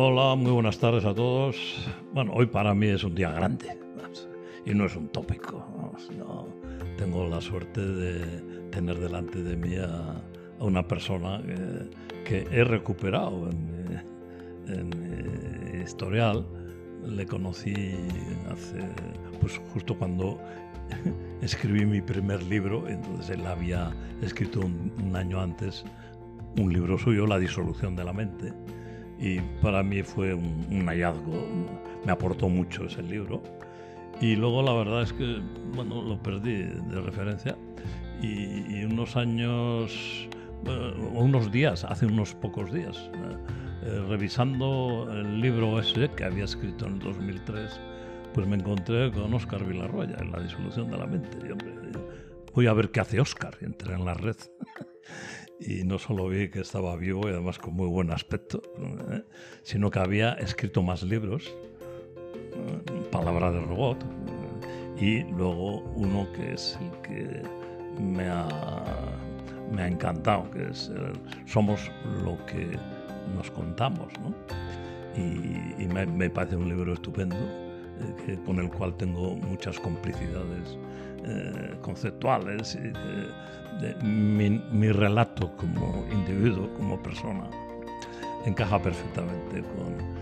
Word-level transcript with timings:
Hola, 0.00 0.36
muy 0.36 0.52
buenas 0.52 0.78
tardes 0.78 1.04
a 1.04 1.12
todos. 1.12 1.56
Bueno, 2.14 2.30
hoy 2.32 2.46
para 2.46 2.72
mí 2.72 2.86
es 2.86 3.02
un 3.02 3.16
día 3.16 3.32
grande 3.32 3.76
y 4.64 4.72
no 4.72 4.86
es 4.86 4.94
un 4.94 5.08
tópico. 5.08 5.66
No, 6.16 6.46
tengo 6.96 7.26
la 7.26 7.40
suerte 7.40 7.84
de 7.84 8.68
tener 8.70 9.00
delante 9.00 9.42
de 9.42 9.56
mí 9.56 9.74
a, 9.74 10.22
una 10.60 10.86
persona 10.86 11.42
que, 12.24 12.46
he 12.48 12.62
recuperado 12.62 13.50
en 14.68 14.88
mi, 14.88 15.82
historial. 15.82 16.46
Le 17.04 17.26
conocí 17.26 17.96
hace, 18.52 18.78
pues 19.40 19.60
justo 19.72 19.98
cuando 19.98 20.38
escribí 21.42 21.84
mi 21.84 22.00
primer 22.00 22.40
libro, 22.44 22.86
entonces 22.86 23.30
él 23.30 23.44
había 23.44 23.92
escrito 24.22 24.60
un 24.60 25.16
año 25.16 25.40
antes 25.40 25.84
un 26.56 26.72
libro 26.72 26.96
suyo, 26.98 27.26
La 27.26 27.40
disolución 27.40 27.96
de 27.96 28.04
la 28.04 28.12
mente 28.12 28.52
y 29.18 29.40
para 29.62 29.82
mí 29.82 30.02
fue 30.02 30.34
un, 30.34 30.86
hallazgo, 30.86 31.46
me 32.04 32.12
aportó 32.12 32.48
mucho 32.48 32.84
ese 32.84 33.02
libro. 33.02 33.42
Y 34.20 34.36
luego 34.36 34.62
la 34.62 34.72
verdad 34.72 35.02
es 35.02 35.12
que, 35.12 35.40
bueno, 35.74 36.02
lo 36.02 36.20
perdí 36.22 36.62
de 36.62 37.00
referencia 37.00 37.56
y, 38.22 38.84
unos 38.84 39.16
años, 39.16 40.28
o 40.66 41.20
unos 41.20 41.50
días, 41.52 41.84
hace 41.84 42.06
unos 42.06 42.34
pocos 42.34 42.72
días, 42.72 43.10
eh, 43.14 43.36
eh, 43.84 44.04
revisando 44.08 45.08
el 45.12 45.40
libro 45.40 45.78
ese 45.78 46.08
que 46.10 46.24
había 46.24 46.44
escrito 46.44 46.86
en 46.86 46.94
el 46.94 46.98
2003, 47.00 47.80
pues 48.34 48.46
me 48.46 48.56
encontré 48.56 49.10
con 49.12 49.32
Oscar 49.34 49.64
Villarroya 49.64 50.16
en 50.18 50.32
La 50.32 50.40
disolución 50.40 50.90
de 50.90 50.98
la 50.98 51.06
mente. 51.06 51.38
Y, 51.46 51.52
hombre, 51.52 51.74
voy 52.54 52.66
a 52.66 52.72
ver 52.72 52.90
qué 52.90 53.00
hace 53.00 53.20
Oscar, 53.20 53.56
y 53.60 53.66
entré 53.66 53.94
en 53.94 54.04
la 54.04 54.14
red. 54.14 54.36
y 55.60 55.84
no 55.84 55.98
solo 55.98 56.28
vi 56.28 56.48
que 56.48 56.60
estaba 56.60 56.96
vivo 56.96 57.28
y 57.28 57.32
además 57.32 57.58
con 57.58 57.74
muy 57.74 57.88
buen 57.88 58.10
aspecto, 58.10 58.62
¿eh? 59.10 59.22
sino 59.62 59.90
que 59.90 59.98
había 59.98 60.32
escrito 60.34 60.82
más 60.82 61.02
libros, 61.02 61.54
¿eh? 62.26 63.02
Palabra 63.10 63.50
de 63.50 63.60
Robot, 63.60 64.02
¿eh? 64.02 65.04
y 65.04 65.32
luego 65.32 65.80
uno 65.94 66.30
que 66.32 66.54
es 66.54 66.78
el 66.80 67.00
que 67.02 67.42
me 68.00 68.28
ha, 68.28 68.46
me 69.72 69.82
ha 69.82 69.88
encantado, 69.88 70.50
que 70.50 70.68
es 70.68 70.92
Somos 71.46 71.90
lo 72.24 72.36
que 72.46 72.78
nos 73.34 73.50
contamos, 73.50 74.12
¿no? 74.20 74.34
y, 75.16 75.86
me, 75.86 76.06
me, 76.06 76.30
parece 76.30 76.56
un 76.56 76.68
libro 76.68 76.92
estupendo, 76.94 77.36
con 78.46 78.60
el 78.60 78.70
cual 78.70 78.96
tengo 78.96 79.34
muchas 79.34 79.80
complicidades 79.80 80.78
conceptuales 81.82 82.76
y 82.76 82.92
mi, 84.04 84.92
relato 84.92 85.54
como 85.56 86.04
individuo, 86.10 86.68
como 86.76 87.00
persona, 87.02 87.48
encaja 88.44 88.80
perfectamente 88.80 89.62
con, 89.62 90.18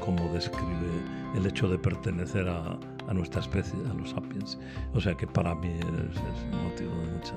cómo 0.00 0.32
describe 0.32 0.88
el 1.36 1.46
hecho 1.46 1.68
de 1.68 1.78
pertenecer 1.78 2.48
a, 2.48 2.78
nuestra 3.12 3.40
especie, 3.40 3.78
a 3.90 3.94
los 3.94 4.10
sapiens. 4.10 4.58
O 4.94 5.00
sea 5.00 5.14
que 5.14 5.26
para 5.26 5.54
mí 5.54 5.68
es, 5.68 6.62
motivo 6.64 6.94
de 7.02 7.12
mucha 7.12 7.34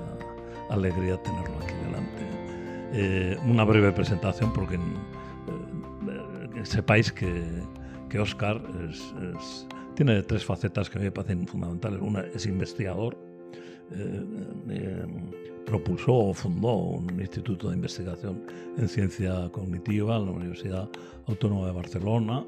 alegría 0.70 1.22
tenerlo 1.22 1.56
aquí 1.58 1.74
delante. 1.86 2.46
Eh, 2.94 3.38
una 3.46 3.64
breve 3.64 3.92
presentación 3.92 4.54
porque 4.54 4.76
eh, 4.76 4.80
sepáis 6.64 7.12
que, 7.12 7.44
que 8.10 8.20
Oscar 8.20 8.62
tiene 9.96 10.22
tres 10.24 10.46
facetas 10.46 10.90
que 10.90 10.98
a 10.98 11.02
mí 11.02 11.06
me 11.06 11.12
parecen 11.12 11.48
fundamentales. 11.48 12.00
Una 12.02 12.22
es 12.22 12.46
investigador, 12.46 13.18
eh, 13.92 14.24
eh, 14.70 15.06
propulsó 15.66 16.14
o 16.14 16.34
fundó 16.34 16.74
un 16.74 17.20
instituto 17.20 17.70
de 17.70 17.76
investigación 17.76 18.44
en 18.78 18.88
ciencia 18.88 19.50
cognitiva 19.52 20.18
en 20.18 20.26
la 20.26 20.32
Universidad 20.32 20.90
Autónoma 21.28 21.68
de 21.68 21.74
Barcelona, 21.74 22.46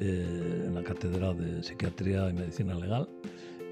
eh, 0.00 0.64
en 0.66 0.74
la 0.74 0.82
Cátedra 0.82 1.32
de 1.32 1.62
Psiquiatría 1.62 2.28
y 2.30 2.32
Medicina 2.32 2.74
Legal, 2.74 3.08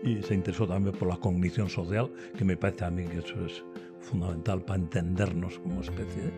y 0.05 0.23
se 0.23 0.35
interesó 0.35 0.67
también 0.67 0.97
por 0.97 1.09
la 1.09 1.17
cognición 1.17 1.69
social, 1.69 2.11
que 2.37 2.45
me 2.45 2.57
parece 2.57 2.85
a 2.85 2.91
mí 2.91 3.05
que 3.05 3.19
eso 3.19 3.47
es 3.47 3.65
fundamental 4.01 4.63
para 4.63 4.81
entendernos 4.81 5.59
como 5.59 5.81
especie. 5.81 6.31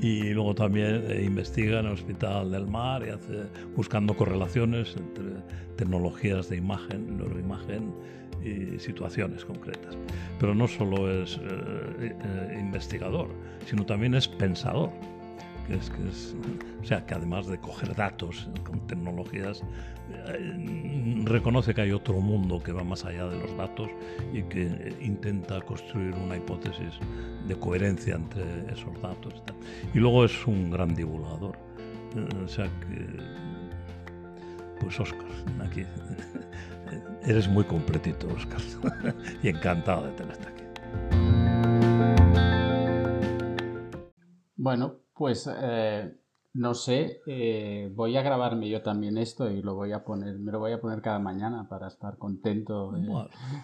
Y 0.00 0.30
luego 0.30 0.54
también 0.54 1.04
investiga 1.22 1.80
en 1.80 1.86
el 1.86 1.92
Hospital 1.92 2.50
del 2.50 2.66
Mar 2.66 3.02
y 3.06 3.10
hace, 3.10 3.44
buscando 3.74 4.14
correlaciones 4.14 4.94
entre 4.96 5.40
tecnologías 5.76 6.50
de 6.50 6.56
imagen, 6.56 7.16
neuroimagen 7.16 7.94
y 8.44 8.78
situaciones 8.78 9.44
concretas. 9.44 9.96
Pero 10.38 10.54
no 10.54 10.68
solo 10.68 11.10
es 11.10 11.38
eh, 11.38 12.14
eh, 12.22 12.58
investigador, 12.60 13.28
sino 13.66 13.84
también 13.86 14.14
es 14.14 14.28
pensador. 14.28 14.90
Que 15.66 15.74
es, 15.74 15.90
que 15.90 16.08
es, 16.08 16.36
o 16.80 16.84
sea, 16.84 17.04
que 17.04 17.14
además 17.14 17.48
de 17.48 17.58
coger 17.58 17.94
datos 17.96 18.48
con 18.64 18.86
tecnologías, 18.86 19.62
eh, 19.62 19.64
reconoce 21.24 21.74
que 21.74 21.82
hay 21.82 21.92
otro 21.92 22.20
mundo 22.20 22.62
que 22.62 22.72
va 22.72 22.84
más 22.84 23.04
allá 23.04 23.26
de 23.26 23.38
los 23.38 23.56
datos 23.56 23.88
y 24.32 24.42
que 24.44 24.94
intenta 25.00 25.60
construir 25.60 26.14
una 26.14 26.36
hipótesis 26.36 26.94
de 27.46 27.56
coherencia 27.56 28.14
entre 28.14 28.44
esos 28.72 29.00
datos. 29.02 29.42
Y, 29.94 29.98
luego 29.98 30.24
es 30.24 30.46
un 30.46 30.70
gran 30.70 30.94
divulgador. 30.94 31.56
o 32.44 32.48
sea 32.48 32.66
que 32.80 33.06
pues 34.80 35.00
Oscar, 35.00 35.26
aquí 35.64 35.84
eres 37.26 37.48
muy 37.48 37.64
completito, 37.64 38.28
Oscar. 38.28 38.60
y 39.42 39.48
encantado 39.48 40.06
de 40.06 40.12
tenerte 40.12 40.48
aquí. 40.48 40.62
Bueno, 44.56 45.00
pues 45.14 45.48
eh, 45.60 46.12
no 46.56 46.72
sé, 46.72 47.20
eh, 47.26 47.92
voy 47.94 48.16
a 48.16 48.22
grabarme 48.22 48.70
yo 48.70 48.80
también 48.80 49.18
esto 49.18 49.50
y 49.50 49.60
lo 49.60 49.74
voy 49.74 49.92
a 49.92 50.04
poner, 50.04 50.38
me 50.38 50.50
lo 50.50 50.58
voy 50.58 50.72
a 50.72 50.80
poner 50.80 51.02
cada 51.02 51.18
mañana 51.18 51.68
para 51.68 51.88
estar 51.88 52.16
contento 52.16 52.92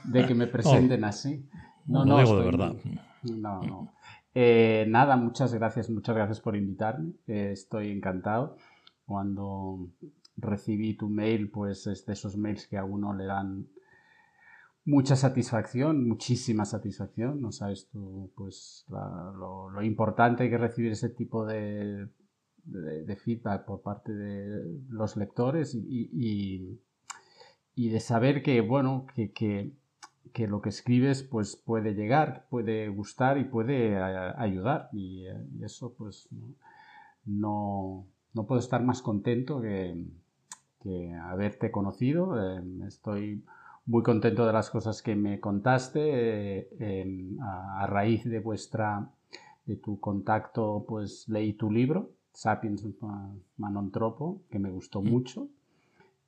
de, 0.04 0.26
que 0.26 0.34
me 0.34 0.47
presenten 0.48 1.02
así. 1.04 1.48
No, 1.86 2.04
no, 2.04 2.19
digo 2.19 2.38
de 2.38 2.44
verdad. 2.44 2.75
No, 3.22 3.62
no. 3.62 3.92
Eh, 4.34 4.84
nada, 4.88 5.16
muchas 5.16 5.54
gracias, 5.54 5.88
muchas 5.88 6.14
gracias 6.14 6.41
por 6.41 6.54
invitarme. 6.54 7.14
estoy 7.26 7.91
encantado. 7.91 8.56
Cuando 9.06 9.88
recibí 10.36 10.94
tu 10.94 11.08
mail, 11.08 11.50
pues 11.50 11.86
es 11.86 12.04
de 12.04 12.12
esos 12.12 12.36
mails 12.36 12.66
que 12.66 12.76
a 12.76 12.84
uno 12.84 13.14
le 13.14 13.25
dan 13.25 13.69
mucha 14.84 15.16
satisfacción, 15.16 16.06
muchísima 16.06 16.66
satisfacción. 16.66 17.41
No 17.41 17.52
sabes 17.52 17.88
tú, 17.91 18.31
pues, 18.36 18.84
lo, 18.88 19.82
importante 19.82 20.50
que 20.50 20.58
recibir 20.58 20.92
ese 20.92 21.08
tipo 21.08 21.47
de, 21.47 22.08
de, 22.65 23.17
feedback 23.17 23.65
por 23.65 23.83
parte 23.83 24.12
de 24.12 24.81
los 24.89 25.17
lectores 25.17 25.75
y, 25.75 26.78
y, 27.75 27.89
de 27.89 28.00
saber 28.00 28.43
que, 28.43 28.61
bueno, 28.61 29.06
que, 29.15 29.33
que, 29.33 29.73
que, 30.33 30.47
lo 30.47 30.61
que 30.62 30.69
escribes, 30.69 31.23
pues, 31.23 31.56
puede 31.56 31.95
llegar, 31.95 32.47
puede 32.50 32.89
gustar 32.89 33.39
y 33.39 33.45
puede 33.45 33.99
ayudar. 33.99 34.89
Y, 34.93 35.25
eso, 35.62 35.95
pues, 35.97 36.28
no, 37.25 38.06
no 38.34 38.47
puedo 38.47 38.61
estar 38.61 38.83
más 38.83 39.03
contento 39.03 39.61
que 39.61 40.06
que 40.83 41.15
haberte 41.15 41.71
conocido. 41.71 42.37
Em, 42.39 42.83
estoy 42.83 43.44
muy 43.87 44.03
contento 44.03 44.47
de 44.47 44.53
las 44.53 44.71
cosas 44.71 45.03
que 45.03 45.15
me 45.15 45.41
contaste. 45.41 46.00
Eh, 46.03 46.69
em, 46.81 47.39
a, 47.41 47.87
raíz 47.87 48.25
de 48.25 48.41
vuestra 48.41 49.09
de 49.67 49.77
tu 49.77 50.00
contacto, 50.00 50.84
pues 50.89 51.29
leí 51.29 51.53
tu 51.53 51.71
libro, 51.71 52.11
Sapiens 52.32 52.87
Manontropo, 53.56 54.43
que 54.50 54.59
me 54.59 54.70
gustó 54.70 55.03
mm. 55.03 55.09
mucho, 55.09 55.44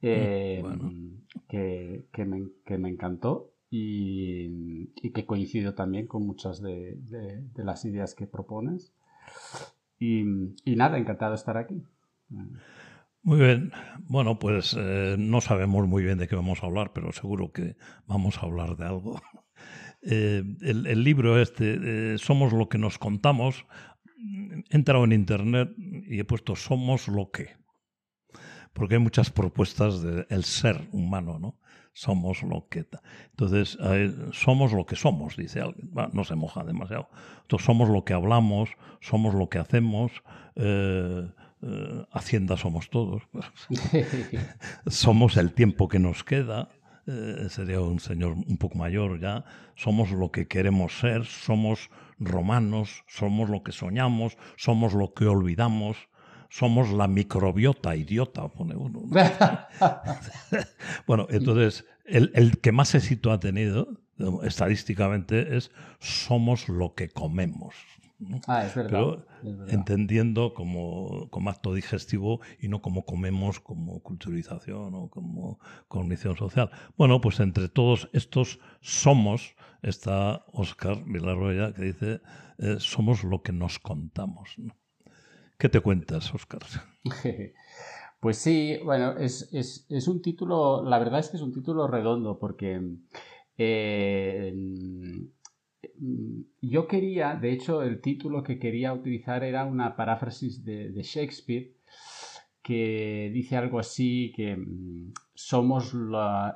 mm, 0.02 0.06
em, 0.06 1.20
que, 1.48 2.06
que, 2.12 2.24
me, 2.24 2.48
que, 2.64 2.78
me, 2.78 2.90
encantó 2.90 3.50
y, 3.70 4.90
y, 4.96 5.10
que 5.10 5.26
coincido 5.26 5.74
también 5.74 6.06
con 6.06 6.26
muchas 6.26 6.60
de, 6.60 6.96
de, 6.96 7.64
las 7.64 7.84
ideas 7.84 8.14
que 8.14 8.26
propones. 8.26 8.92
Y, 9.98 10.24
y, 10.64 10.76
nada, 10.76 10.98
encantado 10.98 11.32
de 11.32 11.36
estar 11.36 11.56
aquí. 11.56 11.82
Muy 13.22 13.38
bien. 13.38 13.72
Bueno, 14.06 14.38
pues 14.38 14.76
eh, 14.78 15.16
no 15.18 15.40
sabemos 15.40 15.88
muy 15.88 16.04
bien 16.04 16.18
de 16.18 16.28
qué 16.28 16.36
vamos 16.36 16.62
a 16.62 16.66
hablar, 16.66 16.92
pero 16.92 17.10
seguro 17.12 17.52
que 17.52 17.76
vamos 18.06 18.36
a 18.38 18.46
hablar 18.46 18.76
de 18.76 18.84
algo. 18.84 19.20
Eh, 20.06 20.42
el, 20.60 21.02
libro 21.02 21.40
este, 21.40 21.78
eh, 22.12 22.18
Somos 22.18 22.52
lo 22.52 22.68
que 22.68 22.76
nos 22.76 22.98
contamos, 22.98 23.64
he 24.70 24.76
entrado 24.76 25.04
en 25.04 25.12
internet 25.12 25.72
y 25.76 26.18
he 26.18 26.24
puesto 26.24 26.56
Somos 26.56 27.08
lo 27.08 27.30
que. 27.30 27.56
Porque 28.72 28.94
hay 28.94 29.00
muchas 29.00 29.30
propuestas 29.30 30.02
del 30.02 30.44
ser 30.44 30.88
humano, 30.92 31.38
¿no? 31.38 31.58
Somos 31.92 32.42
lo 32.42 32.66
que. 32.68 32.86
Entonces, 33.30 33.78
somos 34.32 34.72
lo 34.72 34.84
que 34.84 34.96
somos, 34.96 35.36
dice 35.36 35.60
alguien. 35.60 35.90
no 36.12 36.24
se 36.24 36.34
moja 36.34 36.64
demasiado. 36.64 37.08
Entonces, 37.42 37.64
somos 37.64 37.88
lo 37.88 38.04
que 38.04 38.14
hablamos, 38.14 38.70
somos 39.00 39.34
lo 39.34 39.48
que 39.48 39.58
hacemos. 39.58 40.10
Eh, 40.56 41.28
Hacienda 42.12 42.56
somos 42.56 42.90
todos. 42.90 43.22
somos 44.86 45.36
el 45.36 45.52
tiempo 45.52 45.88
que 45.88 45.98
nos 45.98 46.24
queda. 46.24 46.68
Eh, 47.06 47.46
sería 47.48 47.80
un 47.80 48.00
señor 48.00 48.32
un 48.32 48.56
poco 48.58 48.76
mayor 48.76 49.20
ya. 49.20 49.44
Somos 49.76 50.10
lo 50.10 50.30
que 50.30 50.46
queremos 50.48 50.98
ser. 50.98 51.24
Somos 51.24 51.90
romanos. 52.18 53.04
Somos 53.06 53.50
lo 53.50 53.62
que 53.62 53.72
soñamos. 53.72 54.36
Somos 54.56 54.94
lo 54.94 55.14
que 55.14 55.26
olvidamos. 55.26 55.96
somos 56.50 56.90
la 56.92 57.08
microbiota 57.08 57.96
idiota, 57.96 58.46
pone 58.46 58.76
uno. 58.76 59.02
bueno, 61.06 61.26
entonces, 61.30 61.84
el, 62.04 62.30
el, 62.34 62.60
que 62.60 62.70
más 62.70 62.94
éxito 62.94 63.32
ha 63.32 63.40
tenido 63.40 64.04
estadísticamente 64.44 65.56
es 65.56 65.70
somos 65.98 66.68
lo 66.68 66.94
que 66.94 67.08
comemos. 67.08 67.74
Ah, 68.46 68.64
es 68.64 68.74
verdad, 68.74 69.24
entendiendo 69.68 70.54
como, 70.54 71.28
como, 71.30 71.50
acto 71.50 71.74
digestivo 71.74 72.40
y 72.60 72.68
no 72.68 72.80
como 72.82 73.04
comemos 73.04 73.60
como 73.60 74.02
culturización 74.02 74.94
o 74.94 75.08
como 75.08 75.58
cognición 75.88 76.36
social. 76.36 76.70
Bueno, 76.96 77.20
pues 77.20 77.40
entre 77.40 77.68
todos 77.68 78.08
estos 78.12 78.60
somos 78.80 79.54
está 79.82 80.44
Oscar 80.52 81.04
Vilarroya 81.04 81.72
que 81.74 81.82
dice 81.82 82.20
eh, 82.58 82.76
somos 82.78 83.24
lo 83.24 83.42
que 83.42 83.52
nos 83.52 83.78
contamos. 83.78 84.56
¿Qué 85.58 85.68
te 85.68 85.80
cuentas, 85.80 86.32
Oscar? 86.34 86.60
Pues 88.20 88.38
sí, 88.38 88.78
bueno, 88.82 89.18
es, 89.18 89.50
es, 89.52 89.84
es, 89.90 90.08
un 90.08 90.22
título, 90.22 90.82
la 90.82 90.98
verdad 90.98 91.20
es 91.20 91.28
que 91.28 91.36
es 91.36 91.42
un 91.42 91.52
título 91.52 91.86
redondo 91.86 92.38
porque 92.38 92.80
eh, 93.58 94.54
yo 96.60 96.86
quería, 96.86 97.34
de 97.34 97.52
hecho, 97.52 97.82
el 97.82 98.00
título 98.00 98.42
que 98.42 98.58
quería 98.58 98.92
utilizar 98.92 99.44
era 99.44 99.64
una 99.64 99.96
paráfrasis 99.96 100.64
de, 100.64 100.92
Shakespeare 101.02 101.74
que 102.62 103.30
dice 103.32 103.56
algo 103.56 103.78
así 103.78 104.32
que 104.34 104.56
mm, 104.56 105.12
somos 105.34 105.92
la, 105.92 106.54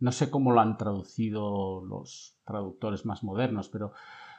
no 0.00 0.12
sé 0.12 0.30
cómo 0.30 0.52
lo 0.52 0.60
han 0.60 0.76
traducido 0.76 1.84
los 1.84 2.38
traductores 2.44 3.04
más 3.04 3.22
modernos, 3.22 3.68
pero 3.68 3.92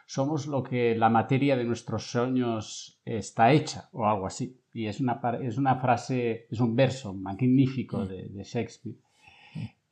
somos 0.06 0.48
lo 0.48 0.64
que 0.64 0.96
la 0.96 1.10
materia 1.10 1.56
de 1.56 1.64
nuestros 1.64 2.12
sueños 2.12 3.00
está 3.06 3.54
hecha 3.54 3.90
o 3.94 4.06
algo 4.06 4.26
así. 4.26 4.60
Y 4.74 4.88
es 4.88 5.00
una, 5.00 5.22
es 5.42 5.58
una 5.58 5.76
frase, 5.76 6.48
es 6.50 6.60
un 6.60 6.76
verso 6.76 7.14
magnífico 7.14 8.00
mm. 8.00 8.08
de, 8.08 8.44
Shakespeare. 8.44 8.98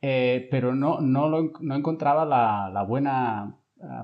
Eh, 0.02 0.48
pero 0.50 0.74
no, 0.74 1.00
no, 1.00 1.28
no 1.28 1.74
encontraba 1.74 2.24
la, 2.24 2.70
la 2.72 2.82
buena 2.82 3.59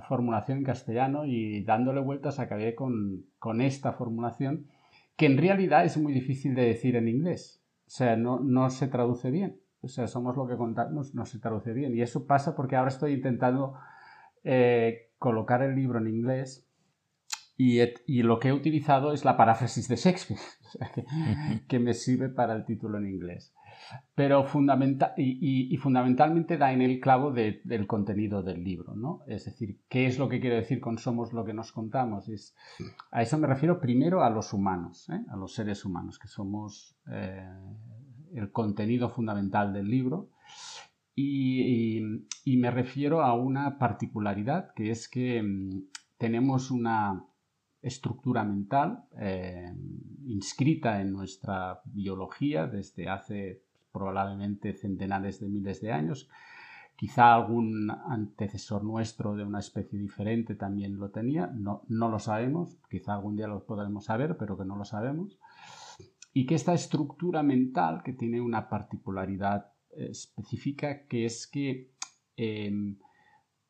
formulación 0.08 0.58
en 0.58 0.64
castellano 0.64 1.24
y 1.26 1.62
dándole 1.64 2.00
vueltas 2.00 2.38
acabé 2.38 2.74
con, 2.74 3.26
con, 3.38 3.60
esta 3.60 3.92
formulación 3.92 4.66
que 5.16 5.26
en 5.26 5.38
realidad 5.38 5.84
es 5.84 5.96
muy 5.98 6.12
difícil 6.12 6.54
de 6.54 6.62
decir 6.62 6.96
en 6.96 7.08
inglés. 7.08 7.62
O 7.86 7.90
sea, 7.90 8.16
no, 8.16 8.40
no 8.40 8.70
se 8.70 8.88
traduce 8.88 9.30
bien. 9.30 9.60
O 9.80 9.88
sea, 9.88 10.06
somos 10.06 10.36
lo 10.36 10.46
que 10.46 10.56
contamos, 10.56 11.14
no 11.14 11.26
se 11.26 11.38
traduce 11.38 11.72
bien. 11.72 11.94
Y 11.94 12.02
eso 12.02 12.26
pasa 12.26 12.56
porque 12.56 12.76
ahora 12.76 12.88
estoy 12.88 13.12
intentando 13.12 13.74
eh, 14.44 15.10
colocar 15.18 15.62
el 15.62 15.74
libro 15.74 15.98
en 15.98 16.08
inglés 16.08 16.68
y, 17.56 17.80
y, 18.06 18.22
lo 18.22 18.38
que 18.38 18.48
he 18.48 18.52
utilizado 18.52 19.12
es 19.12 19.24
la 19.24 19.36
paráfrasis 19.36 19.88
de 19.88 19.96
Shakespeare, 19.96 20.40
que 21.68 21.78
me 21.78 21.94
sirve 21.94 22.28
para 22.28 22.54
el 22.54 22.66
título 22.66 22.98
en 22.98 23.06
inglés 23.06 23.55
pero 24.14 24.44
fundamental, 24.44 25.12
y, 25.16 25.76
fundamentalmente 25.76 26.56
da 26.56 26.72
en 26.72 26.82
el 26.82 27.00
clavo 27.00 27.32
del 27.32 27.86
contenido 27.86 28.42
del 28.42 28.64
libro, 28.64 28.94
¿no? 28.94 29.20
Es 29.26 29.44
decir, 29.44 29.80
¿qué 29.88 30.06
es 30.06 30.18
lo 30.18 30.28
que 30.28 30.40
quiero 30.40 30.56
decir 30.56 30.80
con 30.80 30.98
somos 30.98 31.32
lo 31.32 31.44
que 31.44 31.52
nos 31.52 31.72
contamos? 31.72 32.28
Es, 32.28 32.54
a 33.10 33.22
eso 33.22 33.38
me 33.38 33.46
refiero 33.46 33.80
primero 33.80 34.22
a 34.22 34.30
los 34.30 34.52
humanos, 34.52 35.08
¿eh? 35.10 35.24
a 35.28 35.36
los 35.36 35.54
seres 35.54 35.84
humanos, 35.84 36.18
que 36.18 36.28
somos 36.28 36.96
eh, 37.10 37.46
el 38.34 38.50
contenido 38.52 39.08
fundamental 39.08 39.72
del 39.72 39.88
libro. 39.88 40.30
Y, 41.14 42.02
me 42.58 42.70
refiero 42.70 43.22
a 43.22 43.34
una 43.34 43.78
particularidad, 43.78 44.72
que 44.74 44.90
es 44.90 45.08
que 45.08 45.42
mm, 45.42 45.88
tenemos 46.18 46.70
una 46.70 47.24
estructura 47.80 48.44
mental 48.44 49.04
eh, 49.18 49.72
inscrita 50.26 51.00
en 51.00 51.12
nuestra 51.12 51.80
biología 51.84 52.66
desde 52.66 53.08
hace 53.08 53.62
probablemente 53.96 54.74
centenares 54.74 55.40
de 55.40 55.48
miles 55.48 55.80
de 55.80 55.92
años. 55.92 56.28
Quizá 56.96 57.34
algún 57.34 57.90
antecesor 57.90 58.82
nuestro 58.84 59.34
de 59.34 59.44
una 59.44 59.60
especie 59.60 59.98
diferente 59.98 60.54
también 60.54 60.98
lo 60.98 61.10
tenía, 61.10 61.46
no, 61.46 61.82
no 61.88 62.08
lo 62.08 62.18
sabemos, 62.18 62.78
quizá 62.90 63.14
algún 63.14 63.36
día 63.36 63.48
lo 63.48 63.64
podremos 63.64 64.06
saber, 64.06 64.36
pero 64.38 64.56
que 64.56 64.64
no 64.64 64.76
lo 64.76 64.84
sabemos. 64.84 65.38
Y 66.32 66.46
que 66.46 66.54
esta 66.54 66.74
estructura 66.74 67.42
mental, 67.42 68.02
que 68.02 68.12
tiene 68.12 68.40
una 68.40 68.68
particularidad 68.68 69.72
eh, 69.90 70.08
específica, 70.10 71.06
que 71.06 71.26
es 71.26 71.46
que 71.46 71.92
em, 72.36 72.98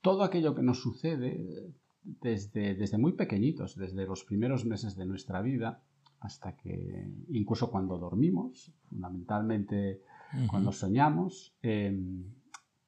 todo 0.00 0.22
aquello 0.22 0.54
que 0.54 0.62
nos 0.62 0.80
sucede 0.80 1.74
desde, 2.02 2.74
desde 2.74 2.98
muy 2.98 3.12
pequeñitos, 3.12 3.76
desde 3.76 4.06
los 4.06 4.24
primeros 4.24 4.64
meses 4.64 4.96
de 4.96 5.06
nuestra 5.06 5.42
vida, 5.42 5.82
hasta 6.20 6.56
que 6.56 7.08
incluso 7.28 7.70
cuando 7.70 7.98
dormimos, 7.98 8.72
fundamentalmente 8.88 10.02
cuando 10.48 10.72
soñamos, 10.72 11.56
em, 11.62 12.24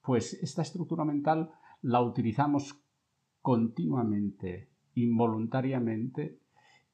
pues 0.03 0.35
esta 0.35 0.63
estructura 0.63 1.05
mental 1.05 1.51
la 1.83 2.03
utilizamos 2.03 2.81
continuamente, 3.43 4.71
involuntariamente 4.95 6.39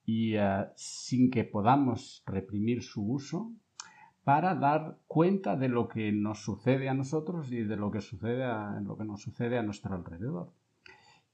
y 0.05 0.35
eh, 0.35 0.67
sin 0.77 1.31
que 1.31 1.45
podamos 1.45 2.23
reprimir 2.27 2.83
su 2.83 3.03
uso 3.11 3.53
para 4.23 4.55
dar 4.55 4.99
cuenta 5.07 5.57
de 5.57 5.69
lo 5.69 5.89
que 5.89 6.13
nos 6.13 6.43
sucede 6.43 6.89
a 6.89 6.95
nosotros 6.95 7.53
y 7.53 7.63
de 7.63 7.77
lo 7.77 7.91
que, 7.91 8.01
sucede 8.01 8.45
a, 8.45 8.81
lo 8.81 8.97
que 8.97 9.05
nos 9.05 9.23
sucede 9.23 9.59
a 9.59 9.63
nuestro 9.63 9.95
alrededor. 9.95 10.53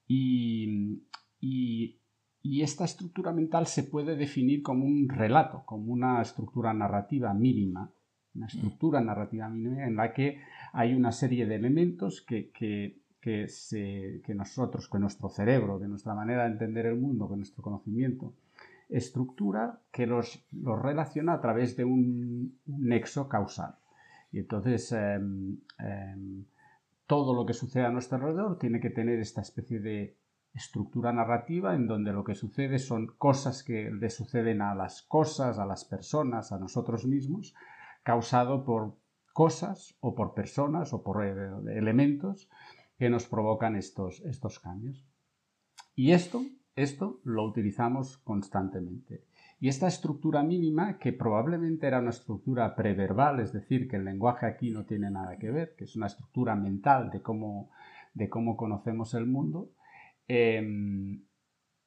Y, 0.07 1.03
y, 1.41 2.01
y, 2.43 2.63
esta 2.63 2.85
estructura 2.85 3.33
mental 3.33 3.69
se 3.69 3.85
puede 3.85 4.17
definir 4.17 4.63
como 4.63 4.85
un 4.87 5.09
relato, 5.09 5.63
como 5.67 5.93
una 5.93 6.21
estructura 6.21 6.75
narrativa 6.75 7.33
mínima 7.33 7.93
una 8.35 8.47
estructura 8.47 9.01
narrativa 9.01 9.49
mínima 9.49 9.87
en 9.87 9.97
la 9.97 10.13
que 10.13 10.41
hay 10.73 10.95
una 10.95 11.13
serie 11.13 11.47
de 11.47 11.57
elementos 11.57 12.23
que, 12.23 12.51
que, 12.51 13.01
que, 13.21 13.49
se, 13.49 14.23
que 14.25 14.35
nosotros, 14.35 14.89
con 14.89 15.03
nuestro 15.03 15.29
cerebro, 15.29 15.79
de 15.79 15.89
nuestra 15.89 16.15
manera 16.15 16.45
de 16.45 16.53
entender 16.53 16.87
el 16.87 16.97
mundo, 16.97 17.29
con 17.29 17.39
nuestro 17.39 17.63
conocimiento, 17.63 18.35
estructura 18.89 19.81
que 19.93 20.07
los, 20.07 20.45
los 20.53 20.81
relaciona 20.81 21.35
a 21.35 21.41
través 21.41 21.77
de 21.77 21.85
un, 21.85 22.59
nexo 22.67 23.29
causal. 23.29 23.77
Y 24.33 24.39
entonces 24.39 24.93
em, 24.93 25.59
todo 27.07 27.35
lo 27.35 27.45
que 27.47 27.55
sucede 27.55 27.85
a 27.85 27.91
nuestro 27.91 28.19
alrededor 28.19 28.59
tiene 28.59 28.81
que 28.81 28.91
tener 28.91 29.19
esta 29.19 29.41
especie 29.41 29.81
de 29.81 30.17
estructura 30.55 31.13
narrativa 31.13 31.75
en 31.75 31.87
donde 31.87 32.13
lo 32.13 32.25
que 32.25 32.35
sucede 32.35 32.79
son 32.79 33.09
cosas 33.19 33.63
que 33.63 33.91
le 33.91 34.11
suceden 34.11 34.63
a 34.63 34.75
las 34.75 35.03
cosas, 35.03 35.59
a 35.59 35.67
las 35.67 35.85
personas, 35.85 36.53
a 36.53 36.59
nosotros 36.59 37.07
mismos, 37.07 37.55
causado 38.03 38.65
por 38.65 38.97
cosas 39.33 39.97
o 40.01 40.15
por 40.15 40.35
personas 40.35 40.93
o 40.93 41.03
por 41.03 41.25
eh, 41.25 41.33
elementos 41.77 42.49
que 42.99 43.09
nos 43.09 43.27
provocan 43.27 43.77
estos, 43.77 44.21
estos 44.21 44.59
cambios. 44.61 45.07
Y 45.95 46.13
esto, 46.13 46.43
esto 46.77 47.21
lo 47.25 47.45
utilizamos 47.45 48.19
constantemente. 48.19 49.25
Y 49.59 49.69
esta 49.69 49.89
estructura 49.89 50.43
mínima, 50.43 50.99
que 50.99 51.13
probablemente 51.13 51.87
era 51.87 52.01
una 52.01 52.11
estructura 52.11 52.75
preverbal, 52.75 53.41
es 53.41 53.53
decir, 53.53 53.89
que 53.89 53.97
el 53.97 54.07
lenguaje 54.07 54.47
aquí 54.47 54.71
no 54.71 54.87
tiene 54.87 55.11
nada 55.11 55.39
que 55.39 55.51
ver, 55.51 55.75
que 55.77 55.85
es 55.85 55.97
una 55.97 56.07
estructura 56.07 56.55
mental 56.57 57.11
de 57.11 57.21
cómo, 57.21 57.71
de 58.15 58.31
cómo 58.31 58.57
conocemos 58.57 59.13
el 59.13 59.27
mundo, 59.27 59.71
em, 60.29 61.25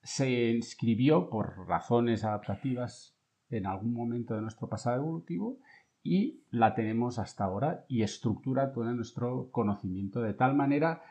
se 0.03 0.51
inscribió 0.51 1.29
por 1.29 1.67
razones 1.67 2.24
adaptativas 2.24 3.17
en 3.50 3.65
algún 3.65 3.93
momento 3.93 4.36
de 4.36 4.41
nuestro 4.41 4.67
pasado 4.67 4.98
evolutivo 4.98 5.58
y 6.03 6.41
la 6.51 6.75
tenemos 6.75 7.17
hasta 7.17 7.45
ahora 7.45 7.86
y 7.88 8.03
estructura 8.03 8.74
todo 8.74 8.93
nuestro 8.93 9.50
conocimiento 9.51 10.22
de 10.22 10.33
tal 10.33 10.55
manera 10.55 11.01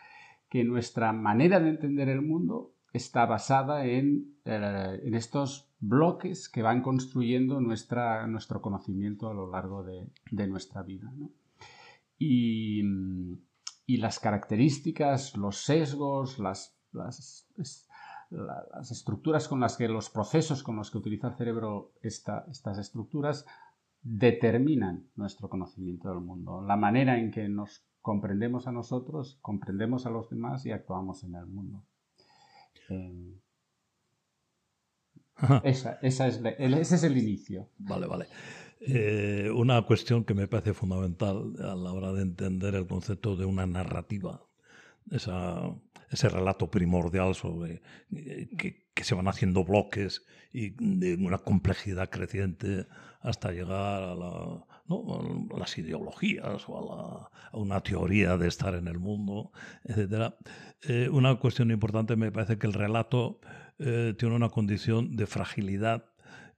que 0.50 0.64
nuestra 0.64 1.14
manera 1.14 1.60
de 1.60 1.70
entender 1.70 2.10
el 2.10 2.20
mundo 2.20 2.72
está 2.92 3.24
basada 3.24 3.86
en, 3.86 4.36
eh, 4.44 5.00
estos 5.14 5.70
bloques 5.80 6.50
que 6.50 6.60
van 6.60 6.82
construyendo 6.82 7.58
nuestra, 7.60 8.26
nuestro 8.26 8.60
conocimiento 8.60 9.30
a 9.30 9.34
lo 9.34 9.50
largo 9.50 9.82
de, 9.82 10.46
nuestra 10.46 10.82
vida. 10.82 11.10
Y, 12.18 12.82
las 13.86 14.18
características, 14.18 15.36
los 15.36 15.64
sesgos, 15.64 16.38
las, 16.38 16.76
las, 16.92 17.46
estructuras 18.90 19.48
con 19.48 19.60
las 19.60 19.76
que, 19.76 19.86
los 19.88 20.08
procesos 20.10 20.62
con 20.62 20.76
los 20.76 20.90
que 20.90 20.98
utiliza 20.98 21.28
el 21.28 21.34
cerebro 21.34 21.92
estas 22.02 22.78
estructuras 22.78 23.44
determinan 24.02 25.08
nuestro 25.16 25.48
conocimiento 25.48 26.08
del 26.08 26.20
mundo, 26.20 26.62
la 26.62 26.76
manera 26.76 27.18
en 27.18 27.30
que 27.30 27.48
nos 27.48 27.84
comprendemos 28.00 28.66
a 28.66 28.72
nosotros, 28.72 29.38
comprendemos 29.40 30.06
a 30.06 30.10
los 30.10 30.28
demás 30.28 30.66
y 30.66 30.72
actuamos 30.72 31.22
en 31.24 31.36
el 31.36 31.46
mundo. 31.46 31.84
Eh, 32.88 33.38
esa, 35.64 35.98
es 36.02 36.20
ese 36.20 36.94
es 36.94 37.02
el 37.04 37.16
inicio. 37.16 37.68
Vale, 37.78 38.06
vale. 38.06 38.26
Eh, 38.80 39.48
una 39.54 39.82
cuestión 39.82 40.24
que 40.24 40.34
me 40.34 40.48
parece 40.48 40.74
fundamental 40.74 41.52
a 41.60 41.76
la 41.76 41.92
hora 41.92 42.12
de 42.12 42.22
entender 42.22 42.74
el 42.74 42.86
concepto 42.88 43.36
de 43.36 43.44
una 43.44 43.64
narrativa, 43.64 44.44
ese 45.08 46.28
relato 46.28 46.68
primordial 46.68 47.36
sobre 47.36 47.82
eh, 48.10 48.48
que 48.58 48.81
se 49.00 49.14
van 49.14 49.28
haciendo 49.28 49.64
bloques 49.64 50.24
y 50.52 50.70
de 50.78 51.14
una 51.14 51.38
complejidad 51.38 52.10
creciente 52.10 52.86
hasta 53.20 53.52
llegar 53.52 54.02
a, 54.02 54.14
las 55.58 55.78
ideologías 55.78 56.64
o 56.68 56.92
a, 56.92 57.30
una 57.52 57.80
teoría 57.80 58.36
de 58.36 58.48
estar 58.48 58.74
en 58.74 58.88
el 58.88 58.98
mundo, 58.98 59.52
etc. 59.84 60.34
Eh, 60.82 61.08
una 61.10 61.36
cuestión 61.36 61.70
importante 61.70 62.16
me 62.16 62.32
parece 62.32 62.58
que 62.58 62.66
el 62.66 62.72
relato 62.72 63.40
eh, 63.78 64.14
tiene 64.18 64.34
una 64.34 64.48
condición 64.48 65.16
de 65.16 65.26
fragilidad 65.26 66.11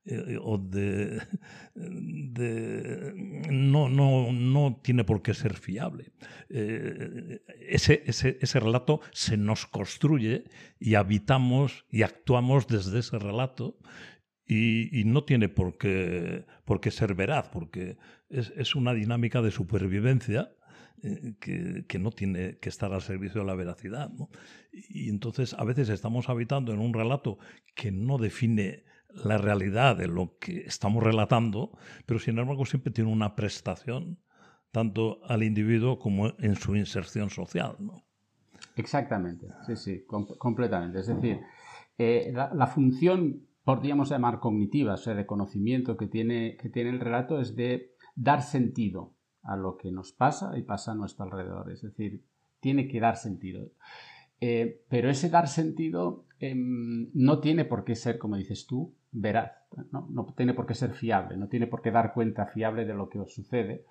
eh, 0.07 0.39
no, 3.51 3.89
no, 3.89 4.33
no, 4.33 4.81
tiene 4.83 5.05
por 5.05 5.23
qué 5.23 5.35
ser 5.35 5.57
fiable. 5.57 6.13
Eh, 6.51 7.41
ese, 7.69 8.03
ese, 8.07 8.61
relato 8.61 9.01
se 9.13 9.37
nos 9.37 9.67
construye 9.67 10.45
y 10.79 10.95
habitamos 10.95 11.87
y 11.91 12.03
actuamos 12.03 12.67
desde 12.67 12.99
ese 12.99 13.19
relato 13.19 13.79
y, 14.47 15.05
no 15.07 15.25
tiene 15.25 15.49
por 15.49 15.79
qué, 15.79 16.45
por 16.67 16.81
qué, 16.81 16.91
ser 16.91 17.15
veraz, 17.15 17.49
porque 17.49 17.97
es, 18.29 18.53
es 18.57 18.75
una 18.75 18.93
dinámica 18.93 19.41
de 19.41 19.51
supervivencia 19.51 20.53
eh, 21.03 21.35
que, 21.41 21.87
que, 21.89 21.99
no 21.99 22.11
tiene 22.11 22.59
que 22.59 22.69
estar 22.69 22.93
al 22.93 23.01
servicio 23.01 23.41
de 23.41 23.47
la 23.47 23.55
veracidad. 23.55 24.11
Y 24.71 25.09
entonces 25.09 25.55
a 25.55 25.65
veces 25.65 25.89
estamos 25.89 26.29
habitando 26.29 26.75
en 26.75 26.81
un 26.81 26.93
relato 26.93 27.39
que 27.75 27.91
no 27.91 28.19
define 28.19 28.85
la 29.25 29.39
realidad 29.39 29.97
de 29.97 30.09
lo 30.09 30.37
que 30.39 30.59
estamos 30.67 31.03
relatando, 31.03 31.71
pero 32.07 32.19
sin 32.19 32.39
embargo 32.39 32.65
siempre 32.67 32.93
tiene 32.93 33.11
una 33.11 33.35
prestación 33.37 34.19
tanto 34.71 35.21
al 35.25 35.43
individuo 35.43 35.99
como 35.99 36.33
en 36.39 36.57
su 36.57 36.75
inserción 36.75 37.31
social. 37.31 37.77
Exactamente, 38.77 39.47
sí, 39.67 39.77
sí, 39.77 40.05
completamente. 40.07 40.99
Es 40.99 41.07
decir, 41.07 41.41
eh, 41.97 42.33
la, 42.35 42.67
función, 42.67 43.47
podríamos 43.63 44.11
llamar 44.11 44.41
cognitiva, 44.41 44.95
o 44.95 44.97
sea, 44.97 45.15
de 45.15 45.27
conocimiento 45.27 45.97
que 45.97 46.09
tiene, 46.09 46.57
que 46.57 46.71
tiene 46.71 46.91
el 46.91 47.01
relato 47.01 47.41
es 47.41 47.55
de 47.55 47.95
dar 48.17 48.43
sentido 48.43 49.15
a 49.43 49.57
lo 49.57 49.77
que 49.77 49.93
nos 49.93 50.13
pasa 50.13 50.59
y 50.59 50.63
pasa 50.63 50.93
a 50.93 50.95
nuestro 50.95 51.25
alrededor. 51.25 51.71
Es 51.71 51.83
decir, 51.83 52.25
tiene 52.61 52.89
que 52.89 52.99
dar 52.99 53.17
sentido. 53.17 53.71
Eh, 54.41 54.83
pero 54.89 55.09
ese 55.09 55.31
dar 55.31 55.49
sentido 55.49 56.27
em, 56.41 57.11
no 57.15 57.39
tiene 57.41 57.65
por 57.65 57.85
qué 57.85 57.95
ser, 57.95 58.19
como 58.19 58.37
dices 58.37 58.67
tú, 58.67 58.95
veraz, 59.15 59.53
¿no? 59.93 60.07
¿no? 60.11 60.27
tiene 60.37 60.53
por 60.53 60.67
qué 60.67 60.75
ser 60.75 60.93
fiable, 60.93 61.37
no 61.37 61.49
tiene 61.49 61.67
por 61.67 61.81
qué 61.81 61.91
dar 61.91 62.13
cuenta 62.13 62.47
fiable 62.47 62.85
de 62.85 62.95
lo 62.95 63.09
que 63.09 63.21
os 63.21 63.33
sucede. 63.33 63.87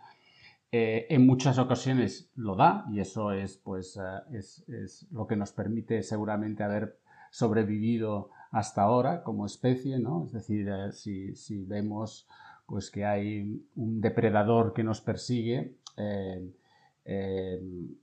Eh, 0.72 1.06
en 1.10 1.26
muchas 1.26 1.60
ocasiones 1.60 2.32
lo 2.36 2.56
da 2.56 2.86
y 2.92 3.00
eso 3.00 3.32
es, 3.32 3.58
pues, 3.58 3.96
eh, 3.98 4.38
es, 4.38 4.68
es, 4.68 5.08
lo 5.12 5.28
que 5.28 5.36
nos 5.36 5.52
permite 5.52 6.02
seguramente 6.02 6.64
haber 6.64 6.98
sobrevivido 7.30 8.32
hasta 8.52 8.82
ahora 8.82 9.24
como 9.24 9.46
especie, 9.46 10.00
¿no? 10.00 10.26
Es 10.26 10.34
decir, 10.34 10.68
eh, 10.68 10.92
si, 10.92 11.36
si, 11.36 11.64
vemos 11.64 12.28
pues, 12.66 12.90
que 12.90 13.06
hay 13.06 13.64
un 13.76 14.02
depredador 14.02 14.74
que 14.74 14.84
nos 14.84 15.00
persigue 15.02 15.76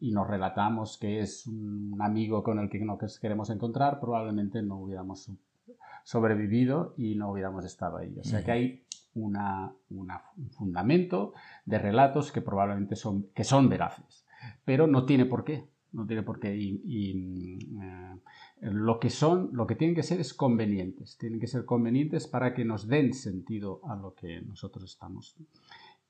y 0.00 0.12
nos 0.12 0.28
relatamos 0.28 0.96
que 0.98 1.20
es 1.20 1.46
un 1.46 1.98
amigo 2.00 2.42
con 2.44 2.58
el 2.60 2.70
que 2.70 2.78
no 2.78 2.98
queremos 3.20 3.50
encontrar, 3.50 3.98
probablemente 3.98 4.62
no 4.62 4.78
hubiéramos 4.78 5.28
sobrevivido 6.04 6.94
y 6.96 7.14
no 7.14 7.30
hubiéramos 7.30 7.64
estado 7.64 7.98
ahí. 7.98 8.16
O 8.18 8.24
sea 8.24 8.44
que 8.44 8.50
hay 8.50 8.84
una, 9.14 9.72
un 9.90 10.50
fundamento 10.50 11.32
de 11.64 11.78
relatos 11.78 12.32
que 12.32 12.40
probablemente 12.40 12.96
son, 12.96 13.28
que 13.34 13.44
son 13.44 13.68
veraces, 13.68 14.26
pero 14.64 14.86
no 14.86 15.04
tiene 15.04 15.26
por 15.26 15.44
qué. 15.44 15.68
No 15.92 16.06
tiene 16.06 16.22
por 16.22 16.38
qué. 16.38 16.56
Y, 16.56 17.58
eh, 17.82 18.16
lo 18.60 19.00
que 19.00 19.10
son, 19.10 19.50
lo 19.52 19.66
que 19.66 19.74
tienen 19.74 19.96
que 19.96 20.04
ser 20.04 20.20
es 20.20 20.34
convenientes. 20.34 21.16
Tienen 21.18 21.40
que 21.40 21.48
ser 21.48 21.64
convenientes 21.64 22.28
para 22.28 22.54
que 22.54 22.64
nos 22.64 22.86
den 22.86 23.12
sentido 23.12 23.80
a 23.88 23.96
lo 23.96 24.14
que 24.14 24.40
nosotros 24.42 24.84
estamos 24.84 25.36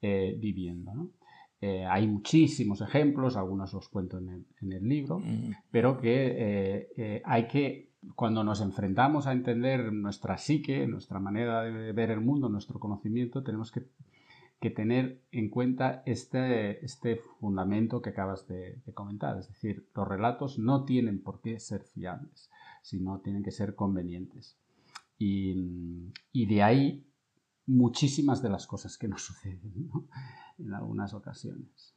eh, 0.03 0.37
viviendo. 0.39 1.11
Eh, 1.61 1.85
hay 1.85 2.07
muchísimos 2.07 2.81
ejemplos, 2.81 3.37
algunos 3.37 3.73
los 3.75 3.89
cuento 3.89 4.19
en 4.19 4.47
el, 4.61 4.89
libro, 4.89 5.23
pero 5.71 6.01
que 6.01 7.21
hay 7.25 7.47
que 7.49 7.91
cuando 8.15 8.45
nos 8.45 8.61
enfrentamos 8.61 9.27
a 9.27 9.33
entender 9.33 9.93
nuestra 9.93 10.39
psique, 10.39 10.87
nuestra 10.87 11.21
manera 11.21 11.63
de 11.63 11.93
ver 11.93 12.11
el 12.11 12.21
mundo, 12.21 12.49
nuestro 12.49 12.79
conocimiento, 12.81 13.43
tenemos 13.43 13.73
que, 13.73 13.85
tener 14.71 15.23
en 15.33 15.49
cuenta 15.49 16.03
este, 16.05 16.85
este 16.85 17.17
fundamento 17.39 18.03
que 18.03 18.11
acabas 18.11 18.47
de, 18.47 18.79
comentar. 18.95 19.39
Es 19.39 19.49
decir, 19.49 19.87
los 19.95 20.07
relatos 20.07 20.59
no 20.59 20.85
tienen 20.85 21.23
por 21.23 21.41
qué 21.41 21.59
ser 21.61 21.83
fiables, 21.83 22.51
sino 22.83 23.21
tienen 23.21 23.43
que 23.43 23.53
ser 23.53 23.75
convenientes. 23.75 24.57
Y, 25.19 25.55
de 26.33 26.63
ahí 26.63 27.07
muchísimas 27.71 28.43
de 28.43 28.51
las 28.51 28.67
cosas 28.67 28.99
que 28.99 29.09
nos 29.09 29.23
suceden 29.27 29.91
en 30.59 30.75
algunas 30.75 31.15
ocasiones. 31.15 31.95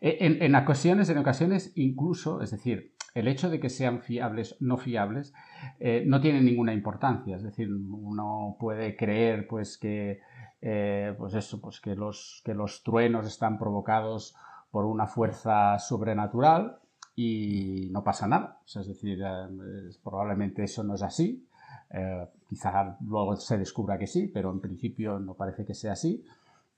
E, 0.00 0.18
en, 0.20 0.54
ocasiones, 0.54 1.08
en 1.08 1.18
ocasiones 1.18 1.72
incluso, 1.74 2.42
es 2.42 2.50
decir, 2.50 2.94
el 3.14 3.28
hecho 3.28 3.48
de 3.48 3.58
que 3.58 3.70
sean 3.70 4.02
fiables, 4.02 4.56
no 4.60 4.76
fiables, 4.76 5.32
eh, 5.80 6.04
no 6.06 6.20
tiene 6.20 6.42
ninguna 6.42 6.74
importancia. 6.74 7.36
Es 7.36 7.42
decir, 7.42 7.72
uno 7.72 8.56
puede 8.60 8.94
creer 8.94 9.48
pues, 9.48 9.78
que, 9.78 10.20
eh, 10.60 11.14
pues 11.16 11.32
eso, 11.32 11.60
pues 11.62 11.80
que, 11.80 11.94
los, 11.94 12.42
que 12.44 12.52
los 12.52 12.82
truenos 12.82 13.26
están 13.26 13.58
provocados 13.58 14.36
por 14.70 14.84
una 14.84 15.06
fuerza 15.06 15.78
sobrenatural 15.78 16.78
y 17.14 17.88
no 17.90 18.04
pasa 18.04 18.28
nada. 18.28 18.60
es 18.66 18.86
decir, 18.86 19.22
eh, 19.24 19.88
probablemente 20.04 20.62
eso 20.64 20.84
no 20.84 20.94
es 20.96 21.02
así. 21.02 21.48
Quizá 22.48 22.98
luego 23.00 23.36
se 23.36 23.58
descubra 23.58 23.98
que 23.98 24.06
sí, 24.06 24.28
pero 24.28 24.50
en 24.50 24.60
principio 24.60 25.18
no 25.18 25.34
parece 25.34 25.64
que 25.64 25.74
sea 25.74 25.92
así 25.92 26.24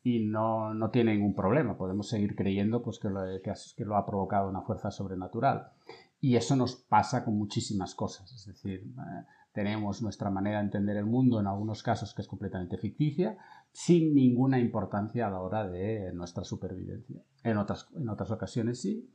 y 0.02 0.20
no, 0.20 0.74
no 0.74 0.90
tiene 0.90 1.14
ningún 1.14 1.34
problema. 1.34 1.76
Podemos 1.76 2.08
seguir 2.08 2.34
creyendo 2.34 2.82
pues, 2.82 2.98
que, 2.98 3.08
lo, 3.08 3.20
que 3.42 3.84
lo 3.84 3.96
ha 3.96 4.06
provocado 4.06 4.48
una 4.48 4.62
fuerza 4.62 4.90
sobrenatural. 4.90 5.68
Y 6.20 6.36
eso 6.36 6.56
nos 6.56 6.76
pasa 6.76 7.24
con 7.24 7.36
muchísimas 7.36 7.94
cosas. 7.94 8.32
Es 8.32 8.46
decir, 8.46 8.80
eh, 8.80 9.24
tenemos 9.52 10.02
nuestra 10.02 10.30
manera 10.30 10.58
de 10.58 10.64
entender 10.64 10.96
el 10.96 11.06
mundo 11.06 11.40
en 11.40 11.46
algunos 11.46 11.82
casos 11.82 12.14
que 12.14 12.22
es 12.22 12.28
completamente 12.28 12.78
ficticia, 12.78 13.36
sin 13.72 14.14
ninguna 14.14 14.58
importancia 14.58 15.26
a 15.26 15.30
la 15.30 15.40
hora 15.40 15.68
de 15.68 16.12
nuestra 16.12 16.44
supervivencia. 16.44 17.20
En 17.42 17.56
otras, 17.58 17.88
en 17.96 18.08
otras 18.08 18.30
ocasiones 18.30 18.80
sí. 18.80 19.08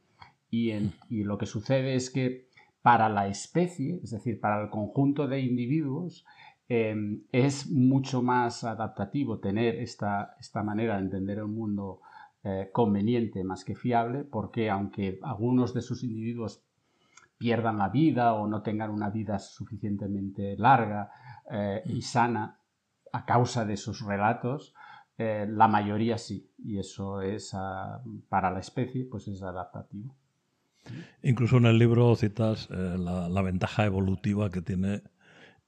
Y, 0.50 0.72
y 1.10 1.24
lo 1.24 1.38
que 1.38 1.48
sucede 1.48 1.96
es 1.96 2.10
que 2.10 2.48
para 2.84 3.08
la 3.08 3.28
especie, 3.28 4.00
es 4.04 4.12
decir, 4.12 4.40
para 4.40 4.62
el 4.62 4.70
conjunto 4.70 5.28
de 5.28 5.40
individuos, 5.40 6.26
em, 6.68 7.24
es 7.32 7.72
mucho 7.72 8.22
más 8.22 8.64
adaptativo 8.66 9.40
tener 9.40 9.76
esta, 9.76 10.36
esta 10.40 10.64
manera 10.64 10.96
de 10.96 11.04
entender 11.04 11.38
el 11.40 11.48
mundo 11.48 12.02
eh, 12.44 12.72
conveniente 12.74 13.42
más 13.46 13.64
que 13.64 13.74
fiable, 13.74 14.26
porque 14.26 14.70
aunque 14.70 15.18
algunos 15.24 15.74
de 15.74 15.82
sus 15.82 16.04
individuos 16.04 16.62
pierdan 17.38 17.78
la 17.78 17.88
vida 17.88 18.34
o 18.34 18.48
no 18.48 18.62
tengan 18.62 18.92
una 18.92 19.10
vida 19.10 19.40
suficientemente 19.40 20.58
larga 20.58 21.10
eh, 21.50 21.84
y 21.86 22.02
sana 22.02 22.60
a 23.14 23.26
causa 23.26 23.64
de 23.64 23.78
sus 23.78 24.06
relatos, 24.06 24.76
eh, 25.18 25.46
la 25.50 25.70
mayoría 25.70 26.18
sí, 26.18 26.52
y 26.58 26.80
eso 26.80 27.22
es 27.22 27.56
para 28.28 28.52
la 28.52 28.60
especie, 28.60 29.06
pues 29.06 29.30
es 29.30 29.42
adaptativo. 29.42 30.14
Incluso 31.22 31.58
en 31.58 31.66
el 31.66 31.80
libro 31.80 32.16
citas 32.16 32.68
eh, 32.72 32.98
la, 32.98 33.42
ventaja 33.42 33.86
evolutiva 33.86 34.50
que 34.50 34.62
tiene 34.62 35.04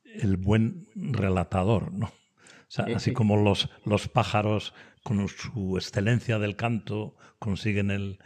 el 0.03 0.37
buen 0.37 0.87
relatador, 0.95 1.91
¿no? 1.93 2.07
O 2.07 2.71
sea, 2.75 2.85
así 2.95 3.13
como 3.13 3.37
los, 3.37 3.69
los 3.85 4.07
pájaros 4.07 4.73
con 5.05 5.27
su 5.27 5.77
excelencia 5.77 6.39
del 6.39 6.55
canto 6.55 7.15
consiguen 7.37 7.91
el, 7.91 8.17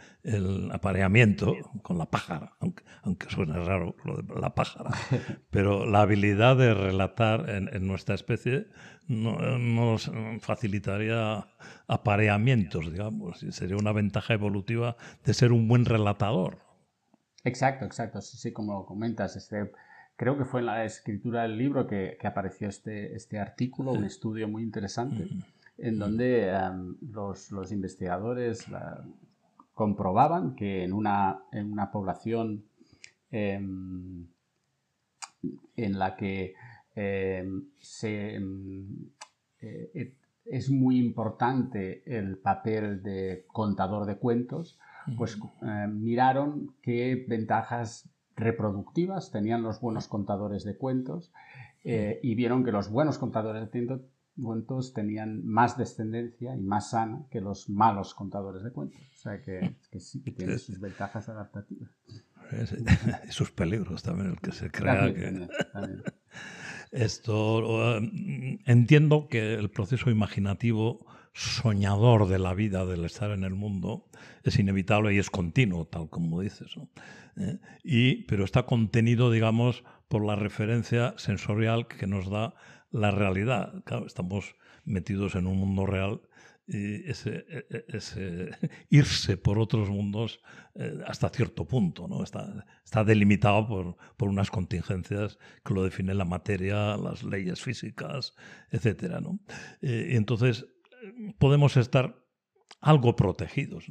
apareamiento 0.72 1.54
con 1.82 1.98
la 1.98 2.06
pájara, 2.06 2.54
aunque, 2.58 2.84
aunque 3.02 3.28
suene 3.28 3.62
raro 3.62 3.96
lo 4.02 4.16
de 4.16 4.40
la 4.40 4.54
pájara. 4.54 4.90
Pero 5.50 5.84
la 5.84 6.00
habilidad 6.00 6.56
de 6.56 6.72
relatar 6.72 7.50
en, 7.50 7.86
nuestra 7.86 8.14
especie 8.14 8.68
nos 9.08 10.10
facilitaría 10.40 11.48
apareamientos, 11.86 12.90
digamos, 12.90 13.42
y 13.42 13.52
sería 13.52 13.76
una 13.76 13.92
ventaja 13.92 14.32
evolutiva 14.32 14.96
de 15.22 15.34
ser 15.34 15.52
un 15.52 15.68
buen 15.68 15.84
relatador. 15.84 16.69
Exacto, 17.44 17.84
exacto, 17.84 18.20
sí, 18.20 18.36
sí, 18.36 18.52
como 18.52 18.84
comentas, 18.84 19.36
este, 19.36 19.72
creo 20.16 20.36
que 20.36 20.44
fue 20.44 20.60
en 20.60 20.66
la 20.66 20.84
escritura 20.84 21.42
del 21.42 21.56
libro 21.56 21.86
que, 21.86 22.18
apareció 22.22 22.68
este, 22.68 23.14
este 23.14 23.38
artículo, 23.38 23.92
un 23.92 24.04
estudio 24.04 24.48
muy 24.48 24.62
interesante 24.62 25.28
en 25.80 25.98
donde 25.98 26.48
em, 26.50 26.96
los, 27.10 27.72
investigadores 27.72 28.66
comprobaban 29.74 30.54
que 30.54 30.84
en 30.84 30.92
una, 30.92 31.40
en 31.52 31.72
una 31.72 31.90
población 31.90 32.64
em, 33.30 34.26
en 35.76 35.98
la 35.98 36.16
que 36.16 36.54
em, 36.94 37.64
eh, 39.62 40.14
es 40.44 40.70
muy 40.70 40.98
importante 40.98 42.02
el 42.04 42.36
papel 42.36 43.02
de 43.02 43.44
contador 43.46 44.04
de 44.06 44.16
cuentos, 44.16 44.78
pues 45.16 45.38
miraron 45.88 46.74
qué 46.82 47.24
ventajas 47.28 48.08
reproductivas, 48.36 49.30
tenían 49.30 49.62
los 49.62 49.80
buenos 49.80 50.08
contadores 50.08 50.64
de 50.64 50.76
cuentos 50.76 51.32
eh, 51.84 52.18
y 52.22 52.34
vieron 52.34 52.64
que 52.64 52.72
los 52.72 52.90
buenos 52.90 53.18
contadores 53.18 53.70
de 53.70 54.00
cuentos 54.42 54.92
tenían 54.92 55.44
más 55.44 55.76
descendencia 55.76 56.56
y 56.56 56.60
más 56.60 56.90
sana 56.90 57.26
que 57.30 57.40
los 57.40 57.68
malos 57.68 58.14
contadores 58.14 58.62
de 58.62 58.72
cuentos. 58.72 59.00
O 59.12 59.16
sea 59.16 59.40
que, 59.42 59.76
sí 59.98 60.22
que 60.22 60.32
tiene 60.32 60.58
sus 60.58 60.80
ventajas 60.80 61.28
adaptativas. 61.28 61.90
Y 63.28 63.32
sus 63.32 63.50
peligros 63.52 64.02
también, 64.02 64.30
el 64.30 64.40
que 64.40 64.52
se 64.52 64.70
crea 64.70 65.12
que... 65.12 65.48
Esto 66.90 67.98
um, 67.98 68.58
entiendo 68.66 69.28
que 69.28 69.54
el 69.54 69.70
proceso 69.70 70.10
imaginativo 70.10 71.06
soñador 71.32 72.28
de 72.28 72.38
la 72.38 72.54
vida, 72.54 72.84
del 72.86 73.04
estar 73.04 73.30
en 73.30 73.44
el 73.44 73.54
mundo, 73.54 74.08
es 74.42 74.58
inevitable 74.58 75.14
y 75.14 75.18
es 75.18 75.30
continuo, 75.30 75.86
tal 75.86 76.08
como 76.08 76.40
dices. 76.40 76.74
¿Eh? 77.36 77.58
y, 77.84 78.24
pero 78.24 78.44
está 78.44 78.64
contenido, 78.64 79.30
digamos, 79.30 79.84
por 80.08 80.24
la 80.24 80.36
referencia 80.36 81.14
sensorial 81.16 81.86
que 81.86 82.06
nos 82.06 82.28
da 82.28 82.54
la 82.90 83.10
realidad. 83.10 83.72
estamos 84.06 84.56
metidos 84.84 85.34
en 85.36 85.46
un 85.46 85.58
mundo 85.58 85.86
real 85.86 86.20
y 86.66 87.08
ese, 87.10 87.44
e, 87.48 87.84
e, 87.88 88.50
irse 88.90 89.36
por 89.36 89.58
otros 89.58 89.90
mundos 89.90 90.40
eh, 90.74 90.98
hasta 91.06 91.28
cierto 91.28 91.66
punto, 91.66 92.06
¿no? 92.06 92.22
Está, 92.22 93.04
delimitado 93.04 93.66
por, 93.66 93.96
por, 94.16 94.28
unas 94.28 94.50
contingencias 94.50 95.38
que 95.64 95.74
lo 95.74 95.82
define 95.82 96.14
la 96.14 96.24
materia, 96.24 96.96
las 96.96 97.24
leyes 97.24 97.60
físicas, 97.60 98.34
etc. 98.70 99.20
¿no? 99.20 99.40
Eh, 99.82 100.10
entonces 100.12 100.66
podemos 101.38 101.76
estar 101.76 102.24
algo 102.80 103.16
protegidos. 103.16 103.86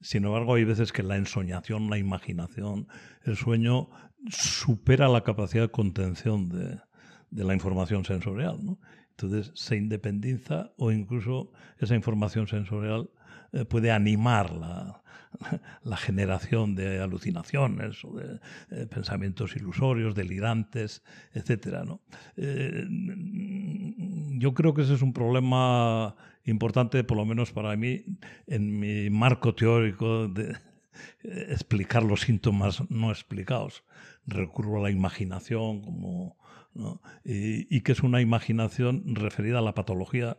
Sin 0.00 0.24
embargo, 0.24 0.54
hay 0.54 0.64
veces 0.64 0.92
que 0.92 1.02
la 1.02 1.16
ensoñación, 1.16 1.90
la 1.90 1.98
imaginación, 1.98 2.88
el 3.22 3.36
sueño 3.36 3.88
supera 4.28 5.08
la 5.08 5.22
capacidad 5.22 5.64
de 5.64 5.70
contención 5.70 6.48
de, 6.48 6.78
de 7.30 7.44
la 7.44 7.54
información 7.54 8.04
sensorial. 8.04 8.58
¿no? 8.62 8.78
Entonces 9.10 9.52
se 9.54 9.76
independiza 9.76 10.72
o 10.76 10.90
incluso 10.90 11.52
esa 11.78 11.94
información 11.94 12.46
sensorial 12.46 13.10
eh, 13.52 13.64
puede 13.64 13.92
animar 13.92 14.52
la, 14.52 15.02
la, 15.82 15.96
generación 15.96 16.74
de 16.74 17.00
alucinaciones 17.00 18.04
o 18.04 18.14
de 18.14 18.40
eh, 18.70 18.86
pensamientos 18.86 19.56
ilusorios, 19.56 20.14
delirantes, 20.14 21.02
etc. 21.32 21.84
¿no? 21.86 22.00
Eh, 22.36 22.84
yo 24.38 24.54
creo 24.54 24.74
que 24.74 24.82
ese 24.82 24.94
es 24.94 25.02
un 25.02 25.12
problema 25.12 26.16
importante, 26.44 27.04
por 27.04 27.16
lo 27.16 27.24
menos 27.24 27.52
para 27.52 27.76
mí, 27.76 28.04
en 28.46 28.78
mi 28.78 29.10
marco 29.10 29.54
teórico 29.54 30.28
de 30.28 30.56
explicar 31.22 32.02
los 32.02 32.22
síntomas 32.22 32.82
no 32.90 33.10
explicados. 33.10 33.84
Recurro 34.26 34.78
a 34.78 34.82
la 34.84 34.90
imaginación 34.90 35.82
como 35.82 36.36
y, 37.24 37.80
que 37.82 37.92
es 37.92 38.02
una 38.02 38.20
imaginación 38.20 39.14
referida 39.14 39.58
a 39.58 39.62
la 39.62 39.74
patología, 39.74 40.38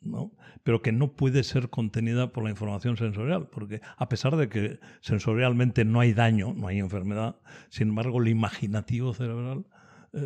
¿no? 0.00 0.32
pero 0.62 0.82
que 0.82 0.92
no 0.92 1.12
puede 1.12 1.42
ser 1.42 1.68
contenida 1.68 2.32
por 2.32 2.44
la 2.44 2.50
información 2.50 2.96
sensorial, 2.96 3.48
porque 3.48 3.80
a 3.96 4.08
pesar 4.08 4.36
de 4.36 4.48
que 4.48 4.80
sensorialmente 5.00 5.84
no 5.84 6.00
hay 6.00 6.12
daño, 6.12 6.54
no 6.54 6.68
hay 6.68 6.78
enfermedad, 6.78 7.36
sin 7.68 7.88
embargo 7.88 8.20
el 8.20 8.28
imaginativo 8.28 9.12
cerebral 9.14 9.66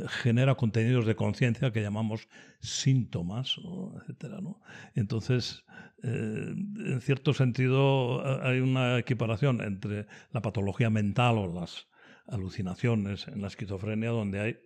genera 0.08 0.54
contenidos 0.54 1.04
de 1.06 1.14
conciencia 1.14 1.70
que 1.72 1.82
llamamos 1.82 2.28
síntomas, 2.60 3.56
etcétera, 4.00 4.40
¿no? 4.40 4.60
Entonces, 4.94 5.64
eh, 6.02 6.54
en 6.86 7.00
cierto 7.00 7.34
sentido, 7.34 8.22
hay 8.42 8.60
una 8.60 8.98
equiparación 8.98 9.60
entre 9.60 10.06
la 10.32 10.40
patología 10.42 10.90
mental 10.90 11.38
o 11.38 11.52
las 11.52 11.88
alucinaciones 12.26 13.28
en 13.28 13.42
la 13.42 13.48
esquizofrenia, 13.48 14.10
donde 14.10 14.40
hay 14.40 14.58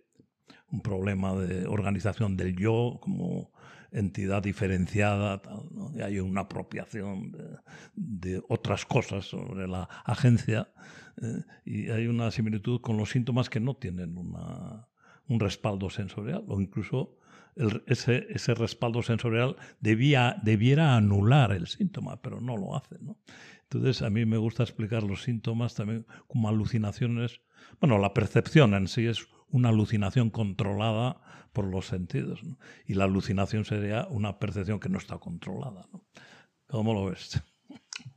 un 0.71 0.81
problema 0.81 1.35
de 1.35 1.67
organización 1.67 2.37
del 2.37 2.55
yo 2.55 2.99
como 3.01 3.51
entidad 3.91 4.43
diferenciada, 4.43 5.41
y 5.95 6.01
hay 6.01 6.19
una 6.19 6.41
apropiación 6.41 7.31
de, 7.95 8.41
otras 8.47 8.85
cosas 8.85 9.25
sobre 9.25 9.67
la 9.67 9.89
agencia, 10.05 10.71
eh, 11.21 11.43
y 11.65 11.89
hay 11.89 12.07
una 12.07 12.31
similitud 12.31 12.81
con 12.81 12.97
los 12.97 13.09
síntomas 13.09 13.49
que 13.49 13.59
no 13.59 13.75
tienen 13.75 14.13
un 15.29 15.39
respaldo 15.39 15.89
sensorial, 15.89 16.43
o 16.47 16.59
incluso 16.59 17.17
ese, 17.87 18.27
ese, 18.29 18.53
respaldo 18.53 19.01
sensorial 19.01 19.55
debía, 19.79 20.37
debiera 20.43 20.95
anular 20.95 21.51
el 21.51 21.67
síntoma, 21.67 22.21
pero 22.21 22.41
no 22.41 22.57
lo 22.57 22.75
hace. 22.75 22.97
Entonces, 23.63 24.01
a 24.01 24.09
mí 24.09 24.25
me 24.25 24.37
gusta 24.37 24.63
explicar 24.63 25.03
los 25.03 25.23
síntomas 25.23 25.75
también 25.75 26.05
como 26.27 26.49
alucinaciones. 26.49 27.41
Bueno, 27.79 27.97
la 27.97 28.13
percepción 28.13 28.73
en 28.73 28.87
sí 28.87 29.05
es 29.05 29.27
una 29.49 29.69
alucinación 29.69 30.29
controlada 30.29 31.21
por 31.53 31.65
los 31.65 31.87
sentidos. 31.87 32.41
Y 32.85 32.95
la 32.95 33.05
alucinación 33.05 33.65
sería 33.65 34.07
una 34.09 34.39
percepción 34.39 34.79
que 34.79 34.89
no 34.89 34.97
está 34.97 35.17
controlada. 35.17 35.87
¿no? 35.91 36.05
¿Cómo 36.67 36.93
lo 36.93 37.05
ves? 37.05 37.41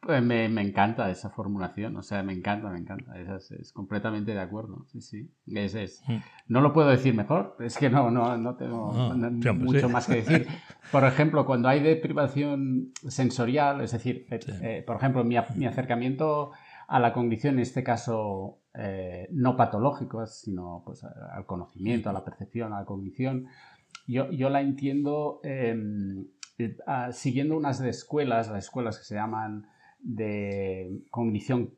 Pues 0.01 0.23
me, 0.23 0.47
encanta 0.47 1.11
esa 1.11 1.31
formulación, 1.31 1.97
o 1.97 2.03
sea, 2.03 2.23
me 2.23 2.33
encanta, 2.33 2.69
me 2.71 2.79
encanta, 2.79 3.15
es, 3.19 3.73
completamente 3.73 4.33
de 4.33 4.41
acuerdo, 4.41 4.85
sí, 4.87 5.01
sí, 5.01 5.31
es, 5.47 6.03
mm. 6.07 6.17
No 6.49 6.61
lo 6.61 6.73
puedo 6.73 6.89
decir 6.89 7.15
mejor, 7.15 7.57
es 7.61 7.77
que 7.77 7.89
no, 7.89 8.11
no, 8.11 8.37
no 8.37 8.57
tengo 8.57 8.93
mucho 9.55 9.89
más 9.89 10.07
que 10.07 10.17
decir. 10.17 10.47
Por 10.91 11.05
ejemplo, 11.05 11.47
cuando 11.47 11.69
hay 11.69 11.81
deprivación 11.81 12.93
sensorial, 13.07 13.81
es 13.81 13.93
decir, 13.93 14.27
eh, 14.31 14.41
eh, 14.63 14.85
por 14.87 14.97
ejemplo, 14.97 15.25
mi, 15.25 15.37
mi, 15.57 15.67
acercamiento 15.67 16.53
a 16.89 16.99
la 16.99 17.13
cognición, 17.13 17.55
en 17.55 17.61
este 17.61 17.83
caso 17.83 18.59
eh, 18.75 19.29
no 19.31 19.57
patológicos, 19.57 20.41
sino 20.41 20.83
pues, 20.85 21.05
al 21.05 21.47
conocimiento, 21.47 22.11
a 22.11 22.13
la 22.13 22.25
percepción, 22.25 22.73
a 22.73 22.81
la 22.81 22.85
cognición. 22.85 23.47
Yo, 24.07 24.31
yo 24.33 24.49
la 24.49 24.61
entiendo 24.61 25.41
em, 25.45 26.27
eh, 26.59 26.77
siguiendo 27.13 27.57
unas 27.57 27.81
de 27.81 27.91
escuelas, 27.91 28.49
las 28.49 28.65
escuelas 28.65 28.99
que 28.99 29.05
se 29.05 29.15
llaman 29.15 29.67
de 30.03 31.03
cognición 31.11 31.71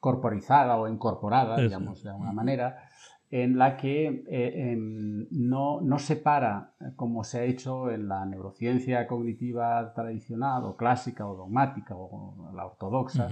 corporizada 0.00 0.76
o 0.76 0.88
incorporada, 0.88 1.56
digamos, 1.56 2.02
de 2.02 2.10
alguna 2.10 2.32
manera, 2.32 2.88
en 3.30 3.58
la 3.58 3.76
que 3.76 4.24
eh, 4.28 4.72
em, 4.72 5.26
no, 5.30 5.80
no 5.80 5.98
separa, 5.98 6.72
como 6.94 7.24
se 7.24 7.40
ha 7.40 7.44
hecho 7.44 7.90
en 7.90 8.08
la 8.08 8.24
neurociencia 8.26 9.06
cognitiva 9.06 9.92
tradicional 9.94 10.64
o 10.64 10.76
clásica 10.76 11.26
o 11.26 11.34
dogmática 11.34 11.96
o 11.96 12.52
la 12.54 12.66
ortodoxa, 12.66 13.28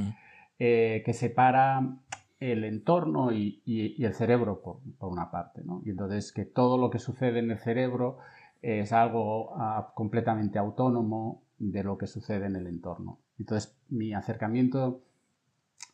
que 0.58 1.12
separa 1.12 1.82
el 2.50 2.64
entorno 2.64 3.32
y, 3.32 3.62
el 4.04 4.14
cerebro 4.14 4.60
por, 4.60 5.12
una 5.12 5.30
parte. 5.30 5.62
¿no? 5.64 5.80
Y 5.84 5.90
entonces 5.90 6.32
que 6.32 6.44
todo 6.44 6.76
lo 6.76 6.90
que 6.90 6.98
sucede 6.98 7.38
en 7.38 7.50
el 7.50 7.58
cerebro 7.58 8.18
es 8.60 8.92
algo 8.92 9.54
ah, 9.56 9.92
completamente 9.94 10.58
autónomo 10.58 11.42
de 11.58 11.84
lo 11.84 11.96
que 11.98 12.06
sucede 12.06 12.46
en 12.46 12.56
el 12.56 12.66
entorno. 12.66 13.18
Entonces 13.42 13.76
mi 13.88 14.14
acercamiento 14.14 15.02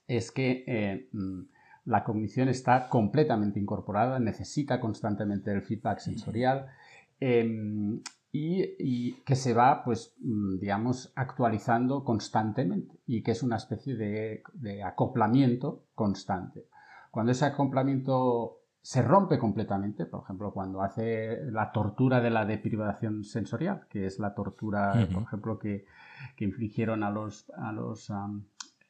es 0.07 0.31
que 0.31 0.65
eh, 0.67 1.09
mm, 1.13 1.41
la 1.87 2.05
cognición 2.05 2.49
está 2.49 2.89
completamente 2.89 3.59
incorporada, 3.59 4.19
necesita 4.19 4.81
constantemente 4.81 5.51
el 5.51 5.63
feedback 5.63 5.99
sensorial. 5.99 6.67
Em, 7.21 8.01
y, 8.31 9.15
que 9.25 9.35
se 9.35 9.55
va, 9.55 9.83
pues, 9.85 10.15
mm, 10.21 10.59
digamos, 10.59 11.13
actualizando 11.17 12.05
constantemente 12.05 12.95
y 13.07 13.23
que 13.23 13.31
es 13.33 13.43
una 13.43 13.57
especie 13.57 13.97
de, 13.97 14.43
acoplamiento 14.85 15.85
constante. 15.95 16.67
Cuando 17.11 17.33
ese 17.33 17.47
acoplamiento 17.47 18.61
se 18.83 19.03
rompe 19.03 19.39
completamente, 19.39 20.05
por 20.05 20.23
ejemplo, 20.25 20.53
cuando 20.53 20.83
hace 20.83 21.39
la 21.51 21.73
tortura 21.73 22.21
de 22.21 22.31
la 22.31 22.45
deprivación 22.45 23.25
sensorial, 23.25 23.87
que 23.89 24.07
es 24.07 24.19
la 24.19 24.35
tortura, 24.35 24.93
por 25.13 25.23
ejemplo, 25.23 25.59
que, 25.59 25.87
infligieron 26.39 27.03
a 27.03 27.11
los, 27.11 27.51
a 27.57 27.73
los 27.73 28.11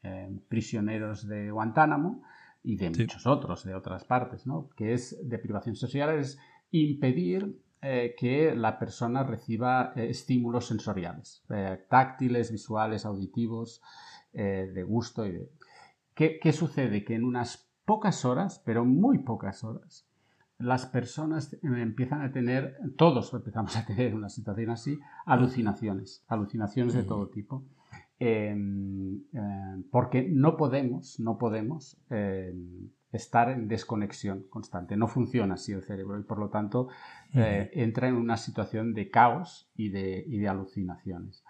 em, 0.03 0.39
prisioneros 0.49 1.27
de 1.27 1.51
Guantánamo 1.51 2.23
y 2.63 2.77
de 2.77 2.91
muchos 2.91 3.27
otros, 3.27 3.65
de 3.65 3.75
otras 3.75 4.05
partes, 4.05 4.47
¿no? 4.47 4.69
que 4.77 4.93
es 4.93 5.19
deprivación 5.29 5.77
sensorial, 5.77 6.19
es 6.19 6.39
impedir 6.71 7.59
eh, 7.81 8.17
que 8.19 8.57
la 8.57 8.77
persona 8.77 9.23
reciba 9.23 9.93
eh, 9.95 10.09
estímulos 10.11 10.67
sensoriales, 10.67 11.45
eh, 11.49 11.87
táctiles, 11.89 12.51
visuales, 12.51 13.05
auditivos, 13.05 13.81
de 14.33 14.83
gusto. 14.85 15.27
Y 15.27 15.33
de... 15.33 15.51
¿Qué, 16.15 16.53
sucede? 16.53 17.05
Que 17.05 17.15
en 17.15 17.25
unas 17.25 17.73
pocas 17.85 18.25
horas, 18.25 18.63
pero 18.65 18.85
muy 18.85 19.19
pocas 19.19 19.65
horas, 19.65 20.08
las 20.59 20.87
personas 20.87 21.57
empiezan 21.63 22.23
a 22.23 22.33
tener, 22.33 22.79
todos 22.97 23.33
empezamos 23.33 23.77
a 23.77 23.87
tener 23.87 24.15
una 24.15 24.29
situación 24.29 24.71
así, 24.71 24.99
alucinaciones, 25.25 26.25
alucinaciones 26.29 26.95
de 26.95 27.05
todo 27.05 27.29
tipo. 27.29 27.65
Em, 28.21 29.23
porque 29.93 30.29
no 30.29 30.57
podemos, 30.57 31.21
no 31.21 31.39
podemos 31.39 31.97
em, 32.11 32.91
estar 33.13 33.49
en 33.51 33.69
desconexión 33.69 34.47
constante. 34.51 34.97
No 34.97 35.07
funciona 35.07 35.55
así 35.55 35.73
el 35.73 35.83
cerebro 35.83 36.19
y 36.19 36.25
por 36.25 36.39
lo 36.39 36.49
tanto 36.49 36.89
eh, 37.33 37.71
entra 37.75 38.09
en 38.09 38.17
una 38.17 38.37
situación 38.37 38.93
de 38.95 39.09
caos 39.11 39.71
y 39.77 39.91
de, 39.91 40.49
alucinaciones. 40.49 41.45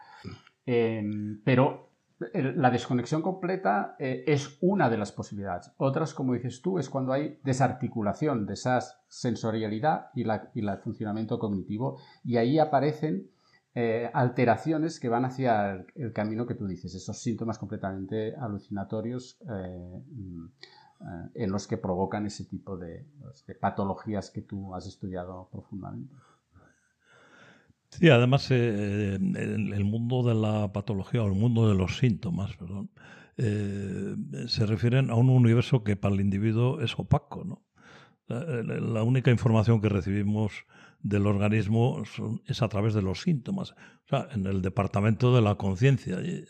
Em, 0.67 1.41
pero 1.45 1.88
la 2.33 2.71
desconexión 2.71 3.23
completa 3.23 3.95
eh, 3.99 4.25
es 4.27 4.59
una 4.61 4.91
de 4.91 4.99
las 4.99 5.13
posibilidades. 5.13 5.73
Otras, 5.77 6.15
como 6.15 6.35
dices 6.35 6.61
tú, 6.63 6.79
es 6.79 6.91
cuando 6.91 7.13
hay 7.13 7.39
desarticulación 7.45 8.45
de 8.45 8.55
esa 8.55 8.81
sensorialidad 9.07 10.11
y, 10.15 10.23
el 10.23 10.79
funcionamiento 10.79 11.39
cognitivo 11.39 11.99
y 12.25 12.37
ahí 12.37 12.59
aparecen 12.59 13.31
eh, 13.75 14.11
alteraciones 14.13 14.99
que 14.99 15.09
van 15.09 15.27
hacia 15.27 15.87
el, 15.95 16.13
camino 16.13 16.47
que 16.47 16.55
tú 16.55 16.67
dices, 16.67 16.95
esos 16.95 17.19
síntomas 17.19 17.59
completamente 17.59 18.35
alucinatorios 18.35 19.39
eh, 19.49 20.03
mm, 20.11 20.47
en 21.35 21.53
los 21.53 21.69
que 21.69 21.77
provocan 21.77 22.27
ese 22.27 22.45
tipo 22.45 22.77
de 22.77 23.07
patologías 23.61 24.31
que 24.31 24.43
tú 24.43 24.75
has 24.75 24.87
estudiado 24.89 25.49
profundamente. 25.53 26.13
Sí, 27.91 28.11
además 28.11 28.51
eh, 28.51 29.15
el, 29.15 29.85
mundo 29.85 30.23
de 30.23 30.35
la 30.35 30.73
patología 30.73 31.23
o 31.23 31.27
el 31.27 31.35
mundo 31.35 31.69
de 31.69 31.75
los 31.75 31.99
síntomas, 31.99 32.55
perdón, 32.57 32.91
eh, 33.37 34.15
se 34.47 34.67
refieren 34.67 35.11
a 35.11 35.15
un 35.15 35.31
universo 35.31 35.83
que 35.83 35.97
para 35.97 36.15
el 36.15 36.21
individuo 36.21 36.81
es 36.81 36.99
opaco. 36.99 37.45
¿no? 37.45 37.65
La, 38.29 39.03
única 39.03 39.31
información 39.31 39.81
que 39.81 39.89
recibimos 39.89 40.53
del 41.01 41.27
organismo 41.27 42.03
es 42.47 42.63
a 42.63 42.69
través 42.69 42.93
de 42.93 43.03
los 43.03 43.23
síntomas, 43.23 43.73
o 43.73 44.09
sea, 44.09 44.29
en 44.33 44.47
el 44.47 44.61
departamento 44.61 45.35
de 45.35 45.41
la 45.41 45.55
conciencia. 45.55 46.21
Y, 46.21 46.45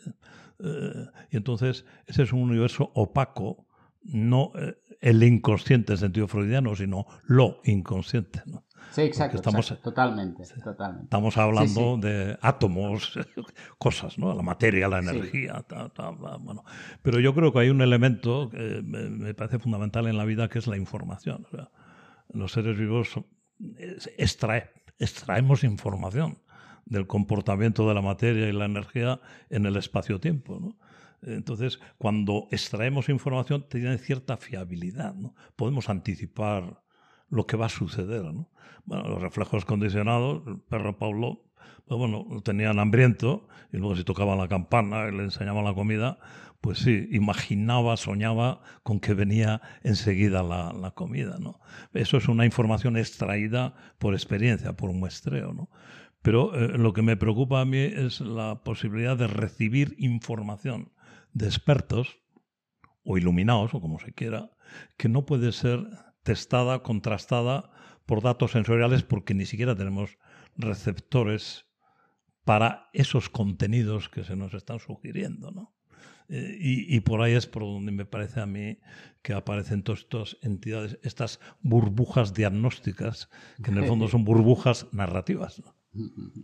eh, 0.58 1.06
entonces 1.30 1.84
ese 2.06 2.24
es 2.24 2.32
un 2.32 2.40
universo 2.40 2.90
opaco, 2.94 3.66
no 4.02 4.52
el 5.00 5.22
inconsciente 5.22 5.92
en 5.92 5.98
sentido 5.98 6.26
freudiano, 6.26 6.74
sino 6.74 7.06
lo 7.26 7.60
inconsciente. 7.64 8.42
¿no? 8.46 8.64
Sí, 8.90 9.02
exacto, 9.02 9.36
estamos, 9.36 9.80
totalmente, 9.82 10.42
totalmente. 10.62 11.04
Estamos 11.04 11.36
hablando 11.36 11.98
de 11.98 12.38
átomos, 12.40 13.18
cosas, 13.78 14.18
¿no? 14.18 14.34
La 14.34 14.42
materia, 14.42 14.88
la 14.88 14.98
energía, 14.98 15.64
bueno. 16.40 16.64
Pero 17.02 17.20
yo 17.20 17.34
creo 17.34 17.52
que 17.52 17.60
hay 17.60 17.70
un 17.70 17.82
elemento 17.82 18.48
que 18.50 18.82
me, 18.82 19.34
parece 19.34 19.58
fundamental 19.58 20.06
en 20.06 20.16
la 20.16 20.24
vida 20.24 20.48
que 20.48 20.58
es 20.58 20.66
la 20.66 20.76
información. 20.76 21.46
los 22.30 22.52
seres 22.52 22.78
vivos 22.78 23.20
extrae, 24.16 24.70
extraemos 24.98 25.64
información 25.64 26.38
del 26.86 27.06
comportamiento 27.06 27.86
de 27.86 27.94
la 27.94 28.02
materia 28.02 28.48
y 28.48 28.52
la 28.52 28.64
energía 28.64 29.20
en 29.50 29.66
el 29.66 29.76
espacio-tiempo, 29.76 30.58
¿no? 30.60 30.76
Entonces, 31.22 31.80
cuando 31.98 32.46
extraemos 32.50 33.08
información, 33.08 33.66
tiene 33.68 33.98
cierta 33.98 34.36
fiabilidad, 34.36 35.14
¿no? 35.14 35.34
Podemos 35.56 35.88
anticipar 35.88 36.80
lo 37.30 37.46
que 37.46 37.56
va 37.56 37.66
a 37.66 37.70
suceder. 37.70 38.24
¿no? 38.24 38.50
Bueno, 38.84 39.08
los 39.08 39.20
reflejos 39.20 39.64
condicionados, 39.64 40.42
el 40.46 40.58
perro 40.60 40.98
Paulo, 40.98 41.44
pues 41.86 41.98
bueno, 41.98 42.26
lo 42.30 42.40
tenían 42.42 42.78
hambriento 42.78 43.48
y 43.72 43.78
luego 43.78 43.96
si 43.96 44.04
tocaba 44.04 44.36
la 44.36 44.48
campana 44.48 45.08
y 45.08 45.16
le 45.16 45.24
enseñaban 45.24 45.64
la 45.64 45.74
comida, 45.74 46.18
pues 46.60 46.80
sí, 46.80 47.08
imaginaba, 47.12 47.96
soñaba 47.96 48.60
con 48.82 49.00
que 49.00 49.14
venía 49.14 49.62
enseguida 49.82 50.42
la, 50.42 50.72
la, 50.72 50.90
comida. 50.90 51.38
¿no? 51.38 51.60
Eso 51.94 52.16
es 52.16 52.28
una 52.28 52.44
información 52.44 52.96
extraída 52.96 53.74
por 53.98 54.14
experiencia, 54.14 54.74
por 54.74 54.92
muestreo. 54.92 55.52
¿no? 55.52 55.70
Pero 56.22 56.54
eh, 56.54 56.76
lo 56.76 56.92
que 56.92 57.02
me 57.02 57.16
preocupa 57.16 57.60
a 57.60 57.64
mí 57.64 57.78
es 57.78 58.20
la 58.20 58.62
posibilidad 58.64 59.16
de 59.16 59.28
recibir 59.28 59.94
información 59.98 60.92
de 61.32 61.46
expertos 61.46 62.18
o 63.04 63.16
iluminados, 63.16 63.74
o 63.74 63.80
como 63.80 63.98
se 63.98 64.12
quiera, 64.12 64.50
que 64.96 65.08
no 65.08 65.24
puede 65.24 65.52
ser 65.52 65.86
testada, 66.28 66.82
contrastada 66.82 67.70
por 68.04 68.20
datos 68.20 68.50
sensoriales 68.50 69.02
porque 69.02 69.32
ni 69.32 69.46
siquiera 69.46 69.74
tenemos 69.74 70.18
receptores 70.58 71.64
para 72.44 72.90
esos 72.92 73.30
contenidos 73.30 74.10
que 74.10 74.24
se 74.24 74.36
nos 74.36 74.52
están 74.52 74.78
sugiriendo. 74.78 75.50
¿no? 75.52 75.72
Eh, 76.28 76.58
y, 76.60 77.00
por 77.00 77.22
ahí 77.22 77.32
es 77.32 77.46
por 77.46 77.62
donde 77.62 77.92
me 77.92 78.04
parece 78.04 78.40
a 78.40 78.46
mí 78.46 78.78
que 79.22 79.32
aparecen 79.32 79.82
todas 79.82 80.00
estas 80.00 80.36
entidades, 80.42 80.98
estas 81.02 81.40
burbujas 81.62 82.34
diagnósticas, 82.34 83.30
que 83.64 83.70
en 83.70 83.78
el 83.78 83.86
fondo 83.86 84.06
son 84.14 84.26
burbujas 84.26 84.86
narrativas. 84.92 85.62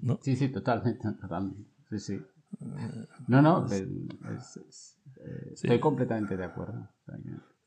¿no? 0.00 0.18
Sí, 0.22 0.34
sí, 0.36 0.48
totalmente, 0.48 1.12
totalmente. 1.20 1.68
Sí, 1.90 1.98
sí. 1.98 2.20
No, 3.28 3.42
no, 3.42 3.66
eh, 3.70 3.86
estoy 5.52 5.78
completamente 5.78 6.38
de 6.38 6.44
acuerdo. 6.44 6.88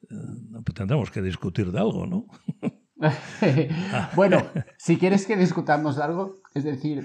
Eh, 0.09 0.15
pues 0.63 0.75
tendremos 0.75 1.11
que 1.11 1.21
discutir 1.21 1.71
de 1.71 1.79
algo, 1.79 2.05
¿no? 2.05 2.27
bueno, 4.15 4.41
si 4.77 4.97
quieres 4.97 5.25
que 5.27 5.35
discutamos 5.35 5.97
de 5.97 6.03
algo, 6.03 6.41
es 6.53 6.63
decir, 6.63 7.03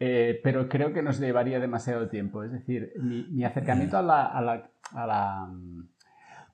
eh, 0.00 0.40
pero 0.42 0.68
creo 0.68 0.92
que 0.92 1.02
nos 1.02 1.18
llevaría 1.18 1.58
demasiado 1.60 2.08
tiempo. 2.08 2.44
Es 2.44 2.52
decir, 2.52 2.92
mi, 3.00 3.44
acercamiento 3.44 3.98
a 3.98 4.02
la, 4.02 4.26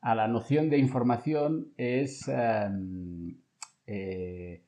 a, 0.01 0.15
la, 0.15 0.29
noción 0.29 0.71
de 0.71 0.79
información 0.79 1.73
es, 1.77 2.27
em, 2.29 3.37
eh, 3.87 4.63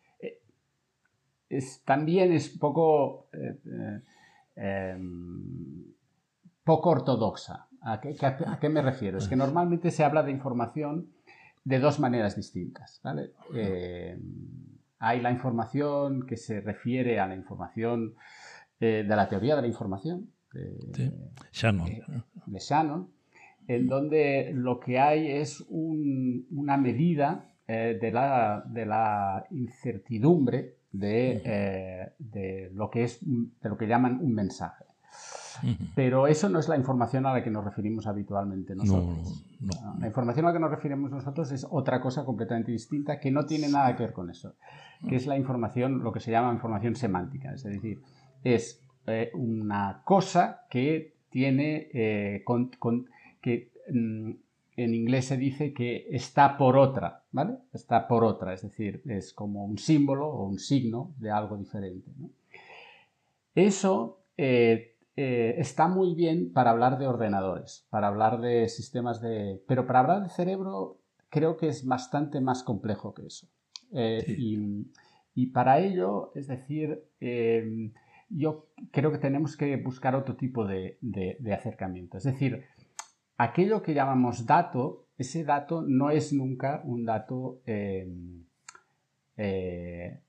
también 1.84 2.32
es 2.32 2.50
poco, 2.50 3.28
em, 4.54 5.94
poco 6.62 6.90
ortodoxa. 6.90 7.66
¿A 7.86 8.00
qué, 8.00 8.68
me 8.68 8.82
refiero? 8.82 9.18
Es 9.18 9.28
que 9.28 9.36
normalmente 9.36 9.92
se 9.92 10.02
habla 10.02 10.24
de 10.24 10.32
información 10.32 11.08
de 11.62 11.78
dos 11.78 12.00
maneras 12.00 12.34
distintas. 12.34 13.00
Eh, 13.54 14.18
hay 14.98 15.20
la 15.20 15.30
información 15.30 16.26
que 16.26 16.36
se 16.36 16.60
refiere 16.60 17.20
a 17.20 17.28
la 17.28 17.36
información 17.36 18.16
eh, 18.80 19.04
de 19.08 19.16
la 19.16 19.28
teoría 19.28 19.54
de 19.54 19.62
la 19.62 19.68
información, 19.68 20.32
de, 20.52 21.12
Shannon. 21.52 21.88
de 22.46 22.58
Shannon, 22.58 23.08
en 23.68 23.86
donde 23.86 24.50
lo 24.52 24.80
que 24.80 24.98
hay 24.98 25.30
es 25.30 25.64
una 25.68 26.76
medida 26.78 27.54
eh, 27.68 27.96
de, 28.00 28.10
la, 28.10 28.64
de, 28.66 28.84
la, 28.84 29.46
incertidumbre 29.52 30.74
de, 30.90 32.10
de, 32.18 32.70
lo 32.74 32.90
que 32.90 33.04
es, 33.04 33.20
de 33.22 33.68
lo 33.68 33.78
que 33.78 33.86
llaman 33.86 34.18
un 34.20 34.34
mensaje. 34.34 34.86
Pero 35.94 36.26
eso 36.26 36.48
no 36.48 36.58
es 36.58 36.68
la 36.68 36.76
información 36.76 37.26
a 37.26 37.32
la 37.32 37.42
que 37.42 37.50
nos 37.50 37.64
referimos 37.64 38.06
habitualmente 38.06 38.74
nosotros. 38.74 39.44
Ah, 39.82 39.96
la 39.98 40.06
información 40.06 40.46
a 40.46 40.48
la 40.48 40.54
que 40.54 40.60
nos 40.60 40.70
referimos 40.70 41.10
nosotros 41.10 41.50
es 41.52 41.66
otra 41.70 42.00
cosa 42.00 42.24
completamente 42.24 42.72
distinta 42.72 43.18
que 43.18 43.30
no 43.30 43.46
tiene 43.46 43.68
nada 43.68 43.94
que 43.96 44.04
ver 44.04 44.12
con 44.12 44.30
eso, 44.30 44.54
que 45.08 45.16
es 45.16 45.26
la 45.26 45.36
información, 45.36 46.02
lo 46.02 46.12
que 46.12 46.20
se 46.20 46.30
llama 46.30 46.52
información 46.52 46.94
semántica. 46.96 47.52
Es 47.52 47.64
decir, 47.64 48.00
es 48.44 48.82
eh, 49.06 49.30
una 49.34 50.02
cosa 50.04 50.66
que 50.68 51.14
tiene, 51.30 51.88
eh, 51.92 52.44
que 53.40 53.70
mm, 53.92 54.30
en 54.76 54.94
inglés 54.94 55.26
se 55.26 55.36
dice 55.36 55.72
que 55.72 56.06
está 56.10 56.56
por 56.56 56.76
otra, 56.76 57.22
¿vale? 57.32 57.56
Está 57.72 58.06
por 58.06 58.24
otra, 58.24 58.52
es 58.52 58.62
decir, 58.62 59.02
es 59.06 59.32
como 59.32 59.64
un 59.64 59.78
símbolo 59.78 60.28
o 60.28 60.46
un 60.46 60.58
signo 60.58 61.14
de 61.18 61.30
algo 61.30 61.56
diferente. 61.56 62.10
Eso 63.54 64.20
eh, 64.36 64.95
eh, 65.16 65.54
está 65.58 65.88
muy 65.88 66.14
bien 66.14 66.52
para 66.52 66.70
hablar 66.70 66.98
de 66.98 67.06
ordenadores, 67.06 67.86
para 67.88 68.08
hablar 68.08 68.40
de 68.40 68.68
sistemas 68.68 69.22
de... 69.22 69.62
Pero 69.66 69.86
para 69.86 70.00
hablar 70.00 70.22
de 70.22 70.28
cerebro 70.28 71.00
creo 71.30 71.56
que 71.56 71.68
es 71.68 71.86
bastante 71.86 72.40
más 72.42 72.62
complejo 72.62 73.14
que 73.14 73.26
eso. 73.26 73.48
Eh, 73.92 74.24
y, 75.34 75.46
para 75.46 75.80
ello, 75.80 76.32
es 76.34 76.48
decir, 76.48 77.02
em, 77.20 77.92
yo 78.28 78.68
creo 78.90 79.10
que 79.10 79.18
tenemos 79.18 79.56
que 79.56 79.76
buscar 79.78 80.14
otro 80.14 80.36
tipo 80.36 80.66
de, 80.66 80.98
acercamiento. 81.54 82.18
Es 82.18 82.24
decir, 82.24 82.64
aquello 83.38 83.82
que 83.82 83.94
llamamos 83.94 84.44
dato, 84.44 85.08
ese 85.16 85.44
dato 85.44 85.82
no 85.82 86.10
es 86.10 86.32
nunca 86.34 86.82
un 86.84 87.06
dato, 87.06 87.62
em, 87.64 88.44
eh, 89.36 90.20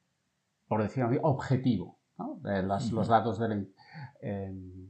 por 0.67 0.81
decirlo 0.81 1.09
así, 1.09 1.19
objetivo. 1.21 1.97
Los 2.91 3.07
datos 3.07 3.37
del, 3.39 3.71
Em, 4.21 4.89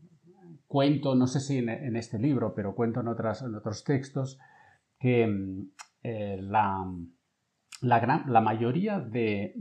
cuento, 0.68 1.16
no 1.16 1.28
sé 1.28 1.40
si 1.40 1.58
en, 1.58 1.96
este 1.96 2.20
libro, 2.20 2.54
pero 2.54 2.76
cuento 2.76 3.02
en, 3.02 3.08
otras, 3.08 3.42
en 3.42 3.56
otros 3.56 3.84
textos, 3.84 4.40
que 5.00 5.24
em, 5.24 5.70
eh, 6.04 6.38
la, 6.42 6.86
la, 7.82 8.42
mayoría 8.42 9.00
de, 9.00 9.54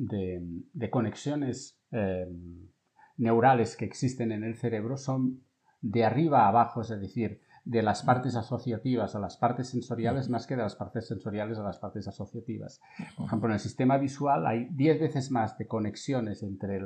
conexiones 0.90 1.80
em, 1.90 2.68
neurales 3.16 3.76
que 3.76 3.84
existen 3.84 4.32
en 4.32 4.44
el 4.44 4.56
cerebro 4.56 4.96
son 4.96 5.42
de 5.80 6.04
arriba 6.04 6.44
a 6.44 6.48
abajo, 6.48 6.82
es 6.82 6.88
decir, 6.88 7.40
de 7.66 7.82
las 7.82 8.04
partes 8.04 8.36
asociativas 8.36 9.16
a 9.16 9.18
las 9.18 9.36
partes 9.36 9.68
sensoriales 9.68 10.30
más 10.30 10.46
que 10.46 10.54
de 10.54 10.62
las 10.62 10.76
partes 10.76 11.08
sensoriales 11.08 11.58
a 11.58 11.64
las 11.64 11.78
partes 11.78 12.06
asociativas. 12.06 12.80
Por 13.16 13.26
ejemplo, 13.26 13.48
en 13.48 13.54
el 13.54 13.58
sistema 13.58 13.98
visual 13.98 14.46
hay 14.46 14.68
10 14.70 15.00
veces 15.00 15.32
más 15.32 15.58
de 15.58 15.66
conexiones 15.66 16.44
entre 16.44 16.80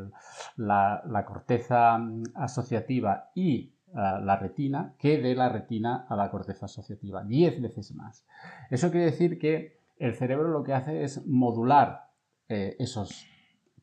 la, 0.56 1.24
corteza 1.26 1.98
mm, 1.98 2.22
asociativa 2.34 3.30
y 3.34 3.74
eh, 3.88 3.94
la 3.94 4.36
retina 4.36 4.94
que 4.98 5.18
de 5.18 5.34
la 5.34 5.50
retina 5.50 6.06
a 6.08 6.16
la 6.16 6.30
corteza 6.30 6.64
asociativa. 6.64 7.22
10 7.24 7.60
veces 7.60 7.94
más. 7.94 8.26
Eso 8.70 8.90
quiere 8.90 9.06
decir 9.06 9.38
que 9.38 9.80
el 9.98 10.14
cerebro 10.14 10.48
lo 10.48 10.64
que 10.64 10.72
hace 10.72 11.04
es 11.04 11.26
modular 11.26 12.08
eh, 12.48 12.76
esos 12.78 13.26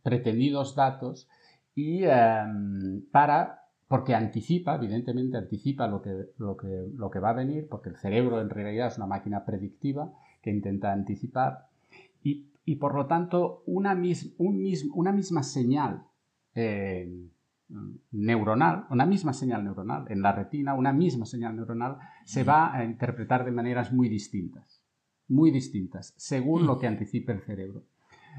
pretendidos 0.02 0.76
datos 0.76 1.30
y 1.76 2.06
em, 2.06 3.08
para 3.12 3.67
porque 3.88 4.14
anticipa, 4.14 4.76
evidentemente 4.76 5.38
anticipa 5.38 5.88
lo 5.88 6.02
que, 6.02 6.32
lo, 6.38 6.58
que, 6.58 6.88
lo 6.94 7.10
que 7.10 7.20
va 7.20 7.30
a 7.30 7.34
venir, 7.34 7.68
porque 7.70 7.90
el 7.90 7.96
cerebro 7.96 8.42
en 8.42 8.50
realidad 8.50 8.88
es 8.88 8.98
una 8.98 9.08
máquina 9.08 9.46
predictiva 9.46 10.14
que 10.42 10.52
intenta 10.52 10.92
anticipar, 10.92 11.68
y, 12.22 12.48
y 12.66 12.76
por 12.76 12.96
lo 12.96 13.06
tanto 13.08 13.64
una, 13.66 13.96
mis, 13.96 14.36
un 14.38 14.62
una 14.94 15.14
misma 15.14 15.44
señal 15.44 16.04
eh, 16.54 17.30
neuronal, 18.12 18.86
una 18.90 19.06
misma 19.06 19.34
señal 19.34 19.64
neuronal 19.64 20.06
en 20.10 20.22
la 20.22 20.34
retina, 20.34 20.74
una 20.74 20.92
misma 20.92 21.26
señal 21.26 21.56
neuronal 21.56 21.98
se 22.26 22.44
va 22.44 22.76
a 22.76 22.84
interpretar 22.84 23.46
de 23.46 23.52
maneras 23.52 23.94
muy 23.94 24.10
distintas, 24.10 24.84
muy 25.30 25.52
distintas, 25.52 26.14
según 26.18 26.66
lo 26.66 26.78
que 26.78 26.88
anticipe 26.88 27.32
el 27.32 27.42
cerebro. 27.42 27.84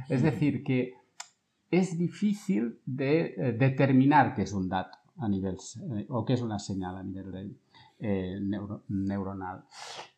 Es 0.09 0.23
decir, 0.23 0.63
que 0.63 0.95
es 1.71 1.99
difícil 1.99 2.79
de 2.85 3.35
eh, 3.37 3.53
determinar 3.53 4.35
qué 4.35 4.43
es 4.43 4.53
un 4.53 4.69
dato 4.69 4.98
a 5.19 5.29
nivel, 5.29 5.57
eh, 5.97 6.07
o 6.09 6.25
qué 6.25 6.35
es 6.35 6.43
una 6.43 6.59
señal 6.59 6.97
a 6.97 7.03
nivel 7.03 7.57
eh, 7.99 8.39
neuronal. 8.89 9.65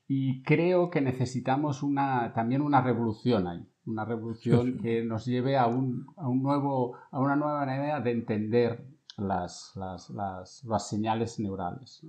Y 0.06 0.42
creo 0.42 0.90
que 0.90 1.00
necesitamos 1.00 1.82
una, 1.82 2.32
también 2.34 2.62
una 2.62 2.80
revolución 2.80 3.46
ahí, 3.46 3.64
una 3.86 4.04
revolución 4.04 4.78
que 4.82 5.04
nos 5.04 5.24
lleve 5.24 5.56
a, 5.56 5.66
un, 5.66 6.06
a, 6.16 6.28
un 6.28 6.42
nuevo, 6.42 6.96
a 7.10 7.20
una 7.20 7.36
nueva 7.36 7.60
manera 7.60 8.00
de 8.00 8.10
entender 8.10 8.84
las, 9.16 9.72
las, 9.76 10.10
las, 10.10 10.64
las 10.64 10.88
señales 10.88 11.38
neurales. 11.38 12.04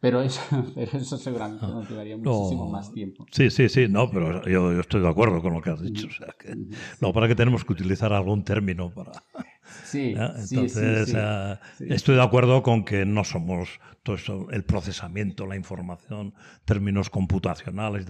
Pero 0.00 0.20
eso, 0.20 0.40
pero 0.74 0.98
eso 0.98 1.16
seguramente 1.16 1.66
nos 1.66 1.88
llevaría 1.88 2.16
muchísimo 2.16 2.68
más 2.70 2.92
tiempo. 2.92 3.26
Sí, 3.30 3.50
sí, 3.50 3.68
sí, 3.68 3.88
no, 3.88 4.10
pero 4.10 4.42
yo, 4.44 4.72
yo, 4.72 4.80
estoy 4.80 5.00
de 5.00 5.08
acuerdo 5.08 5.40
con 5.42 5.54
lo 5.54 5.62
que 5.62 5.70
has 5.70 5.82
dicho. 5.82 6.06
O 6.06 6.10
sea, 6.10 6.34
que, 6.38 6.54
no, 7.00 7.12
para 7.12 7.28
que 7.28 7.34
tenemos 7.34 7.64
que 7.64 7.72
utilizar 7.72 8.12
algún 8.12 8.44
término 8.44 8.90
para... 8.90 9.12
Sí, 9.84 10.14
Entonces, 10.16 11.08
sí, 11.78 11.84
estoy 11.88 12.16
de 12.16 12.22
acuerdo 12.22 12.62
con 12.62 12.84
que 12.84 13.04
no 13.04 13.24
somos 13.24 13.80
todo 14.02 14.16
eso, 14.16 14.46
el 14.50 14.64
procesamiento, 14.64 15.46
la 15.46 15.56
información, 15.56 16.34
términos 16.64 17.10
computacionales, 17.10 18.06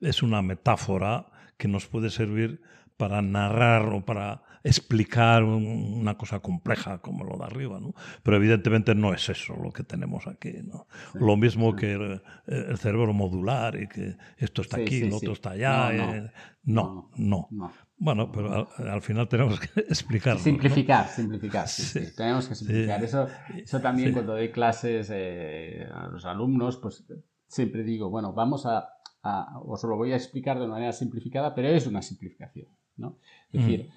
es 0.00 0.22
una 0.22 0.42
metáfora 0.42 1.26
que 1.56 1.68
nos 1.68 1.86
puede 1.86 2.10
servir 2.10 2.60
para 2.96 3.22
narrar 3.22 3.86
o 3.92 4.04
para 4.04 4.42
explicar 4.66 5.44
una 5.44 6.16
cosa 6.16 6.40
compleja 6.40 6.98
como 6.98 7.24
lo 7.24 7.36
de 7.38 7.44
arriba, 7.44 7.78
¿no? 7.78 7.94
Pero 8.22 8.36
evidentemente 8.36 8.94
no 8.94 9.14
es 9.14 9.28
eso 9.28 9.54
lo 9.54 9.70
que 9.70 9.84
tenemos 9.84 10.26
aquí, 10.26 10.54
¿no? 10.64 10.88
Lo 11.14 11.36
mismo 11.36 11.76
que 11.76 11.92
el, 11.92 12.78
cerebro 12.78 13.12
modular 13.12 13.80
y 13.80 13.86
que 13.86 14.16
esto 14.36 14.62
está 14.62 14.78
aquí, 14.78 15.08
lo 15.08 15.16
otro 15.18 15.32
está 15.32 15.50
allá. 15.50 15.94
Eh, 15.94 16.32
no, 16.64 17.10
no. 17.16 17.48
Bueno, 17.96 18.30
pero 18.32 18.68
al, 18.76 19.02
final 19.02 19.28
tenemos 19.28 19.60
que 19.60 19.80
explicarlo. 19.88 20.40
Simplificar, 20.40 21.06
simplificar. 21.08 21.68
Sí, 21.68 22.00
Tenemos 22.16 22.48
que 22.48 22.56
simplificar. 22.56 23.04
Eso, 23.04 23.28
eso 23.56 23.80
también 23.80 24.12
cuando 24.12 24.32
doy 24.32 24.50
clases 24.50 25.10
eh, 25.14 25.86
a 25.94 26.08
los 26.08 26.24
alumnos, 26.24 26.76
pues 26.78 27.06
siempre 27.46 27.84
digo, 27.84 28.10
bueno, 28.10 28.32
vamos 28.32 28.66
a, 28.66 28.88
a, 29.22 29.60
os 29.60 29.84
lo 29.84 29.96
voy 29.96 30.12
a 30.12 30.16
explicar 30.16 30.58
de 30.58 30.64
una 30.64 30.74
manera 30.74 30.92
simplificada, 30.92 31.54
pero 31.54 31.68
es 31.68 31.86
una 31.86 32.02
simplificación. 32.02 32.66
¿no? 32.96 33.18
Es 33.52 33.60
decir, 33.62 33.90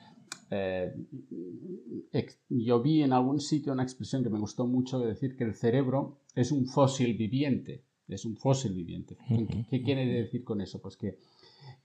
eh, 0.51 0.95
yo 2.49 2.81
vi 2.81 3.03
en 3.03 3.13
algún 3.13 3.39
sitio 3.39 3.73
una 3.73 3.83
expresión 3.83 4.23
que 4.23 4.29
me 4.29 4.39
gustó 4.39 4.65
mucho 4.65 4.99
de 4.99 5.07
decir 5.07 5.35
que 5.35 5.43
el 5.43 5.55
cerebro 5.55 6.19
es 6.35 6.51
un 6.51 6.65
fósil 6.65 7.15
viviente. 7.15 7.83
Es 8.07 8.25
un 8.25 8.35
fósil 8.35 8.73
viviente. 8.73 9.17
¿Qué, 9.69 9.83
quiere 9.83 10.05
decir 10.05 10.43
con 10.43 10.62
eso? 10.62 10.81
Pues 10.81 10.97
que 10.97 11.19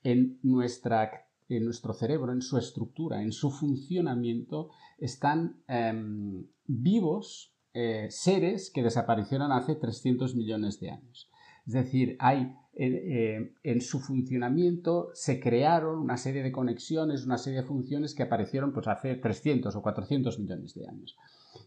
en, 0.03 0.39
nuestra, 0.43 1.11
en 1.49 1.65
nuestro 1.65 1.93
cerebro, 1.93 2.33
en 2.33 2.41
su 2.41 2.57
estructura, 2.57 3.23
en 3.23 3.33
su 3.33 3.51
funcionamiento, 3.51 4.71
están 4.99 5.63
em, 5.69 6.47
vivos 6.67 7.55
eh, 7.75 8.07
seres 8.09 8.71
que 8.71 8.83
desaparecieron 8.83 9.53
hace 9.53 9.75
300 9.75 10.35
millones 10.35 10.81
de 10.81 10.93
años. 10.93 11.31
Es 11.67 11.75
decir, 11.75 12.17
hay 12.19 12.55
eh, 12.77 13.53
en 13.63 13.81
su 13.81 14.01
funcionamiento 14.01 15.11
se 15.15 15.39
crearon 15.39 15.99
una 15.99 16.17
serie 16.17 16.43
de 16.43 16.51
conexiones, 16.51 17.25
una 17.25 17.39
serie 17.39 17.61
de 17.61 17.67
funciones 17.67 18.15
que 18.15 18.25
aparecieron 18.25 18.73
pues, 18.73 18.89
hace 18.89 19.15
300 19.15 19.75
o 19.77 19.83
400 19.83 20.39
millones 20.41 20.75
de 20.75 20.89
años. 20.89 21.17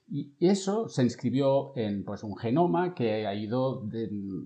Y 0.10 0.34
eso 0.40 0.90
se 0.90 1.04
inscribió 1.04 1.72
en 1.76 2.04
pues, 2.04 2.24
un 2.24 2.36
genoma 2.38 2.94
que 2.94 3.26
ha 3.26 3.36
ido 3.36 3.88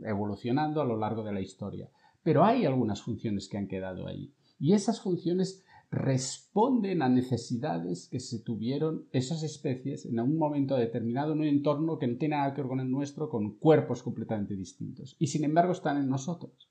evolucionando 0.06 0.82
a 0.82 0.86
lo 0.86 0.98
largo 0.98 1.24
de 1.24 1.34
la 1.34 1.42
historia. 1.42 1.90
Pero 2.24 2.44
hay 2.44 2.66
algunas 2.66 3.02
funciones 3.02 3.50
que 3.50 3.58
han 3.58 3.68
quedado 3.68 4.08
ahí. 4.08 4.32
Y 4.60 4.74
esas 4.74 5.02
funciones 5.02 5.64
responden 5.92 7.02
a 7.02 7.10
necesidades 7.10 8.08
que 8.08 8.22
se 8.22 8.40
tuvieron 8.40 9.08
esas 9.12 9.44
especies 9.44 10.06
en 10.06 10.22
un 10.22 10.38
momento 10.38 10.78
determinado 10.78 11.34
en 11.34 11.40
un 11.40 11.48
entorno 11.48 12.00
que 12.00 12.08
no 12.08 12.18
tiene 12.18 12.38
nada 12.38 12.54
que 12.54 12.62
ver 12.62 12.70
con 12.70 12.80
el 12.80 12.90
nuestro, 12.90 13.30
con 13.30 13.58
cuerpos 13.58 14.02
completamente 14.02 14.56
distintos. 14.56 15.18
Y 15.20 15.28
sin 15.28 15.44
embargo 15.44 15.74
están 15.74 15.98
en 15.98 16.08
nosotros. 16.10 16.70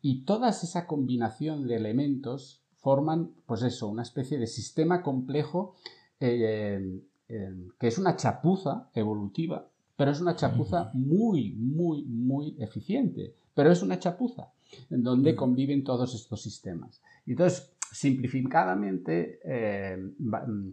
Y 0.00 0.22
toda 0.24 0.48
esa 0.48 0.86
combinación 0.86 1.68
de 1.68 1.76
elementos 1.76 2.62
forman, 2.76 3.32
pues 3.44 3.62
eso, 3.62 3.86
una 3.86 4.02
especie 4.02 4.38
de 4.38 4.46
sistema 4.46 5.02
complejo 5.02 5.74
eh, 6.18 7.02
eh, 7.28 7.54
que 7.78 7.86
es 7.86 7.98
una 7.98 8.16
chapuza 8.16 8.88
evolutiva, 8.94 9.68
pero 9.94 10.10
es 10.10 10.20
una 10.20 10.36
chapuza 10.36 10.90
muy, 10.94 11.50
muy, 11.52 12.02
muy 12.04 12.56
eficiente. 12.58 13.34
Pero 13.52 13.70
es 13.70 13.82
una 13.82 13.98
chapuza 13.98 14.52
en 14.88 15.02
donde 15.02 15.34
conviven 15.34 15.84
todos 15.84 16.14
estos 16.14 16.40
sistemas. 16.40 17.02
Entonces, 17.26 17.72
simplificadamente, 17.92 19.40
eh, 19.44 19.96
mm, 20.18 20.68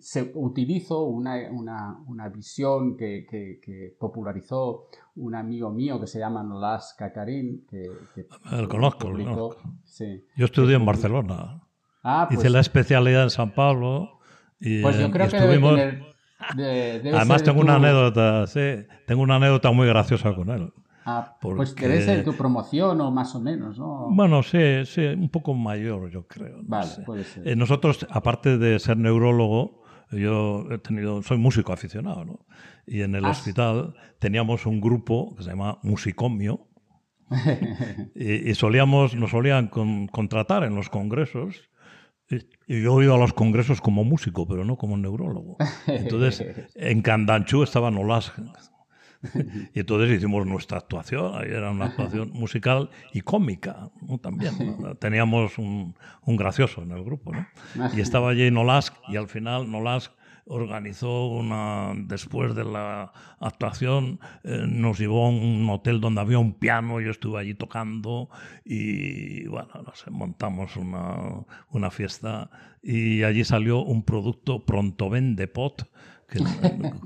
se 0.00 0.32
utilizó 0.34 1.04
una, 1.04 2.00
visión 2.34 2.96
que, 2.96 3.96
popularizó 3.98 4.88
un 5.16 5.34
amigo 5.34 5.70
mío 5.70 6.00
que 6.00 6.06
se 6.06 6.18
llama 6.18 6.42
Nolas 6.42 6.94
Kakarin. 6.98 7.66
Que, 7.68 7.90
El 8.52 8.68
conozco, 8.68 9.12
Yo 10.36 10.44
estudié 10.44 10.76
en 10.76 10.86
Barcelona. 10.86 11.62
Ah, 12.02 12.28
Hice 12.30 12.42
pues 12.42 12.52
la 12.52 12.60
especialidad 12.60 13.24
en 13.24 13.30
San 13.30 13.52
Pablo. 13.52 14.20
Y, 14.60 14.82
pues 14.82 14.98
yo 14.98 15.10
creo 15.10 15.26
estuvimos... 15.26 15.76
que 15.76 16.08
Además 17.14 17.42
tengo 17.42 17.60
una 17.60 17.76
anécdota, 17.76 18.46
sí, 18.46 18.86
tengo 19.06 19.22
una 19.22 19.36
anécdota 19.36 19.72
muy 19.72 19.88
graciosa 19.88 20.34
con 20.34 20.50
él. 20.50 20.72
Ah, 21.10 21.38
pues 21.40 21.74
debe 21.74 22.02
ser 22.02 22.22
tu 22.22 22.34
promoción 22.34 23.00
o 23.00 23.10
más 23.10 23.34
o 23.34 23.40
menos, 23.40 23.78
¿no? 23.78 24.08
Bueno, 24.10 24.42
sí, 24.42 24.84
sí, 24.84 25.06
un 25.06 25.30
poco 25.30 25.54
mayor, 25.54 26.10
yo 26.10 26.26
creo. 26.26 26.58
vale, 26.64 26.90
puede 27.06 27.24
ser. 27.24 27.48
Eh, 27.48 27.56
nosotros, 27.56 28.06
aparte 28.10 28.58
de 28.58 28.78
ser 28.78 28.98
neurólogo, 28.98 29.84
yo 30.10 30.66
he 30.70 30.76
tenido, 30.76 31.22
soy 31.22 31.38
músico 31.38 31.72
aficionado, 31.72 32.26
¿no? 32.26 32.46
Y 32.86 33.00
en 33.00 33.14
el 33.14 33.24
ah, 33.24 33.30
hospital 33.30 33.94
teníamos 34.18 34.66
un 34.66 34.82
grupo 34.82 35.34
que 35.34 35.44
se 35.44 35.48
llama 35.48 35.78
Musicomio. 35.82 36.68
y, 38.14 38.54
solíamos, 38.54 39.14
nos 39.14 39.30
solían 39.30 39.68
contratar 39.68 40.62
en 40.64 40.74
los 40.74 40.90
congresos. 40.90 41.70
Y, 42.28 42.82
yo 42.82 43.00
he 43.00 43.04
ido 43.04 43.14
a 43.14 43.18
los 43.18 43.32
congresos 43.32 43.80
como 43.80 44.04
músico, 44.04 44.46
pero 44.46 44.66
no 44.66 44.76
como 44.76 44.98
neurólogo. 44.98 45.56
Entonces, 45.86 46.44
en 46.74 47.00
Candanchú 47.00 47.62
estaba 47.62 47.90
Nolas 47.90 48.30
y 49.74 49.80
entonces 49.80 50.16
hicimos 50.16 50.46
nuestra 50.46 50.78
actuación, 50.78 51.32
ahí 51.34 51.50
era 51.50 51.70
una 51.70 51.86
actuación 51.86 52.30
musical 52.32 52.90
y 53.12 53.20
cómica 53.22 53.90
también. 54.22 54.54
Teníamos 54.98 55.58
un, 55.58 55.94
un, 56.24 56.36
gracioso 56.36 56.82
en 56.82 56.92
el 56.92 57.04
grupo. 57.04 57.32
¿no? 57.32 57.46
Y 57.96 58.00
estaba 58.00 58.30
allí 58.30 58.50
Nolask 58.50 58.94
y 59.08 59.16
al 59.16 59.28
final 59.28 59.70
Nolask 59.70 60.12
organizó 60.48 61.26
una, 61.26 61.92
después 61.94 62.54
de 62.54 62.64
la 62.64 63.12
actuación, 63.38 64.18
eh, 64.44 64.64
nos 64.66 64.98
llevó 64.98 65.26
a 65.26 65.28
un 65.28 65.68
hotel 65.68 66.00
donde 66.00 66.20
había 66.20 66.38
un 66.38 66.54
piano, 66.54 67.00
yo 67.00 67.10
estuve 67.10 67.40
allí 67.40 67.54
tocando 67.54 68.30
y 68.64 69.46
bueno, 69.46 69.68
montamos 70.10 70.76
una, 70.76 71.44
una 71.70 71.90
fiesta 71.90 72.50
y 72.82 73.22
allí 73.22 73.44
salió 73.44 73.82
un 73.82 74.02
producto 74.02 74.64
pronto 74.64 75.10
vende 75.10 75.48
pot 75.48 75.88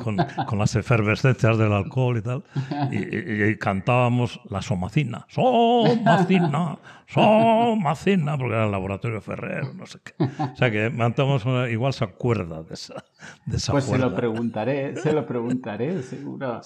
con, 0.02 0.16
con, 0.46 0.58
las 0.58 0.74
efervescencias 0.74 1.56
del 1.56 1.72
alcohol 1.72 2.18
y 2.18 2.22
tal, 2.22 2.42
y, 2.90 3.56
cantábamos 3.56 4.40
la 4.50 4.60
somacina, 4.62 5.26
somacina, 5.28 6.78
somacina, 7.06 8.36
porque 8.36 8.54
era 8.54 8.64
el 8.64 8.72
laboratorio 8.72 9.20
Ferrer, 9.20 9.74
no 9.76 9.86
sé 9.86 10.00
qué. 10.02 10.24
O 10.24 10.56
sea 10.56 10.72
que 10.72 10.90
mantamos 10.90 11.44
igual 11.70 11.92
se 11.92 12.04
acuerda 12.04 12.64
de 12.64 12.74
esa, 12.74 13.04
de 13.46 13.56
esa 13.58 13.72
Pues 13.72 13.84
se 13.84 13.98
lo 13.98 14.12
preguntaré, 14.12 14.96
se 14.96 15.12
lo 15.12 15.24
preguntaré, 15.24 16.02
seguro. 16.02 16.60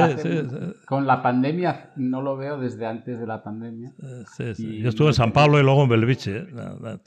con 0.86 1.06
la 1.06 1.22
pandemia 1.22 1.92
no 1.96 2.20
lo 2.20 2.36
veo 2.36 2.58
desde 2.58 2.84
antes 2.86 3.18
de 3.18 3.26
la 3.26 3.42
pandemia. 3.42 3.94
Yo 4.38 4.88
estuve 4.88 5.08
en 5.08 5.14
San 5.14 5.32
Pablo 5.32 5.58
y 5.58 5.62
luego 5.62 5.84
en 5.84 5.88
Belviche. 5.88 6.36
¿eh? 6.36 6.98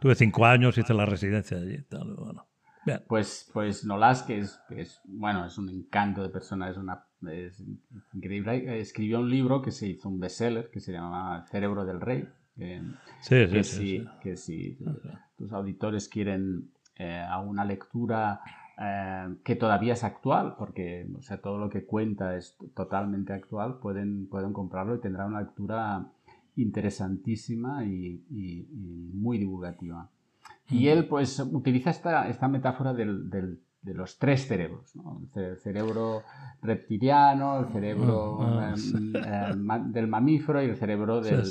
Tuve 0.00 0.14
cinco 0.14 0.44
años, 0.44 0.76
hice 0.76 0.92
la 0.92 1.06
residencia 1.06 1.56
allí. 1.56 1.82
Tal, 1.88 2.14
bueno. 2.14 2.46
Pues, 3.06 3.50
pues 3.52 3.84
Nolas, 3.84 4.22
que 4.22 4.38
es, 4.38 4.60
bueno, 5.04 5.46
es 5.46 5.58
un 5.58 5.68
encanto 5.68 6.22
de 6.22 6.28
persona, 6.28 6.70
es 6.70 6.76
una 6.76 7.04
increíble. 8.14 8.80
Escribió 8.80 9.20
un 9.20 9.30
libro 9.30 9.62
que 9.62 9.70
se 9.70 9.88
hizo 9.88 10.08
un 10.08 10.20
bestseller 10.20 10.70
que 10.70 10.80
se 10.80 10.92
llama 10.92 11.44
Cerebro 11.50 11.84
del 11.84 12.00
Rey. 12.00 12.28
sí, 13.20 13.46
que 13.46 13.64
sí, 13.64 13.98
si, 13.98 14.08
que 14.22 14.36
si 14.36 14.78
tus 15.36 15.52
auditores 15.52 16.08
quieren 16.08 16.70
eh, 16.96 17.24
a 17.28 17.40
una 17.40 17.64
lectura 17.64 18.40
eh, 18.78 19.36
que 19.42 19.56
todavía 19.56 19.94
es 19.94 20.04
actual, 20.04 20.54
porque 20.58 21.06
o 21.16 21.22
sea, 21.22 21.38
todo 21.40 21.58
lo 21.58 21.70
que 21.70 21.84
cuenta 21.84 22.36
es 22.36 22.56
totalmente 22.74 23.32
actual, 23.32 23.78
pueden, 23.78 24.26
pueden 24.28 24.52
comprarlo 24.52 24.96
y 24.96 25.00
tendrá 25.00 25.26
una 25.26 25.40
lectura 25.40 26.06
interesantísima 26.56 27.84
y, 27.84 28.22
muy 29.12 29.38
divulgativa. 29.38 30.10
Y 30.68 30.88
él 30.88 31.06
pues 31.06 31.38
utiliza 31.38 31.90
esta, 31.90 32.28
esta 32.28 32.48
metáfora 32.48 32.92
del, 32.92 33.30
del, 33.30 33.60
de 33.86 33.94
los 33.94 34.18
tres 34.18 34.48
cerebros, 34.48 34.92
el 35.36 35.56
cerebro 35.58 36.24
reptiliano, 36.60 37.60
el 37.60 37.66
cerebro 37.66 38.38
ah, 38.40 38.74
ah, 38.74 39.50
em, 39.50 39.70
em, 39.70 39.92
del 39.92 40.08
mamífero 40.08 40.60
y 40.60 40.66
el 40.66 40.76
cerebro 40.76 41.20
del, 41.20 41.42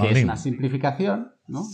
que 0.00 0.10
es 0.10 0.24
una 0.24 0.36
simplificación, 0.36 1.32
¿no? 1.48 1.64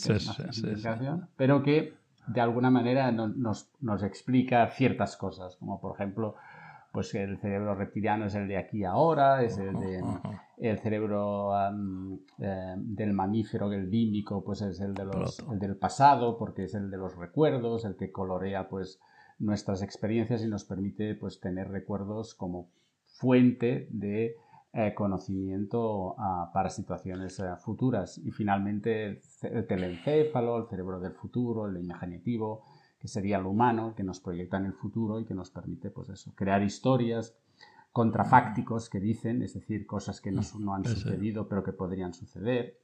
pero 1.37 1.65
que 1.65 1.95
de 2.29 2.41
alguna 2.41 2.71
manera 2.71 3.11
nos, 3.11 3.71
nos, 3.81 4.03
explica 4.05 4.69
ciertas 4.71 5.17
cosas, 5.17 5.57
como 5.57 5.81
por 5.81 5.97
ejemplo, 5.97 6.37
pues 6.93 7.15
el 7.15 7.39
cerebro 7.39 7.75
reptiliano 7.75 8.27
es 8.27 8.35
el 8.35 8.47
de 8.47 8.59
aquí 8.59 8.85
ahora, 8.85 9.43
es 9.43 9.57
el, 9.57 9.73
de, 9.79 10.05
el 10.59 10.79
cerebro 10.79 11.53
em, 11.67 12.19
del 12.77 13.15
mamífero, 13.15 13.73
el 13.73 13.91
límbico, 13.91 14.45
pues 14.45 14.61
es 14.61 14.81
el, 14.81 14.93
de 14.93 15.07
los, 15.07 15.39
el 15.51 15.59
del 15.59 15.77
pasado, 15.77 16.37
porque 16.37 16.65
es 16.65 16.75
el 16.75 16.91
de 16.91 16.99
los 16.99 17.17
recuerdos, 17.17 17.87
el 17.87 17.97
que 17.97 18.13
colorea 18.13 18.69
pues 18.69 19.01
nuestras 19.39 19.83
experiencias 19.83 20.43
y 20.43 20.49
nos 20.49 20.65
permite 20.65 21.15
pues, 21.15 21.41
tener 21.41 21.69
recuerdos 21.71 22.35
como 22.35 22.69
fuente 23.07 23.89
de 23.91 24.37
eh, 24.75 24.95
conocimiento 24.95 26.17
para 26.55 26.71
situaciones 26.71 27.39
eh, 27.41 27.45
futuras. 27.59 28.19
Y 28.19 28.31
finalmente 28.31 29.21
el, 29.43 29.67
telencéfalo, 29.67 30.59
el 30.59 30.69
cerebro 30.69 31.01
del 31.01 31.13
futuro, 31.13 31.67
el 31.67 31.77
imaginativo, 31.77 32.65
que 33.03 33.09
sería 33.09 33.41
lo 33.41 33.51
humano, 33.51 33.95
que 33.97 34.05
nos 34.05 34.21
proyecta 34.21 34.59
en 34.59 34.67
el 34.67 34.75
futuro 34.75 35.19
y 35.19 35.25
que 35.25 35.35
nos 35.35 35.51
permite 35.51 35.91
pues 35.91 36.09
eso, 36.09 36.33
crear 36.37 36.63
historias 36.63 37.35
contrafácticos 37.91 38.89
que 38.89 39.01
dicen, 39.01 39.43
es 39.43 39.55
decir, 39.55 39.87
cosas 39.87 40.21
que 40.21 40.31
no, 40.31 40.41
no 40.61 40.73
han 40.73 40.85
sucedido 40.85 41.49
pero 41.49 41.65
que 41.65 41.73
podrían 41.73 42.15
suceder 42.15 42.79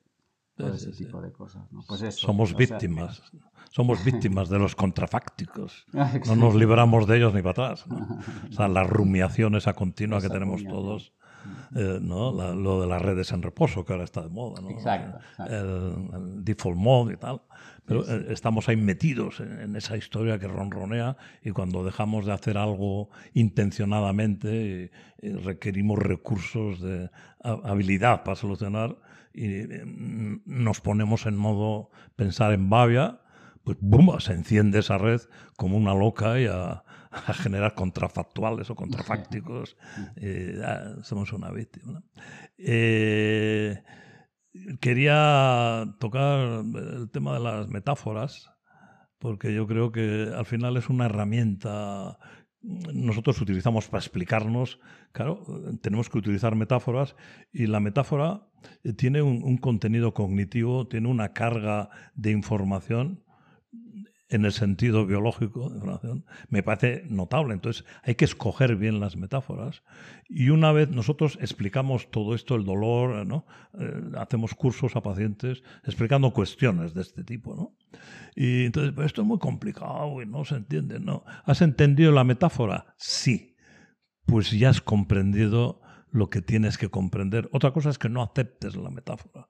todo 0.56 0.74
ese 0.74 0.90
tipo 0.90 1.22
de 1.22 1.30
cosas. 1.30 1.62
Pues 1.86 2.16
somos 2.16 2.56
víctimas, 2.56 3.22
somos 3.70 4.04
víctimas 4.04 4.48
de 4.48 4.58
los 4.58 4.74
contrafácticos. 4.74 5.86
No 6.26 6.34
nos 6.34 6.56
libramos 6.56 7.06
de 7.06 7.18
ellos 7.18 7.32
ni 7.32 7.40
para 7.40 7.52
atrás. 7.52 7.86
O 8.50 8.52
sea, 8.52 8.66
la 8.66 8.82
rumiación 8.82 9.54
esa 9.54 9.74
continua 9.74 10.20
que 10.20 10.28
tenemos 10.28 10.64
todos. 10.64 11.12
Eh, 11.74 11.98
¿no? 12.00 12.32
lo 12.54 12.80
de 12.80 12.86
las 12.86 13.02
redes 13.02 13.32
en 13.32 13.42
reposo, 13.42 13.84
que 13.84 13.92
ahora 13.92 14.04
está 14.04 14.22
de 14.22 14.30
moda, 14.30 14.60
¿no? 14.60 14.70
exacto, 14.70 15.18
El, 15.46 16.44
default 16.44 16.76
mode 16.76 17.14
y 17.14 17.16
tal. 17.16 17.42
Pero 17.84 18.04
eh, 18.08 18.26
estamos 18.30 18.68
ahí 18.68 18.76
metidos 18.76 19.40
en, 19.40 19.76
esa 19.76 19.96
historia 19.96 20.38
que 20.38 20.48
ronronea 20.48 21.16
y 21.42 21.50
cuando 21.50 21.84
dejamos 21.84 22.26
de 22.26 22.32
hacer 22.32 22.58
algo 22.58 23.10
intencionadamente 23.34 24.90
requerimos 25.44 25.98
recursos 25.98 26.80
de 26.80 27.10
habilidad 27.42 28.24
para 28.24 28.36
solucionar 28.36 28.96
y 29.34 29.48
mm, 29.48 30.42
nos 30.46 30.80
ponemos 30.80 31.26
en 31.26 31.36
modo 31.36 31.90
pensar 32.16 32.52
en 32.52 32.68
Bavia, 32.68 33.20
pues 33.64 33.78
¡bum! 33.80 34.18
se 34.20 34.32
enciende 34.32 34.80
esa 34.80 34.98
red 34.98 35.20
como 35.56 35.76
una 35.76 35.94
loca 35.94 36.40
y 36.40 36.46
a, 36.46 36.84
generar 37.34 37.74
contrafactuales 37.74 38.70
o 38.70 38.74
contrafácticos. 38.74 39.76
somos 41.02 41.32
una 41.32 41.50
víctima. 41.50 42.02
Eh, 42.56 43.82
quería 44.80 45.94
tocar 45.98 46.64
el 46.74 47.10
tema 47.10 47.34
de 47.34 47.40
las 47.40 47.68
metáforas, 47.68 48.50
porque 49.18 49.54
yo 49.54 49.66
creo 49.66 49.92
que 49.92 50.30
al 50.34 50.46
final 50.46 50.76
es 50.76 50.88
una 50.88 51.06
herramienta 51.06 52.18
nosotros 52.60 53.40
utilizamos 53.40 53.88
para 53.88 54.00
explicarnos, 54.00 54.80
claro, 55.12 55.44
tenemos 55.80 56.08
que 56.08 56.18
utilizar 56.18 56.56
metáforas 56.56 57.14
y 57.52 57.66
la 57.66 57.80
metáfora 57.80 58.48
eh, 58.82 58.92
tiene 58.92 59.22
un, 59.22 59.58
contenido 59.58 60.12
cognitivo, 60.12 60.88
tiene 60.88 61.08
una 61.08 61.32
carga 61.32 61.90
de 62.14 62.32
información 62.32 63.24
en 64.30 64.44
el 64.44 64.52
sentido 64.52 65.06
biológico 65.06 65.70
de 65.70 65.76
información, 65.76 66.24
me 66.48 66.62
parece 66.62 67.04
notable. 67.08 67.54
Entonces 67.54 67.84
hay 68.02 68.14
que 68.14 68.24
escoger 68.24 68.76
bien 68.76 69.00
las 69.00 69.16
metáforas. 69.16 69.82
Y 70.28 70.50
una 70.50 70.72
vez 70.72 70.90
nosotros 70.90 71.38
explicamos 71.40 72.10
todo 72.10 72.34
esto, 72.34 72.54
el 72.54 72.64
dolor, 72.64 73.26
¿no? 73.26 73.46
Eh, 73.78 74.02
hacemos 74.18 74.54
cursos 74.54 74.96
a 74.96 75.02
pacientes 75.02 75.62
explicando 75.84 76.32
cuestiones 76.32 76.92
de 76.94 77.02
este 77.02 77.24
tipo. 77.24 77.54
¿no? 77.54 77.76
Y 78.36 78.66
entonces, 78.66 78.92
pues 78.94 79.06
esto 79.06 79.22
es 79.22 79.26
muy 79.26 79.38
complicado 79.38 80.20
y 80.20 80.26
no 80.26 80.44
se 80.44 80.56
entiende. 80.56 81.00
¿no? 81.00 81.24
¿Has 81.44 81.62
entendido 81.62 82.12
la 82.12 82.24
metáfora? 82.24 82.94
Sí. 82.96 83.56
Pues 84.26 84.50
ya 84.50 84.68
has 84.68 84.82
comprendido 84.82 85.80
lo 86.10 86.28
que 86.28 86.42
tienes 86.42 86.76
que 86.76 86.90
comprender. 86.90 87.48
Otra 87.52 87.72
cosa 87.72 87.88
es 87.88 87.98
que 87.98 88.10
no 88.10 88.22
aceptes 88.22 88.76
la 88.76 88.90
metáfora. 88.90 89.48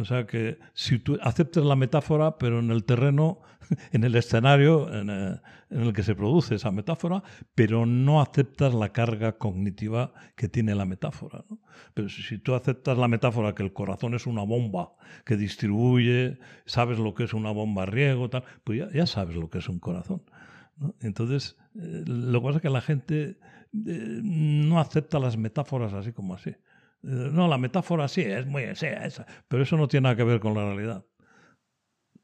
O 0.00 0.04
sea 0.04 0.26
que 0.26 0.58
si 0.72 0.98
tú 0.98 1.18
aceptes 1.22 1.64
la 1.64 1.76
metáfora, 1.76 2.36
pero 2.36 2.58
en 2.58 2.70
el 2.70 2.84
terreno, 2.84 3.40
en 3.92 4.04
el 4.04 4.16
escenario 4.16 4.92
en 4.92 5.08
el, 5.10 5.40
en 5.70 5.80
el, 5.82 5.92
que 5.92 6.02
se 6.02 6.14
produce 6.14 6.56
esa 6.56 6.70
metáfora, 6.70 7.22
pero 7.54 7.86
no 7.86 8.20
aceptas 8.20 8.74
la 8.74 8.90
carga 8.90 9.38
cognitiva 9.38 10.12
que 10.36 10.48
tiene 10.48 10.74
la 10.74 10.84
metáfora. 10.84 11.44
Pero 11.94 12.08
si 12.08 12.38
tú 12.38 12.54
aceptas 12.54 12.98
la 12.98 13.08
metáfora 13.08 13.54
que 13.54 13.62
el 13.62 13.72
corazón 13.72 14.14
es 14.14 14.26
una 14.26 14.42
bomba 14.42 14.92
que 15.24 15.36
distribuye, 15.36 16.38
sabes 16.66 16.98
lo 16.98 17.14
que 17.14 17.24
es 17.24 17.34
una 17.34 17.52
bomba 17.52 17.86
riego, 17.86 18.28
tal, 18.30 18.44
pues 18.64 18.92
ya, 18.92 19.06
sabes 19.06 19.36
lo 19.36 19.48
que 19.48 19.58
es 19.58 19.68
un 19.68 19.78
corazón. 19.78 20.22
Entonces, 21.00 21.56
eh, 21.76 22.02
lo 22.06 22.40
que 22.40 22.46
pasa 22.46 22.58
es 22.58 22.62
que 22.62 22.70
la 22.70 22.80
gente 22.80 23.38
eh, 23.86 24.20
no 24.22 24.80
acepta 24.80 25.20
las 25.20 25.36
metáforas 25.36 25.92
así 25.92 26.12
como 26.12 26.34
así. 26.34 26.54
No, 27.04 27.48
la 27.48 27.58
metáfora 27.58 28.08
sí, 28.08 28.22
es 28.22 28.46
muy 28.46 28.62
esa, 28.62 29.26
pero 29.46 29.62
eso 29.62 29.76
no 29.76 29.88
tiene 29.88 30.04
nada 30.04 30.16
que 30.16 30.24
ver 30.24 30.40
con 30.40 30.54
la 30.54 30.64
realidad. 30.64 31.04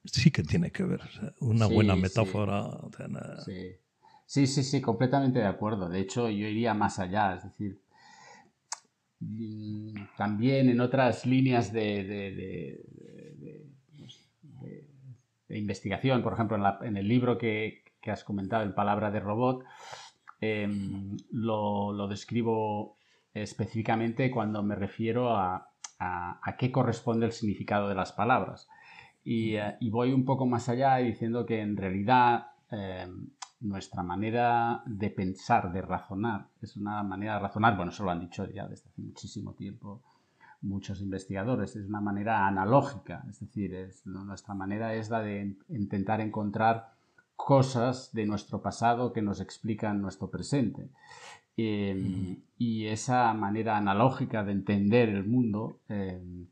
Sí 0.05 0.31
que 0.31 0.43
tiene 0.43 0.73
que 0.73 0.85
ver. 0.85 1.03
Una 1.41 1.67
buena 1.67 1.95
metáfora. 1.95 2.67
Sí. 3.45 4.47
sí. 4.47 4.63
sí, 4.63 4.81
completamente 4.81 5.39
de 5.39 5.47
acuerdo. 5.47 5.91
De 5.91 6.01
hecho, 6.01 6.31
yo 6.31 6.47
iría 6.47 6.73
más 6.73 6.99
allá. 6.99 7.35
Es 7.35 7.45
decir, 7.45 7.83
mm, 9.19 10.17
también 10.17 10.71
en 10.71 10.81
otras 10.81 11.27
líneas 11.27 11.75
de, 11.75 12.83
investigación, 15.51 16.23
por 16.23 16.33
ejemplo, 16.33 16.57
en, 16.81 16.97
el 16.97 17.07
libro 17.07 17.37
que, 17.37 17.83
has 18.07 18.25
comentado, 18.25 18.63
en 18.63 18.75
Palabra 18.75 19.11
de 19.11 19.21
Robot, 19.21 19.63
em, 20.41 21.19
lo, 21.31 21.93
lo 21.93 22.09
describo 22.09 22.97
específicamente 23.35 24.31
cuando 24.31 24.63
me 24.63 24.75
refiero 24.75 25.37
a, 25.37 25.71
a, 25.99 26.57
qué 26.59 26.73
corresponde 26.73 27.27
el 27.27 27.33
significado 27.33 27.89
de 27.89 27.95
las 27.95 28.13
palabras. 28.13 28.69
Y, 29.23 29.57
eh, 29.57 29.77
voy 29.91 30.13
un 30.13 30.25
poco 30.25 30.47
más 30.47 30.69
allá 30.69 30.97
diciendo 30.97 31.45
que 31.45 31.61
en 31.61 31.77
realidad 31.77 32.49
eh, 32.71 33.07
nuestra 33.61 34.03
manera 34.03 34.83
de 34.87 35.11
pensar, 35.11 35.73
de 35.73 35.83
razonar, 35.83 36.47
es 36.63 36.77
una 36.77 37.03
manera 37.03 37.35
de 37.35 37.41
razonar, 37.41 37.77
bueno, 37.77 37.93
eso 37.93 38.05
lo 38.05 38.11
han 38.11 38.21
dicho 38.21 38.51
ya 38.51 38.67
desde 38.67 38.89
hace 38.89 39.03
muchísimo 39.03 39.53
tiempo 39.53 40.03
muchos 40.63 41.01
investigadores, 41.01 41.75
es 41.77 41.87
una 41.87 42.01
manera 42.01 42.47
analógica, 42.47 43.25
es 43.31 43.41
decir, 43.41 43.75
es, 43.75 44.07
nuestra 44.07 44.55
manera 44.55 44.95
es 44.95 45.09
la 45.11 45.21
de 45.21 45.57
intentar 45.69 46.21
encontrar 46.21 46.93
cosas 47.47 48.13
de 48.13 48.27
nuestro 48.27 48.63
pasado 48.63 49.13
que 49.13 49.23
nos 49.23 49.41
explican 49.41 50.01
nuestro 50.01 50.31
presente. 50.31 50.89
Em, 51.57 52.37
y 52.57 52.87
esa 52.87 53.33
manera 53.35 53.77
analógica 53.77 54.45
de 54.45 54.53
entender 54.53 55.09
el 55.09 55.27
mundo 55.27 55.81
em, 55.89 56.47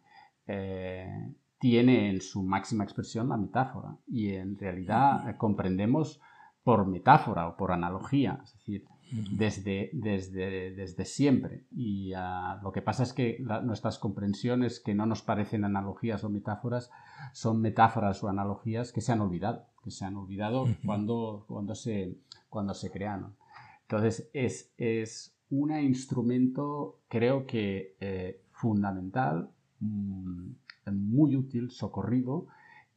eh, 0.46 1.32
tiene 1.58 2.10
en 2.10 2.20
su 2.20 2.42
máxima 2.42 2.84
expresión 2.84 3.28
la 3.28 3.36
metáfora. 3.36 3.96
Y 4.06 4.34
en 4.34 4.58
realidad 4.58 5.36
comprendemos 5.36 6.20
por 6.62 6.86
metáfora 6.86 7.48
o 7.48 7.56
por 7.56 7.72
analogía, 7.72 8.40
es 8.44 8.52
decir, 8.54 8.84
desde, 9.10 9.90
desde, 9.92 10.72
desde 10.74 11.04
siempre. 11.04 11.64
Y 11.70 12.12
ah, 12.14 12.60
lo 12.62 12.72
que 12.72 12.82
pasa 12.82 13.02
es 13.02 13.12
que 13.12 13.38
nuestras 13.62 13.98
comprensiones 13.98 14.80
que 14.80 14.94
no 14.94 15.06
nos 15.06 15.22
parecen 15.22 15.64
analogías 15.64 16.24
o 16.24 16.28
metáforas 16.28 16.90
son 17.32 17.60
metáforas 17.60 18.22
o 18.22 18.28
analogías 18.28 18.92
que 18.92 19.00
se 19.00 19.12
han 19.12 19.20
olvidado, 19.20 19.66
que 19.82 19.90
se 19.90 20.04
han 20.04 20.16
olvidado 20.16 20.66
cuando, 20.84 21.44
cuando, 21.48 21.74
se, 21.74 22.18
cuando 22.48 22.74
se 22.74 22.90
crearon. 22.90 23.34
Entonces, 23.82 24.30
es, 24.34 25.34
un 25.50 25.72
instrumento, 25.72 27.00
creo 27.08 27.46
que 27.46 27.96
eh, 28.00 28.42
fundamental, 28.50 29.50
mm, 29.80 30.50
muy 30.92 31.36
útil, 31.36 31.70
socorrido 31.70 32.48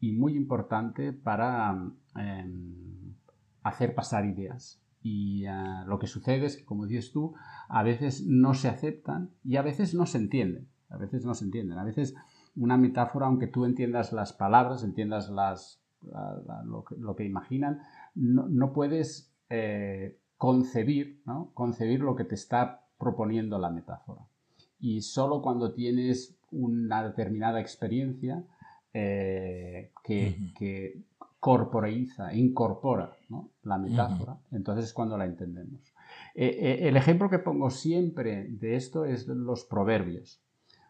y 0.01 0.11
muy 0.11 0.35
importante 0.35 1.13
para 1.13 1.93
em, 2.15 3.13
hacer 3.63 3.95
pasar 3.95 4.25
ideas. 4.25 4.80
Y 5.03 5.45
eh, 5.45 5.51
lo 5.85 5.99
que 5.99 6.07
sucede 6.07 6.45
es 6.45 6.57
que, 6.57 6.65
como 6.65 6.85
dices 6.85 7.11
tú, 7.11 7.33
a 7.67 7.83
veces 7.83 8.25
no 8.25 8.53
se 8.53 8.67
aceptan 8.67 9.31
y 9.43 9.55
a 9.55 9.61
veces 9.61 9.93
no 9.93 10.05
se 10.05 10.17
entienden. 10.17 10.67
A 10.89 10.97
veces 10.97 11.25
no 11.25 11.33
se 11.33 11.45
entienden. 11.45 11.77
A 11.77 11.83
veces 11.83 12.15
una 12.55 12.77
metáfora, 12.77 13.27
aunque 13.27 13.47
tú 13.47 13.65
entiendas 13.65 14.11
las 14.13 14.33
palabras, 14.33 14.83
entiendas 14.83 15.29
las, 15.29 15.81
lo, 16.65 17.15
que, 17.15 17.25
imaginan, 17.25 17.81
no, 18.15 18.47
no 18.47 18.73
puedes 18.73 19.33
eh, 19.49 20.17
concebir, 20.37 21.21
¿no? 21.25 21.51
concebir 21.53 22.01
lo 22.01 22.15
que 22.15 22.25
te 22.25 22.35
está 22.35 22.81
proponiendo 22.97 23.57
la 23.57 23.69
metáfora. 23.69 24.21
Y 24.79 25.01
solo 25.01 25.41
cuando 25.41 25.73
tienes 25.73 26.35
una 26.51 27.03
determinada 27.03 27.61
experiencia 27.61 28.43
eh, 28.93 29.91
que, 30.03 31.01
corporeiza, 31.41 32.33
incorpora 32.35 33.17
la 33.63 33.79
metáfora, 33.79 34.37
entonces 34.51 34.85
es 34.85 34.93
cuando 34.93 35.17
la 35.17 35.25
entendemos. 35.25 35.81
el 36.35 36.95
ejemplo 36.95 37.29
que 37.29 37.39
pongo 37.39 37.71
siempre 37.71 38.47
de 38.47 38.75
esto 38.75 39.05
es 39.05 39.27
los 39.27 39.65
proverbios. 39.65 40.39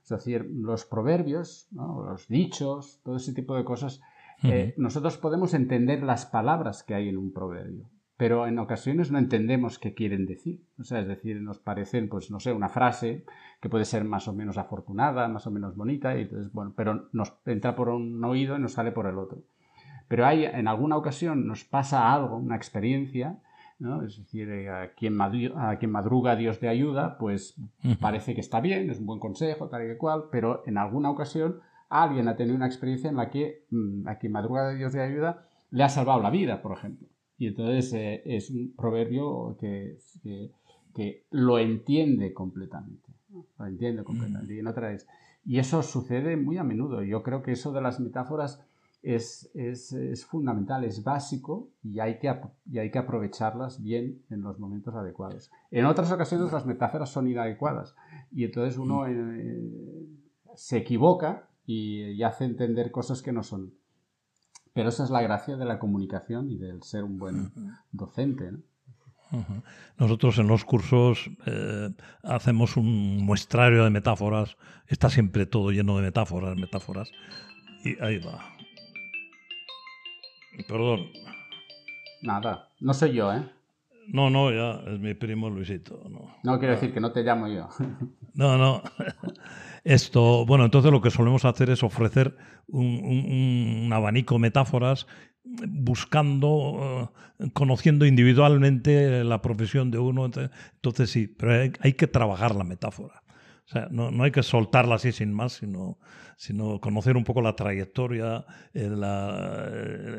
Es 0.03 0.09
decir, 0.09 0.45
los 0.53 0.85
proverbios, 0.85 1.69
los 1.71 2.27
dichos, 2.27 2.99
todo 3.03 3.15
ese 3.15 3.33
tipo 3.33 3.55
de 3.55 3.63
cosas, 3.63 4.01
eh, 4.43 4.73
nosotros 4.75 5.17
podemos 5.17 5.53
entender 5.53 6.03
las 6.03 6.25
palabras 6.25 6.83
que 6.83 6.95
hay 6.95 7.07
en 7.07 7.17
un 7.17 7.31
proverbio, 7.31 7.85
pero 8.17 8.45
en 8.45 8.59
ocasiones 8.59 9.09
no 9.09 9.19
entendemos 9.19 9.79
qué 9.79 9.93
quieren 9.93 10.25
decir. 10.25 10.65
O 10.77 10.83
sea, 10.83 10.99
es 10.99 11.07
decir, 11.07 11.39
nos 11.41 11.59
parecen, 11.59 12.09
pues, 12.09 12.29
no 12.29 12.41
sé, 12.41 12.51
una 12.51 12.67
frase 12.67 13.23
que 13.61 13.69
puede 13.69 13.85
ser 13.85 14.03
más 14.03 14.27
o 14.27 14.33
menos 14.33 14.57
afortunada, 14.57 15.29
más 15.29 15.47
o 15.47 15.51
menos 15.51 15.77
bonita, 15.77 16.17
y 16.17 16.23
entonces, 16.23 16.51
bueno, 16.51 16.73
pero 16.75 17.07
nos 17.13 17.33
entra 17.45 17.75
por 17.75 17.87
un 17.87 18.21
oído 18.25 18.57
y 18.57 18.59
nos 18.59 18.73
sale 18.73 18.91
por 18.91 19.05
el 19.05 19.17
otro. 19.17 19.43
Pero 20.11 20.25
hay, 20.25 20.43
en 20.43 20.67
alguna 20.67 20.97
ocasión 20.97 21.47
nos 21.47 21.63
pasa 21.63 22.13
algo, 22.13 22.35
una 22.35 22.57
experiencia, 22.57 23.39
es 24.05 24.17
decir, 24.17 24.49
eh, 24.49 24.69
a 24.69 24.93
quien, 24.93 25.17
a 25.21 25.77
quien 25.79 25.89
madruga 25.89 26.35
Dios 26.35 26.59
de 26.59 26.67
ayuda, 26.67 27.17
pues 27.17 27.55
parece 28.01 28.35
que 28.35 28.41
está 28.41 28.59
bien, 28.59 28.89
es 28.89 28.99
un 28.99 29.05
buen 29.05 29.21
consejo, 29.21 29.69
tal 29.69 29.89
y 29.89 29.95
cual, 29.95 30.25
pero 30.29 30.63
en 30.65 30.77
alguna 30.77 31.09
ocasión 31.09 31.61
alguien 31.87 32.27
ha 32.27 32.35
tenido 32.35 32.57
una 32.57 32.65
experiencia 32.65 33.09
en 33.09 33.15
la 33.15 33.29
que 33.29 33.63
mm, 33.69 34.05
a 34.09 34.15
quien 34.15 34.33
madruga 34.33 34.73
Dios 34.73 34.91
de 34.91 35.01
ayuda 35.01 35.47
le 35.69 35.81
ha 35.81 35.87
salvado 35.87 36.21
la 36.21 36.29
vida, 36.29 36.61
por 36.61 36.77
ejemplo. 36.77 37.07
Y 37.37 37.47
entonces 37.47 37.93
eh, 37.93 38.21
es 38.25 38.49
un 38.49 38.73
proverbio 38.75 39.55
que, 39.61 39.97
que, 40.93 41.23
lo 41.31 41.57
entiende 41.57 42.33
completamente. 42.33 43.13
Lo 43.57 43.65
entiende 43.65 44.03
completamente. 44.03 44.55
Y, 44.55 44.59
otra 44.59 44.89
vez. 44.89 45.07
y 45.45 45.59
eso 45.59 45.81
sucede 45.83 46.35
muy 46.35 46.57
a 46.57 46.65
menudo. 46.65 47.01
Yo 47.01 47.23
creo 47.23 47.41
que 47.43 47.53
eso 47.53 47.71
de 47.71 47.79
las 47.79 48.01
metáforas 48.01 48.61
es, 49.03 49.49
es, 49.55 49.93
es, 49.93 50.25
fundamental, 50.25 50.83
es 50.83 51.03
básico 51.03 51.71
y 51.83 51.99
hay, 51.99 52.19
que, 52.19 52.33
y 52.69 52.77
hay 52.77 52.91
que 52.91 52.99
aprovecharlas 52.99 53.81
bien 53.81 54.21
en 54.29 54.41
los 54.41 54.59
momentos 54.59 54.93
adecuados. 54.95 55.51
En 55.71 55.85
otras 55.85 56.11
ocasiones 56.11 56.51
las 56.51 56.65
metáforas 56.65 57.09
son 57.09 57.27
inadecuadas 57.27 57.95
y 58.31 58.45
entonces 58.45 58.77
uno 58.77 59.07
mm. 59.07 59.39
eh, 59.39 60.07
se 60.55 60.77
equivoca 60.77 61.47
y, 61.65 62.21
hace 62.23 62.45
entender 62.45 62.91
cosas 62.91 63.21
que 63.21 63.31
no 63.31 63.43
son. 63.43 63.73
Pero 64.73 64.89
esa 64.89 65.03
es 65.03 65.09
la 65.09 65.21
gracia 65.21 65.57
de 65.57 65.65
la 65.65 65.79
comunicación 65.79 66.49
y 66.49 66.57
del 66.57 66.83
ser 66.83 67.03
un 67.03 67.17
buen 67.17 67.51
docente. 67.91 68.51
Nosotros 69.97 70.37
en 70.39 70.47
los 70.47 70.65
cursos 70.65 71.29
eh, 71.45 71.89
hacemos 72.23 72.77
un 72.77 73.23
muestrario 73.23 73.83
de 73.85 73.89
metáforas, 73.89 74.57
está 74.87 75.09
siempre 75.09 75.45
todo 75.45 75.71
lleno 75.71 75.95
de 75.95 76.03
metáforas, 76.03 76.57
metáforas, 76.57 77.11
y 77.83 78.01
ahí 78.03 78.19
va. 78.19 78.60
Perdón. 80.67 81.07
Nada, 82.21 82.69
no 82.79 82.93
soy 82.93 83.13
yo, 83.13 83.33
¿eh? 83.33 83.43
No, 84.07 84.29
no, 84.29 84.51
ya 84.51 84.81
es 84.91 84.99
mi 84.99 85.13
primo 85.13 85.49
Luisito. 85.49 86.03
No, 86.09 86.35
no 86.43 86.59
quiero 86.59 86.73
decir 86.73 86.93
que 86.93 86.99
no 86.99 87.11
te 87.11 87.23
llamo 87.23 87.47
yo. 87.47 87.69
No, 88.33 88.57
no. 88.57 88.81
Esto, 89.83 90.45
bueno, 90.45 90.63
entonces 90.63 90.89
lo 90.89 91.01
que 91.01 91.11
solemos 91.11 91.43
hacer 91.43 91.69
es 91.69 91.83
ofrecer 91.83 92.37
un, 92.67 93.89
abanico 93.91 94.35
de 94.35 94.39
metáforas 94.39 95.05
buscando, 95.43 97.11
eh, 97.39 97.49
conociendo 97.51 98.05
individualmente 98.05 99.25
la 99.25 99.41
profesión 99.41 99.91
de 99.91 99.99
uno. 99.99 100.31
Entonces 100.75 101.09
sí, 101.09 101.27
pero 101.27 101.73
hay 101.81 101.93
que 101.93 102.07
trabajar 102.07 102.55
la 102.55 102.63
metáfora. 102.63 103.21
O 103.65 103.69
sea, 103.69 103.87
no, 103.91 104.11
no, 104.11 104.23
hay 104.23 104.31
que 104.31 104.43
soltarla 104.43 104.95
así 104.95 105.11
sin 105.11 105.33
más, 105.33 105.53
sino, 105.53 105.97
sino 106.37 106.79
conocer 106.79 107.17
un 107.17 107.23
poco 107.23 107.41
la 107.41 107.55
trayectoria, 107.55 108.45
el, 108.73 109.03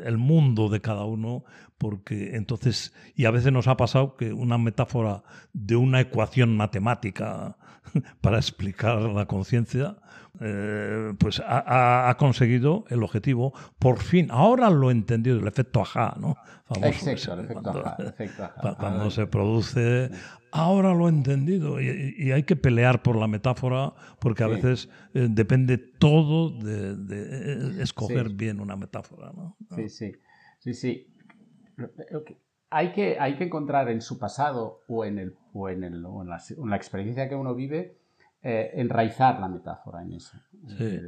el, 0.05 0.17
mundo 0.17 0.69
de 0.69 0.81
cada 0.81 1.05
uno, 1.05 1.43
porque 1.77 2.35
entonces, 2.35 2.93
y 3.15 3.25
a 3.25 3.31
veces 3.31 3.51
nos 3.51 3.67
ha 3.67 3.77
pasado 3.77 4.15
que 4.15 4.33
una 4.33 4.57
metáfora 4.57 5.23
de 5.53 5.75
una 5.75 6.01
ecuación 6.01 6.55
matemática 6.55 7.57
para 8.21 8.37
explicar 8.37 9.01
la 9.01 9.25
conciencia, 9.25 9.97
eh, 10.39 11.13
pues 11.19 11.41
ha, 11.45 12.15
conseguido 12.17 12.85
el 12.89 13.03
objetivo. 13.03 13.53
Por 13.79 13.99
fin, 13.99 14.27
ahora 14.31 14.69
lo 14.69 14.89
he 14.89 14.93
entendido, 14.93 15.39
el 15.39 15.47
efecto 15.47 15.81
ajá, 15.81 16.15
¿no? 16.19 16.35
Exacto, 16.81 17.33
el 17.33 17.45
efecto 17.45 17.69
ajá, 17.69 17.97
efecto 17.99 18.43
ajá. 18.43 18.75
Cuando 18.79 19.11
se 19.11 19.27
produce, 19.27 20.09
ahora 20.51 20.93
lo 20.93 21.07
he 21.07 21.09
entendido. 21.09 21.81
Y, 21.81 22.31
hay 22.31 22.43
que 22.43 22.55
pelear 22.55 23.01
por 23.03 23.15
la 23.15 23.27
metáfora 23.27 23.93
porque 24.19 24.43
a 24.43 24.47
veces 24.47 24.89
eh, 25.13 25.27
depende 25.29 25.77
todo 25.77 26.49
de, 26.49 26.95
eh, 27.11 27.81
escoger 27.81 28.29
bien 28.29 28.59
una 28.59 28.75
metáfora, 28.75 29.31
¿no? 29.33 29.57
Sí, 29.75 29.89
sí, 29.89 30.13
sí, 30.59 30.73
sí. 30.73 31.07
Hay 32.69 32.91
que, 32.91 33.17
hay 33.19 33.35
que 33.35 33.43
encontrar 33.43 33.89
en 33.89 34.01
su 34.01 34.17
pasado 34.17 34.83
o 34.87 35.05
en, 35.05 35.19
el, 35.19 35.35
o 35.53 35.69
en, 35.69 35.83
el, 35.83 36.05
o 36.05 36.21
en, 36.23 36.29
la, 36.29 36.75
experiencia 36.75 37.29
que 37.29 37.35
uno 37.35 37.53
vive, 37.53 37.99
eh, 38.43 38.71
enraizar 38.73 39.39
la 39.39 39.47
metáfora 39.47 40.01
en 40.01 40.13
eso. 40.13 40.37
Sí, 40.77 40.99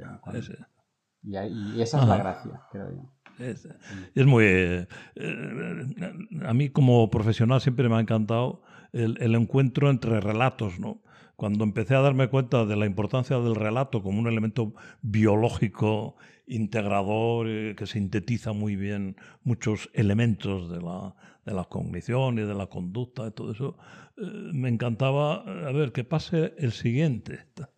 y, 1.23 1.37
y, 1.37 1.81
esa 1.81 2.01
es 2.01 2.07
la 2.07 2.17
gracia, 2.17 2.61
creo 2.71 2.91
yo. 2.91 3.11
Es, 3.39 3.67
es 4.15 4.25
muy... 4.25 4.45
Eh, 4.45 4.87
eh, 5.15 6.13
a 6.45 6.53
mí 6.53 6.69
como 6.69 7.09
profesional 7.09 7.59
siempre 7.59 7.89
me 7.89 7.95
ha 7.95 7.99
encantado 7.99 8.61
el, 8.93 9.17
el, 9.19 9.35
encuentro 9.35 9.89
entre 9.89 10.21
relatos, 10.21 10.79
¿no? 10.79 11.01
Cuando 11.35 11.65
empecé 11.65 11.95
a 11.95 11.99
darme 11.99 12.29
cuenta 12.29 12.65
de 12.65 12.77
la 12.77 12.85
importancia 12.85 13.37
del 13.37 13.55
relato 13.55 14.01
como 14.01 14.19
un 14.19 14.27
elemento 14.27 14.73
biológico 15.01 16.15
integrador 16.47 17.75
que 17.75 17.85
sintetiza 17.85 18.53
muy 18.53 18.77
bien 18.77 19.17
muchos 19.43 19.89
elementos 19.93 20.71
de 20.71 20.81
la, 20.81 21.15
de 21.45 21.53
la 21.53 21.63
cognición 21.65 22.39
y 22.39 22.41
de 22.41 22.55
la 22.55 22.67
conducta 22.67 23.27
y 23.27 23.31
todo 23.31 23.51
eso, 23.51 23.77
eh, 24.17 24.21
me 24.51 24.67
encantaba, 24.67 25.43
a 25.43 25.71
ver, 25.71 25.91
que 25.91 26.03
pase 26.03 26.55
el 26.57 26.71
siguiente. 26.71 27.45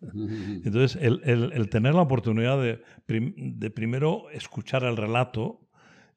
Entonces, 0.64 0.96
el, 1.00 1.20
el, 1.24 1.68
tener 1.68 1.94
la 1.94 2.02
oportunidad 2.02 2.60
de, 2.60 2.82
de, 3.06 3.70
primero 3.70 4.30
escuchar 4.30 4.84
el 4.84 4.96
relato 4.96 5.60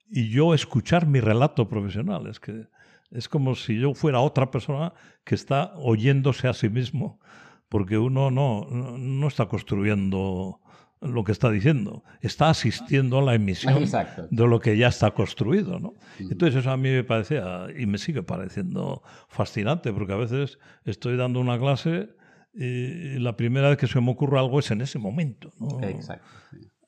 y 0.09 0.29
yo 0.29 0.53
escuchar 0.53 1.07
mi 1.07 1.19
relato 1.19 1.67
profesional, 1.67 2.27
es 2.27 2.39
que 2.39 2.67
es 3.11 3.27
como 3.27 3.55
si 3.55 3.77
yo 3.77 3.93
fuera 3.93 4.21
otra 4.21 4.49
persona 4.49 4.93
que 5.25 5.35
está 5.35 5.73
oyéndose 5.75 6.47
a 6.47 6.53
sí 6.53 6.69
mismo, 6.69 7.19
porque 7.67 7.97
uno 7.97 8.31
no, 8.31 8.67
no 8.69 9.27
está 9.27 9.47
construyendo 9.47 10.60
lo 11.01 11.23
que 11.23 11.31
está 11.31 11.49
diciendo, 11.49 12.03
está 12.21 12.49
asistiendo 12.49 13.19
a 13.19 13.21
la 13.23 13.33
emisión 13.33 13.83
de 14.31 14.47
lo 14.47 14.59
que 14.59 14.77
ya 14.77 14.87
está 14.87 15.11
construido. 15.11 15.79
¿no? 15.79 15.95
Entonces 16.19 16.59
eso 16.59 16.71
a 16.71 16.77
mí 16.77 16.89
me 16.89 17.03
parecía 17.03 17.65
y 17.75 17.87
me 17.87 17.97
sigue 17.97 18.23
pareciendo 18.23 19.01
fascinante, 19.27 19.91
porque 19.91 20.13
a 20.13 20.17
veces 20.17 20.59
estoy 20.85 21.17
dando 21.17 21.39
una 21.39 21.57
clase 21.57 22.09
y 22.53 23.17
la 23.17 23.35
primera 23.35 23.69
vez 23.69 23.77
que 23.77 23.87
se 23.87 23.99
me 23.99 24.11
ocurre 24.11 24.37
algo 24.37 24.59
es 24.59 24.69
en 24.71 24.81
ese 24.81 24.99
momento. 24.99 25.51
¿no? 25.59 25.81
Exacto. 25.81 26.25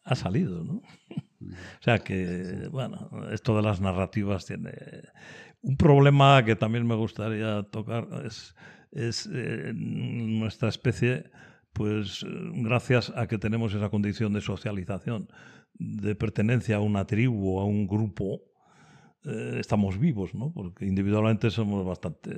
Ha 0.03 0.15
salido, 0.15 0.63
¿no? 0.63 0.81
O 1.43 1.83
sea 1.83 1.99
que, 1.99 2.69
bueno, 2.71 3.09
esto 3.33 3.53
de 3.57 3.63
las 3.63 3.81
narrativas 3.81 4.45
tiene... 4.45 4.71
Un 5.61 5.75
problema 5.75 6.43
que 6.45 6.55
también 6.55 6.87
me 6.87 6.95
gustaría 6.95 7.63
tocar 7.63 8.07
es, 8.25 8.55
es 8.93 9.29
eh, 9.31 9.73
nuestra 9.75 10.69
especie 10.69 11.29
pues 11.73 12.25
gracias 12.53 13.11
a 13.15 13.27
que 13.27 13.37
tenemos 13.37 13.73
esa 13.73 13.89
condición 13.89 14.33
de 14.33 14.41
socialización, 14.41 15.27
de 15.73 16.15
pertenencia 16.15 16.77
a 16.77 16.79
una 16.79 17.05
tribu, 17.05 17.59
a 17.59 17.65
un 17.65 17.87
grupo, 17.87 18.41
eh, 19.25 19.57
estamos 19.59 19.97
vivos, 19.99 20.35
¿no? 20.35 20.51
Porque 20.53 20.85
individualmente 20.85 21.49
somos 21.49 21.85
bastante... 21.85 22.31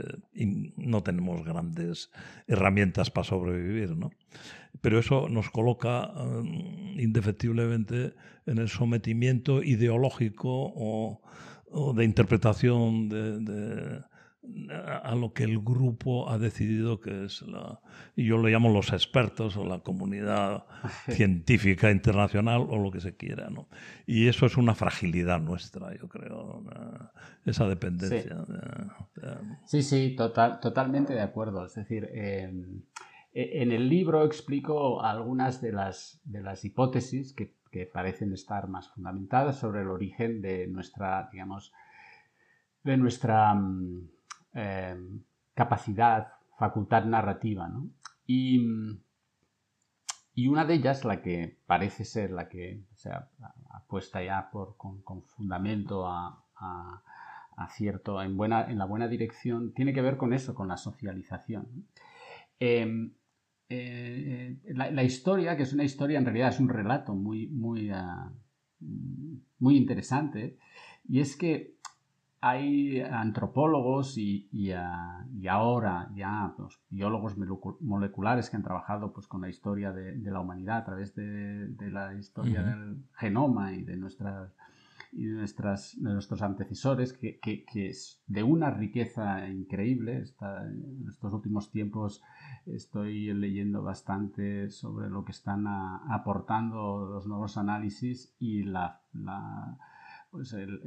no 0.78 1.04
tenemos 1.04 1.44
grandes 1.44 2.12
herramientas 2.48 3.12
para 3.12 3.26
sobrevivir, 3.26 3.98
¿no? 3.98 4.12
Pero 4.82 5.00
eso 5.00 5.28
nos 5.28 5.50
coloca 5.50 6.14
eh, 6.16 7.02
indefectiblemente 7.02 8.14
en 8.46 8.58
el 8.60 8.70
sometimiento 8.70 9.64
ideológico 9.64 10.74
o, 10.76 11.22
de 11.94 12.06
interpretación 12.06 13.10
de 13.10 14.02
a 15.04 15.16
lo 15.16 15.34
que 15.34 15.44
el 15.44 15.60
grupo 15.60 16.30
ha 16.30 16.38
decidido 16.38 17.00
que 17.00 17.26
es 17.26 17.42
la, 17.44 17.80
y 18.16 18.26
yo 18.26 18.38
lo 18.38 18.48
llamo 18.48 18.70
los 18.70 18.94
expertos 18.94 19.58
o 19.58 19.66
la 19.66 19.80
comunidad 19.80 20.66
científica 21.10 21.92
internacional 21.92 22.66
o 22.70 22.78
lo 22.78 22.92
que 22.92 23.02
se 23.02 23.16
quiera, 23.16 23.50
¿no? 23.50 23.68
Y 24.06 24.28
eso 24.28 24.46
es 24.46 24.58
una 24.58 24.76
fragilidad 24.76 25.40
nuestra, 25.40 25.96
yo 25.96 26.08
creo, 26.08 26.64
esa 27.46 27.68
dependencia. 27.68 28.46
Sí, 29.66 29.84
sí, 29.84 30.16
total, 30.16 30.60
totalmente 30.60 31.14
de 31.14 31.22
acuerdo. 31.22 31.66
Es 31.66 31.76
decir, 31.76 32.10
em, 32.14 32.82
e, 33.34 33.62
en 33.62 33.72
el 33.72 33.90
libro 33.90 34.26
explico 34.26 35.02
algunas 35.02 35.62
de 35.62 35.72
las, 35.72 36.22
de 36.24 36.42
las 36.42 36.66
hipótesis 36.66 37.34
que, 37.34 37.54
que 37.72 37.86
parecen 37.86 38.34
estar 38.34 38.68
más 38.68 38.90
fundamentadas 38.90 39.60
sobre 39.60 39.82
el 39.82 39.90
origen 39.90 40.42
de 40.42 40.68
nuestra, 40.68 41.30
digamos, 41.32 41.74
de 42.84 42.98
nuestra 42.98 43.56
em, 44.56 45.22
capacidad, 45.54 46.34
facultad 46.58 47.06
narrativa. 47.06 47.70
Y, 48.26 48.60
y, 50.34 50.48
una 50.48 50.66
de 50.66 50.74
ellas, 50.74 51.06
la 51.06 51.22
que 51.22 51.60
parece 51.68 52.04
ser 52.06 52.32
la 52.32 52.50
que 52.50 52.84
se 52.96 53.10
ha 53.12 53.30
puesta 53.88 54.24
ya 54.24 54.50
por, 54.52 54.78
con, 54.78 55.24
fundamento 55.24 56.08
a, 56.08 56.42
cierto, 57.70 58.22
en, 58.22 58.36
buena, 58.38 58.70
en 58.70 58.78
la 58.78 58.86
buena 58.86 59.08
dirección, 59.08 59.74
tiene 59.74 59.94
que 59.94 60.02
ver 60.02 60.18
con 60.18 60.34
eso, 60.34 60.54
con 60.54 60.68
la 60.68 60.78
socialización. 60.78 61.88
Em, 62.60 63.14
eh, 63.70 64.58
la, 64.68 65.04
historia, 65.04 65.56
que 65.58 65.64
es 65.64 65.74
una 65.74 65.84
historia, 65.84 66.18
en 66.18 66.26
realidad 66.26 66.50
es 66.50 66.60
un 66.60 66.70
relato 66.70 67.16
muy, 67.16 67.48
muy, 67.48 67.90
ah, 67.92 68.32
muy 69.60 69.78
interesante, 69.78 70.58
y 71.08 71.20
es 71.20 71.36
que 71.36 71.75
hay 72.48 73.02
antropólogos 73.02 74.20
y, 74.20 74.72
ah, 74.72 75.26
ahora 75.50 76.12
ya 76.14 76.54
pues, 76.56 76.80
biólogos 76.92 77.36
moleculares 77.82 78.52
que 78.52 78.56
han 78.56 78.62
trabajado 78.62 79.14
pues, 79.14 79.26
con 79.26 79.42
la 79.42 79.50
historia 79.50 79.92
de, 79.92 80.16
la 80.30 80.42
humanidad 80.42 80.78
a 80.78 80.86
través 80.86 81.16
de, 81.16 81.74
la 81.90 82.14
historia 82.14 82.62
del 82.62 83.04
genoma 83.18 83.74
y 83.74 83.82
de 83.82 83.98
nuestras 83.98 84.54
y 85.12 85.26
de, 85.26 85.38
nuestras, 85.38 85.98
nuestros 85.98 86.44
antecesores, 86.44 87.14
que, 87.14 87.40
es 87.74 88.22
de 88.28 88.44
una 88.44 88.70
riqueza 88.70 89.48
increíble. 89.50 90.18
en 90.42 91.06
estos 91.10 91.34
últimos 91.34 91.72
tiempos 91.72 92.22
estoy 92.68 93.34
leyendo 93.34 93.82
bastante 93.82 94.70
sobre 94.70 95.10
lo 95.10 95.26
que 95.26 95.32
están 95.32 95.66
aportando 95.66 97.08
los 97.08 97.26
nuevos 97.26 97.58
análisis 97.58 98.36
y 98.38 98.64
la, 98.64 99.02
pues 100.36 100.52
el, 100.52 100.82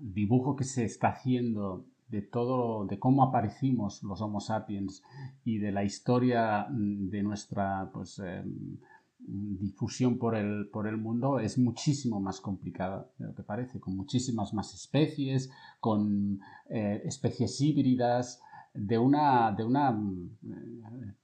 dibujo 0.00 0.56
que 0.56 0.64
se 0.64 0.84
está 0.84 1.08
haciendo 1.08 1.84
de 2.08 2.22
todo, 2.22 2.86
de 2.86 2.98
cómo 2.98 3.22
aparecimos 3.22 4.02
los 4.02 4.22
Homo 4.22 4.40
sapiens 4.40 5.02
y 5.44 5.58
de 5.58 5.70
la 5.70 5.84
historia 5.84 6.66
de 6.70 7.22
nuestra 7.22 7.90
pues, 7.92 8.18
em, 8.20 8.78
difusión 9.18 10.16
por 10.18 10.34
el, 10.34 10.70
por 10.72 10.86
el 10.86 10.96
mundo 10.96 11.40
es 11.40 11.58
muchísimo 11.58 12.20
más 12.20 12.40
complicada 12.40 13.06
de 13.18 13.26
lo 13.26 13.34
que 13.34 13.42
parece, 13.42 13.80
con 13.80 13.96
muchísimas 13.96 14.54
más 14.54 14.72
especies, 14.72 15.50
con 15.78 16.40
eh, 16.70 17.02
especies 17.04 17.60
híbridas, 17.60 18.40
de 18.72 18.98
una, 18.98 19.52
de 19.52 19.62
una 19.62 19.90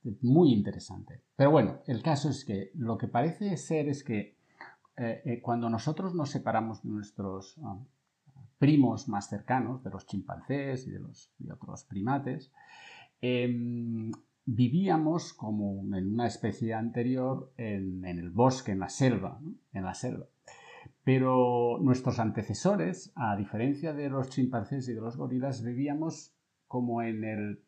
eh, 0.05 0.14
muy 0.20 0.53
interesante. 0.53 1.22
Pero 1.36 1.51
bueno, 1.51 1.80
el 1.86 2.03
caso 2.03 2.28
es 2.28 2.45
que 2.45 2.70
lo 2.74 2.99
que 2.99 3.09
parece 3.09 3.57
ser 3.57 3.88
es 3.88 4.05
que 4.05 4.39
eh, 4.97 5.41
cuando 5.43 5.70
nosotros 5.70 6.14
nos 6.14 6.30
separamos 6.30 6.82
de 6.82 6.91
nuestros 6.91 7.59
ah, 7.64 7.78
primos 8.59 9.09
más 9.09 9.28
cercanos, 9.28 9.82
de 9.82 9.91
los 9.91 10.07
chimpancés 10.07 10.86
y 10.86 10.91
de 10.91 11.01
los 11.01 11.32
otros 11.51 11.84
primates, 11.84 12.53
em, 13.22 14.12
vivíamos 14.45 15.32
como 15.32 15.82
en 15.97 16.12
una 16.12 16.26
especie 16.26 16.74
anterior 16.74 17.53
en, 17.57 18.05
el 18.05 18.30
bosque, 18.30 18.72
en 18.72 18.80
la 18.80 18.88
selva, 18.88 19.41
en 19.72 19.84
la 19.84 19.95
selva. 19.95 20.26
Pero 21.05 21.78
nuestros 21.80 22.18
antecesores, 22.18 23.12
a 23.16 23.36
diferencia 23.36 23.95
de 23.95 24.11
los 24.11 24.28
chimpancés 24.28 24.88
y 24.88 24.93
de 24.93 25.01
los 25.01 25.16
gorilas, 25.16 25.64
vivíamos 25.64 26.34
como 26.66 27.03
en 27.03 27.24
el 27.24 27.62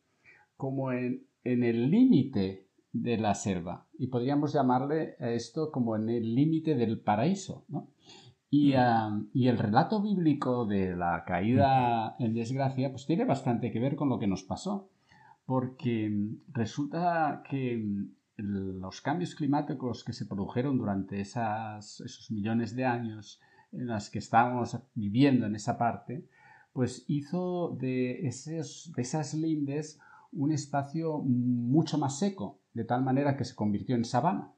como 0.57 0.93
en, 0.93 1.27
el 1.43 1.91
límite 1.91 2.69
de 2.93 3.19
la 3.19 3.35
selva. 3.35 3.87
Y 3.99 4.09
podríamos 4.09 4.53
llamarle 4.53 5.17
a 5.19 5.31
esto 5.31 5.71
como 5.71 5.97
en 5.97 6.09
el 6.09 6.35
límite 6.35 6.75
del 6.75 7.01
paraíso. 7.01 7.65
Y, 8.51 8.75
ah, 8.75 9.19
y, 9.33 9.49
el 9.49 9.57
relato 9.57 10.03
bíblico 10.03 10.67
de 10.67 10.95
la 10.95 11.25
caída 11.27 12.17
en 12.19 12.35
desgracia 12.35 12.91
pues 12.91 13.07
tiene 13.07 13.25
bastante 13.25 13.73
que 13.73 13.81
ver 13.81 13.97
con 13.97 14.11
lo 14.11 14.19
que 14.19 14.27
nos 14.27 14.43
pasó 14.43 14.91
porque 15.47 16.09
mm, 16.11 16.53
resulta 16.53 17.43
que 17.49 17.77
mm, 17.77 18.11
los 18.37 19.01
cambios 19.01 19.35
climáticos 19.35 20.05
que 20.05 20.13
se 20.13 20.27
produjeron 20.27 20.79
durante 20.79 21.21
esos 21.21 22.31
millones 22.31 22.75
de 22.75 22.85
años 22.85 23.41
en 23.73 23.87
las 23.87 24.11
que 24.11 24.19
estábamos 24.19 24.79
viviendo 24.95 25.47
en 25.47 25.55
esa 25.55 25.79
parte, 25.79 26.27
pues 26.73 27.05
hizo 27.07 27.77
de, 27.79 28.27
esos, 28.27 28.93
de 28.97 29.03
esas 29.03 29.35
lindes 29.35 30.01
un 30.33 30.53
espacio 30.53 31.19
mucho 31.19 31.99
más 31.99 32.19
seco, 32.19 32.59
de 32.75 32.85
tal 32.85 33.03
manera 33.03 33.37
que 33.37 33.45
se 33.45 33.55
convirtió 33.55 33.97
en 33.97 34.05
sabana. 34.05 34.53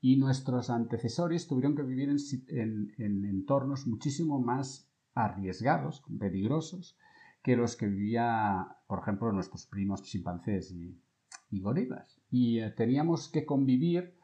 Y 0.00 0.16
nuestros 0.16 0.70
antecesores 0.70 1.46
tuvieron 1.46 1.76
que 1.76 1.82
vivir 1.82 2.08
en, 2.08 2.92
en 2.98 3.24
entornos 3.24 3.86
muchísimo 3.86 4.40
más 4.40 4.88
arriesgados, 5.14 6.02
peligrosos, 6.18 6.96
que 7.42 7.56
los 7.56 7.76
que 7.76 7.86
vivía, 7.86 8.76
por 8.86 9.00
ejemplo, 9.00 9.32
nuestros 9.32 9.66
primos 9.66 10.02
chimpancés 10.02 10.72
y, 10.72 10.98
gorilas. 11.60 12.18
Y 12.30 12.60
eh, 12.60 12.70
teníamos 12.70 13.28
que 13.28 13.44
convivir 13.44 14.14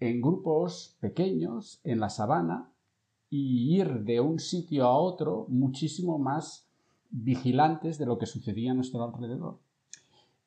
en 0.00 0.20
grupos 0.20 0.96
pequeños 1.00 1.80
en 1.84 2.00
la 2.00 2.10
sabana 2.10 2.72
y 3.30 3.78
ir 3.78 4.00
de 4.00 4.20
un 4.20 4.40
sitio 4.40 4.86
a 4.86 4.98
otro 4.98 5.46
muchísimo 5.48 6.18
más 6.18 6.66
vigilantes 7.10 7.98
de 7.98 8.06
lo 8.06 8.18
que 8.18 8.26
sucedía 8.26 8.72
a 8.72 8.74
nuestro 8.74 9.04
alrededor. 9.04 9.60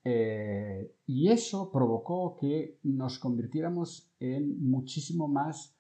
Eh, 0.08 0.94
y 1.08 1.30
eso 1.30 1.72
provocó 1.72 2.38
que 2.40 2.78
nos 2.84 3.18
convirtiéramos 3.18 4.12
en 4.20 4.70
muchísimo 4.70 5.28
más 5.28 5.76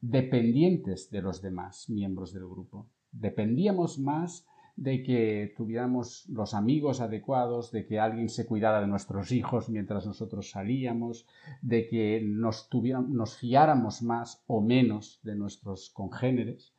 dependientes 0.00 1.10
de 1.10 1.22
los 1.22 1.40
demás 1.40 1.88
miembros 1.88 2.32
del 2.32 2.46
grupo. 2.46 2.88
Dependíamos 3.12 4.00
más 4.00 4.46
de 4.74 5.02
que 5.02 5.54
tuviéramos 5.56 6.28
los 6.28 6.54
amigos 6.54 7.00
adecuados, 7.00 7.70
de 7.70 7.86
que 7.86 7.98
alguien 7.98 8.28
se 8.28 8.46
cuidara 8.46 8.80
de 8.80 8.86
nuestros 8.88 9.32
hijos 9.32 9.68
mientras 9.68 10.06
nosotros 10.06 10.50
salíamos, 10.50 11.26
de 11.62 11.88
que 11.88 12.20
nos, 12.24 12.68
nos 13.08 13.36
fiáramos 13.36 14.02
más 14.02 14.42
o 14.46 14.60
menos 14.60 15.20
de 15.22 15.34
nuestros 15.36 15.90
congéneres. 15.90 16.74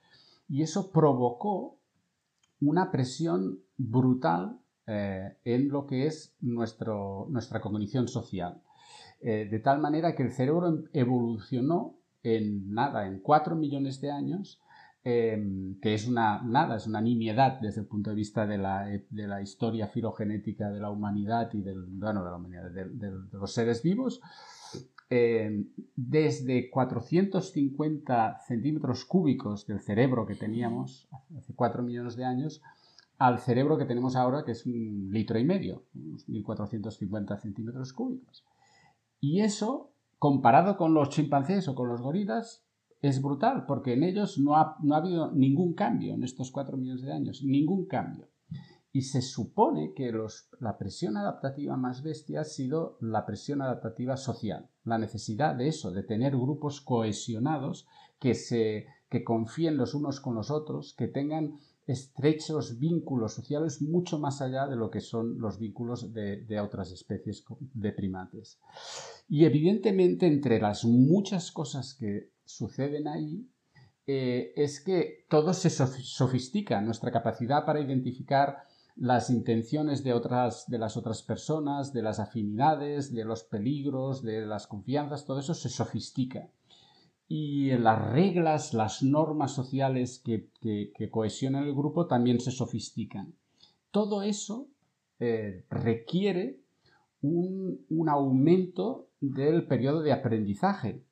Y 0.49 0.63
eso 0.63 0.91
provocó 0.91 1.77
una 2.61 2.91
presión 2.91 3.59
brutal 3.77 4.59
eh, 4.89 5.37
en 5.45 5.69
lo 5.69 5.85
que 5.85 6.07
es 6.07 6.35
nuestro, 6.41 7.27
nuestra 7.29 7.61
cognición 7.61 8.07
social. 8.07 8.61
Eh, 9.21 9.47
de 9.49 9.59
tal 9.59 9.79
manera 9.79 10.15
que 10.15 10.23
el 10.23 10.31
cerebro 10.31 10.83
evolucionó 10.93 11.95
en 12.23 12.73
nada, 12.73 13.07
en 13.07 13.19
cuatro 13.19 13.55
millones 13.55 14.01
de 14.01 14.11
años, 14.11 14.61
Em, 15.01 15.79
que 15.79 15.93
es 15.93 16.07
una, 16.07 16.41
nada, 16.43 16.75
es 16.75 16.85
una 16.85 16.99
nimiedad 16.99 17.59
desde 17.61 17.81
el 17.81 17.87
punto 17.87 18.09
de 18.09 18.17
vista 18.17 18.45
de 18.45 18.57
la, 18.57 18.93
eh, 18.93 19.05
de 19.09 19.27
la 19.27 19.41
historia 19.41 19.87
filogenética 19.87 20.69
de 20.69 20.81
la 20.81 20.89
humanidad 20.89 21.49
y 21.53 21.61
del, 21.61 21.85
bueno, 21.85 22.21
de, 22.21 22.29
la 22.29 22.35
humanidad, 22.35 22.69
de, 22.69 23.11
los 23.31 23.53
seres 23.53 23.81
vivos, 23.81 24.19
em, 25.09 25.69
desde 25.95 26.69
450 26.69 28.39
centímetros 28.45 29.05
cúbicos 29.05 29.65
del 29.65 29.79
cerebro 29.79 30.25
que 30.25 30.35
teníamos 30.35 31.07
hace 31.37 31.55
4 31.55 31.81
millones 31.81 32.17
de 32.17 32.25
años 32.25 32.61
al 33.19 33.39
cerebro 33.39 33.77
que 33.77 33.85
tenemos 33.85 34.15
ahora, 34.15 34.43
que 34.45 34.53
es 34.53 34.65
un 34.65 35.09
litro 35.11 35.37
y 35.37 35.43
medio, 35.43 35.83
unos 35.93 36.27
1450 36.29 37.37
centímetros 37.37 37.91
cúbicos. 37.91 38.45
Y 39.19 39.41
eso, 39.41 39.91
comparado 40.17 40.77
con 40.77 40.93
los 40.93 41.09
chimpancés 41.09 41.67
o 41.67 41.75
con 41.75 41.89
los 41.89 42.01
gorilas, 42.01 42.65
es 43.01 43.21
brutal, 43.21 43.65
porque 43.65 43.93
en 43.93 44.03
ellos 44.03 44.37
no 44.39 44.55
ha, 44.55 44.77
no 44.81 44.95
ha 44.95 44.99
habido 44.99 45.31
ningún 45.31 45.73
cambio 45.73 46.13
en 46.13 46.23
estos 46.23 46.49
cuatro 46.49 46.77
millones 46.77 47.03
de 47.03 47.11
años, 47.11 47.43
ningún 47.43 47.87
cambio. 47.87 48.29
Y 48.93 49.01
se 49.01 49.21
supone 49.21 49.93
que 49.93 50.11
los, 50.13 50.49
la 50.61 50.77
presión 50.77 51.17
adaptativa 51.17 51.75
más 51.75 52.01
bestia 52.01 52.41
ha 52.41 52.45
sido 52.45 52.97
la 53.01 53.25
presión 53.25 53.61
adaptativa 53.61 54.15
social, 54.15 54.69
la 54.85 54.97
necesidad 54.97 55.55
de 55.55 55.67
eso, 55.67 55.91
de 55.91 56.03
tener 56.03 56.37
grupos 56.37 56.79
cohesionados 56.79 57.85
que, 58.17 58.33
se, 58.33 58.87
que 59.09 59.25
confíen 59.25 59.75
los 59.75 59.93
unos 59.93 60.21
con 60.21 60.35
los 60.35 60.49
otros, 60.49 60.95
que 60.97 61.07
tengan 61.07 61.59
estrechos 61.89 62.77
vínculos 62.77 63.33
sociales 63.33 63.81
mucho 63.81 64.19
más 64.19 64.41
allá 64.41 64.67
de 64.67 64.75
lo 64.75 64.91
que 64.91 65.01
son 65.01 65.39
los 65.39 65.57
vínculos 65.57 66.13
de, 66.13 66.59
otras 66.59 66.91
especies 66.91 67.43
de 67.73 67.91
primates. 67.91 68.59
Y 69.27 69.45
evidentemente 69.45 70.27
entre 70.27 70.59
las 70.59 70.85
muchas 70.85 71.51
cosas 71.51 71.95
que 71.95 72.31
suceden 72.45 73.07
ahí 73.07 73.49
eh, 74.05 74.53
es 74.55 74.81
que 74.81 75.25
todo 75.29 75.53
se 75.53 75.71
sofistica, 75.71 76.79
nuestra 76.81 77.11
capacidad 77.11 77.65
para 77.65 77.81
identificar 77.81 78.57
las 78.95 79.31
intenciones 79.31 80.03
de, 80.03 80.13
otras, 80.13 80.65
de 80.67 80.77
las 80.77 80.95
otras 80.95 81.23
personas, 81.23 81.91
de 81.91 82.03
las 82.03 82.19
afinidades, 82.19 83.13
de 83.13 83.25
los 83.25 83.43
peligros, 83.43 84.21
de 84.21 84.45
las 84.45 84.67
confianzas, 84.67 85.25
todo 85.25 85.39
eso 85.39 85.55
se 85.55 85.69
sofistica. 85.69 86.49
Y 87.29 87.69
las 87.77 88.11
reglas, 88.11 88.73
las 88.73 89.03
normas 89.03 89.53
sociales 89.53 90.21
que, 90.25 90.49
cohesionan 91.09 91.63
el 91.63 91.73
grupo 91.73 92.07
también 92.07 92.41
se 92.41 92.51
sofistican. 92.51 93.35
Todo 93.91 94.23
eso 94.23 94.67
eh, 95.19 95.63
requiere 95.69 96.59
un, 97.21 97.85
un 97.89 98.09
aumento 98.09 99.07
del 99.21 99.65
periodo 99.67 100.01
de 100.01 100.11
aprendizaje, 100.11 101.05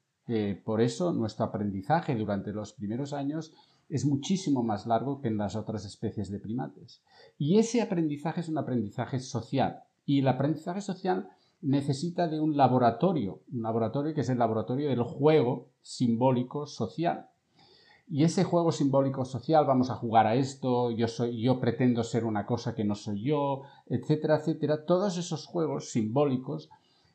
por 0.66 0.82
eso 0.82 1.14
nuestro 1.14 1.46
aprendizaje 1.46 2.14
durante 2.16 2.52
los 2.52 2.74
primeros 2.74 3.14
años 3.14 3.54
es 3.88 4.06
muchísimo 4.06 4.62
más 4.62 4.86
largo 4.86 5.22
que 5.22 5.30
en 5.30 5.38
las 5.38 5.56
otras 5.56 5.86
especies 5.86 6.30
de 6.30 6.40
primates. 6.40 7.02
Y 7.38 7.58
ese 7.58 7.82
aprendizaje 7.82 8.42
es 8.42 8.50
un 8.50 8.58
aprendizaje 8.58 9.20
social. 9.20 9.84
Y 10.06 10.20
el 10.20 10.28
aprendizaje 10.28 10.82
social 10.82 11.30
necesita 11.62 12.28
de 12.28 12.40
un 12.40 12.56
laboratorio, 12.56 13.42
un 13.52 13.62
laboratorio 13.62 14.14
que 14.14 14.22
es 14.22 14.30
el 14.30 14.40
laboratorio 14.40 14.90
del 14.90 15.04
juego 15.04 15.70
simbólico 15.82 16.68
social. 16.68 17.30
Y 18.10 18.24
ese 18.24 18.46
juego 18.46 18.72
simbólico 18.72 19.26
social, 19.26 19.66
vamos 19.66 19.90
a 19.90 19.96
jugar 19.96 20.28
a 20.28 20.36
esto, 20.36 20.92
yo 20.92 21.10
soy, 21.10 21.42
yo 21.42 21.60
pretendo 21.60 22.04
ser 22.04 22.24
una 22.24 22.46
cosa 22.46 22.74
que 22.74 22.86
no 22.86 22.96
soy 22.96 23.22
yo, 23.22 23.64
etcétera, 23.88 24.38
etcétera. 24.38 24.86
Todos 24.86 25.18
esos 25.18 25.46
juegos 25.46 25.90
simbólicos 25.92 26.70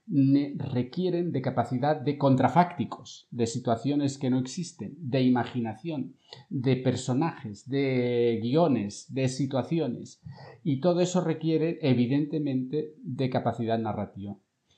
requieren 0.07 1.32
de 1.32 1.42
capacidad 1.42 2.00
de 2.00 2.18
contrafácticos, 2.18 3.28
de 3.30 3.46
situaciones 3.46 4.18
que 4.18 4.30
no 4.30 4.38
existen, 4.38 4.94
de 4.98 5.22
imaginación, 5.22 6.16
de 6.50 6.76
personajes, 6.76 7.68
de 7.68 8.40
guiones, 8.42 9.12
de 9.12 9.28
situaciones. 9.28 10.20
Y 10.64 10.80
todo 10.80 11.00
eso 11.00 11.20
requiere, 11.20 11.78
evidentemente, 11.82 12.94
de 13.03 13.30
capacidad 13.30 13.78
narrativa. 13.78 14.36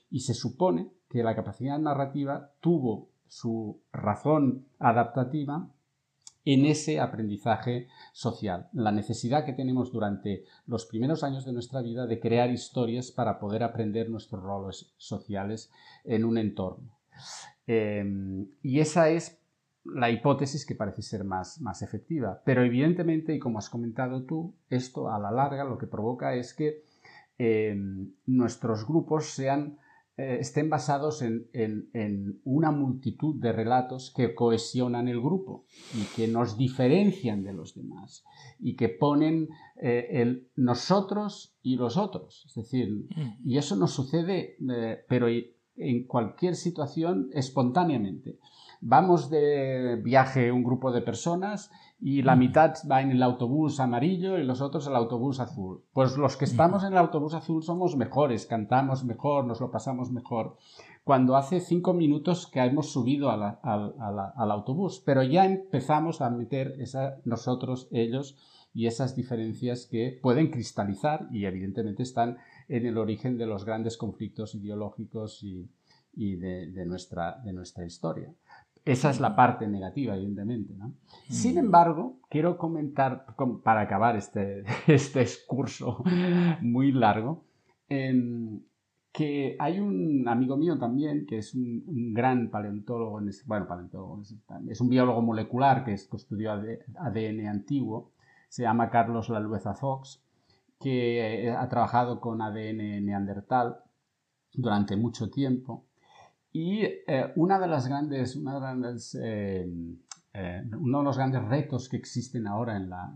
Y 0.09 0.21
se 0.21 0.33
supone 0.33 0.89
que 1.09 1.23
la 1.23 1.35
capacidad 1.35 1.79
narrativa 1.79 2.51
tuvo 2.59 3.09
su 3.27 3.81
razón 3.91 4.65
adaptativa 4.79 5.69
en 6.45 6.65
ese 6.65 6.99
aprendizaje 6.99 7.87
social, 8.13 8.69
la 8.71 8.91
necesidad 8.91 9.45
que 9.45 9.53
tenemos 9.53 9.91
durante 9.91 10.45
los 10.67 10.85
primeros 10.85 11.23
años 11.23 11.43
de 11.43 11.53
nuestra 11.53 11.81
vida 11.81 12.05
de 12.05 12.19
crear 12.19 12.51
historias 12.51 13.11
para 13.11 13.39
poder 13.39 13.63
aprender 13.63 14.09
nuestros 14.09 14.41
roles 14.41 14.93
sociales 14.97 15.71
en 16.03 16.23
un 16.23 16.37
entorno. 16.37 16.99
Em, 17.65 18.47
y 18.61 18.79
esa 18.79 19.09
es 19.09 19.41
la 19.83 20.09
hipótesis 20.11 20.65
que 20.65 20.75
parece 20.75 21.01
ser 21.01 21.23
más, 21.23 21.61
más 21.61 21.81
efectiva. 21.81 22.41
Pero 22.45 22.63
evidentemente, 22.63 23.33
y 23.33 23.39
como 23.39 23.57
has 23.57 23.69
comentado 23.69 24.23
tú, 24.23 24.53
esto 24.69 25.09
a 25.09 25.19
la 25.19 25.31
larga 25.31 25.63
lo 25.63 25.77
que 25.77 25.87
provoca 25.87 26.35
es 26.35 26.53
que 26.53 26.83
em, 27.37 28.13
nuestros 28.25 28.87
grupos 28.87 29.25
sean 29.25 29.77
eh, 30.17 30.37
estén 30.39 30.69
basados 30.69 31.21
en, 31.21 32.39
una 32.45 32.71
multitud 32.71 33.35
de 33.35 33.51
relatos 33.51 34.13
que 34.15 34.33
cohesionan 34.33 35.09
el 35.09 35.19
grupo 35.19 35.65
y 35.93 36.03
que 36.15 36.29
nos 36.29 36.57
diferencian 36.57 37.43
de 37.43 37.51
los 37.51 37.75
demás 37.75 38.23
y 38.57 38.77
que 38.77 38.87
ponen 38.87 39.49
eh, 39.75 40.07
el 40.11 40.47
nosotros 40.55 41.57
y 41.61 41.75
los 41.75 41.97
otros. 41.97 42.45
Es 42.47 42.55
decir, 42.55 42.89
mm. 42.89 43.49
y 43.49 43.57
eso 43.57 43.75
nos 43.75 43.91
sucede, 43.91 44.55
eh, 44.69 45.03
pero 45.09 45.27
en 45.27 46.07
cualquier 46.07 46.55
situación 46.55 47.29
espontáneamente. 47.33 48.39
Vamos 48.87 49.31
de 49.31 49.95
viaje 49.95 50.51
un 50.51 50.63
grupo 50.63 50.91
de 50.91 51.01
personas 51.01 51.71
y 51.99 52.21
la 52.21 52.35
mitad 52.35 52.75
va 52.89 53.01
en 53.01 53.09
el 53.09 53.23
autobús 53.23 53.79
amarillo 53.79 54.37
y 54.37 54.43
los 54.43 54.61
otros 54.61 54.85
en 54.85 54.91
el 54.91 54.97
autobús 54.97 55.39
azul. 55.39 55.83
Pues 55.91 56.17
los 56.17 56.37
que 56.37 56.45
estamos 56.45 56.83
en 56.83 56.91
el 56.91 56.99
autobús 56.99 57.33
azul 57.33 57.63
somos 57.63 57.97
mejores, 57.97 58.45
cantamos 58.45 59.03
mejor, 59.03 59.45
nos 59.45 59.59
lo 59.59 59.71
pasamos 59.71 60.11
mejor. 60.11 60.57
Cuando 61.03 61.35
hace 61.35 61.61
cinco 61.61 61.95
minutos 61.95 62.45
que 62.45 62.59
hemos 62.59 62.91
subido 62.91 63.31
al 63.31 64.51
autobús, 64.51 65.01
pero 65.03 65.23
ya 65.23 65.47
empezamos 65.47 66.21
a 66.21 66.29
meter 66.29 66.75
esa, 66.77 67.17
nosotros, 67.25 67.87
ellos 67.89 68.37
y 68.71 68.85
esas 68.85 69.15
diferencias 69.15 69.87
que 69.87 70.19
pueden 70.21 70.51
cristalizar 70.51 71.27
y 71.31 71.45
evidentemente 71.45 72.03
están 72.03 72.37
en 72.67 72.85
el 72.85 72.99
origen 72.99 73.39
de 73.39 73.47
los 73.47 73.65
grandes 73.65 73.97
conflictos 73.97 74.53
ideológicos 74.53 75.41
y, 75.41 76.35
de, 76.35 76.85
nuestra, 76.85 77.41
de 77.43 77.51
nuestra 77.51 77.83
historia. 77.83 78.31
Esa 78.85 79.09
es 79.09 79.19
la 79.19 79.35
parte 79.35 79.67
negativa, 79.67 80.15
evidentemente. 80.15 80.75
¿no? 80.75 80.93
Sin 81.27 81.57
embargo, 81.57 82.19
quiero 82.29 82.59
comentar, 82.59 83.25
para 83.63 83.81
acabar 83.81 84.15
este, 84.15 84.63
este 84.87 85.21
discurso 85.21 86.03
muy 86.61 86.91
largo, 86.91 87.43
em, 87.89 88.61
que 89.11 89.55
hay 89.59 89.79
un 89.79 90.27
amigo 90.27 90.55
mío 90.55 90.77
también, 90.77 91.25
que 91.25 91.39
es 91.39 91.55
un, 91.55 92.13
gran 92.13 92.51
paleontólogo, 92.51 93.19
bueno, 93.47 93.67
paleontólogo, 93.67 94.21
es, 94.69 94.81
un 94.81 94.89
biólogo 94.89 95.21
molecular 95.23 95.83
que, 95.83 95.93
estudió 95.93 96.51
ADN 96.51 97.47
antiguo, 97.47 98.11
se 98.49 98.63
llama 98.63 98.91
Carlos 98.91 99.29
Lalueza 99.29 99.73
Fox, 99.73 100.21
que 100.79 101.51
ha 101.57 101.67
trabajado 101.69 102.19
con 102.21 102.41
ADN 102.41 103.03
neandertal 103.03 103.77
durante 104.53 104.95
mucho 104.95 105.31
tiempo 105.31 105.85
y 106.57 106.83
eh, 106.85 107.33
una 107.35 107.59
de 107.59 107.67
las 107.67 107.85
grandes, 107.85 108.33
eh, 109.21 109.67
eh, 110.33 110.63
uno 110.79 110.99
de 110.99 111.03
los 111.03 111.17
grandes 111.17 111.43
retos 111.43 111.89
que 111.89 111.97
existen 111.97 112.47
ahora 112.47 112.77
en 112.77 112.89
la, 112.89 113.13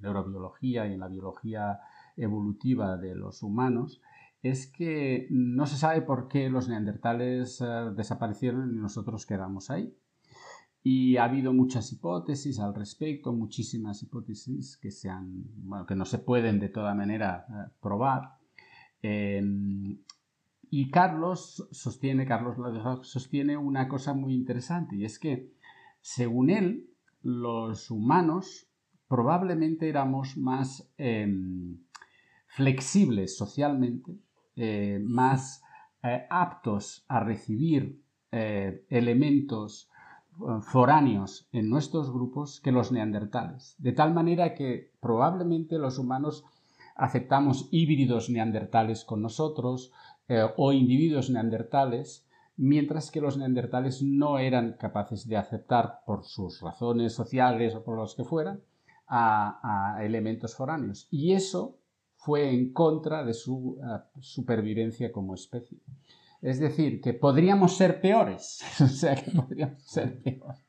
neurobiología 0.00 0.86
y 0.86 0.92
en 0.92 1.00
la 1.00 1.08
biología 1.08 1.80
evolutiva 2.16 2.96
de 2.96 3.16
los 3.16 3.42
humanos 3.42 4.00
es 4.44 4.68
que 4.68 5.26
no 5.30 5.66
se 5.66 5.76
sabe 5.76 6.02
por 6.02 6.28
qué 6.28 6.50
los 6.50 6.68
neandertales 6.68 7.62
desaparecieron 7.96 8.72
y 8.72 8.78
nosotros 8.78 9.26
quedamos 9.26 9.68
ahí. 9.70 9.96
Y 10.84 11.16
ha 11.16 11.24
habido 11.24 11.52
muchas 11.52 11.92
hipótesis 11.92 12.60
al 12.60 12.76
respecto, 12.76 13.32
muchísimas 13.32 14.04
hipótesis 14.04 14.76
que, 14.76 14.92
se 14.92 15.10
que 15.88 15.96
no 15.96 16.04
se 16.04 16.18
pueden 16.18 16.60
de 16.60 16.68
toda 16.68 16.94
manera 16.94 17.72
probar. 17.80 18.36
Y 20.74 20.90
Carlos 20.90 21.68
sostiene, 21.70 22.24
Carlos 22.24 22.56
sostiene 23.06 23.58
una 23.58 23.88
cosa 23.88 24.14
muy 24.14 24.32
interesante 24.32 24.96
y 24.96 25.04
es 25.04 25.18
que, 25.18 25.52
según 26.00 26.48
él, 26.48 26.88
los 27.20 27.90
humanos 27.90 28.70
probablemente 29.06 29.90
éramos 29.90 30.38
más 30.38 30.90
em, 30.96 31.76
flexibles 32.46 33.36
socialmente, 33.36 34.16
eh, 34.56 34.98
más 35.04 35.62
eh, 36.02 36.24
aptos 36.30 37.04
a 37.06 37.20
recibir 37.20 38.00
eh, 38.30 38.86
elementos 38.88 39.90
foráneos 40.62 41.50
en 41.52 41.68
nuestros 41.68 42.10
grupos 42.10 42.62
que 42.62 42.72
los 42.72 42.92
neandertales. 42.92 43.74
De 43.76 43.92
tal 43.92 44.14
manera 44.14 44.54
que 44.54 44.90
probablemente 45.00 45.76
los 45.76 45.98
humanos 45.98 46.46
aceptamos 46.94 47.68
híbridos 47.70 48.30
neandertales 48.30 49.04
con 49.04 49.22
nosotros, 49.22 49.92
eh, 50.32 50.50
o 50.56 50.72
individuos 50.72 51.28
neandertales, 51.28 52.26
mientras 52.56 53.10
que 53.10 53.20
los 53.20 53.36
neandertales 53.36 54.02
no 54.02 54.38
eran 54.38 54.78
capaces 54.78 55.28
de 55.28 55.36
aceptar 55.36 56.00
por 56.06 56.24
sus 56.24 56.62
razones 56.62 57.12
sociales 57.12 57.74
o 57.74 57.84
por 57.84 57.98
los 57.98 58.14
que 58.14 58.24
fueran 58.24 58.62
a, 59.08 59.98
elementos 60.00 60.54
foráneos. 60.54 61.06
Y 61.10 61.34
eso 61.34 61.76
fue 62.16 62.48
en 62.48 62.72
contra 62.72 63.24
de 63.24 63.34
su 63.34 63.78
eh, 63.78 64.00
supervivencia 64.20 65.12
como 65.12 65.34
especie. 65.34 65.76
Es 66.40 66.58
decir, 66.58 67.02
que 67.02 67.12
podríamos 67.12 67.76
ser 67.76 68.00
peores. 68.00 68.62
o 68.80 68.86
sea, 68.86 69.14
que 69.14 69.32
podríamos 69.32 69.82
ser 69.82 70.18
peores. 70.22 70.64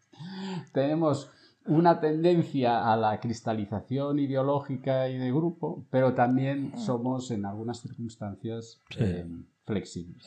Tenemos 0.73 1.31
una 1.67 1.99
tendencia 1.99 2.91
a 2.91 2.97
la 2.97 3.19
cristalización 3.19 4.19
ideológica 4.19 5.07
y 5.09 5.17
de 5.17 5.31
grupo, 5.31 5.85
pero 5.89 6.13
también 6.13 6.77
somos 6.77 7.31
en 7.31 7.45
algunas 7.45 7.79
circunstancias 7.79 8.81
eh, 8.97 9.25
flexibles. 9.65 10.25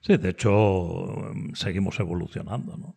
Sí, 0.00 0.16
de 0.16 0.28
hecho 0.28 1.32
seguimos 1.54 1.98
evolucionando. 2.00 2.96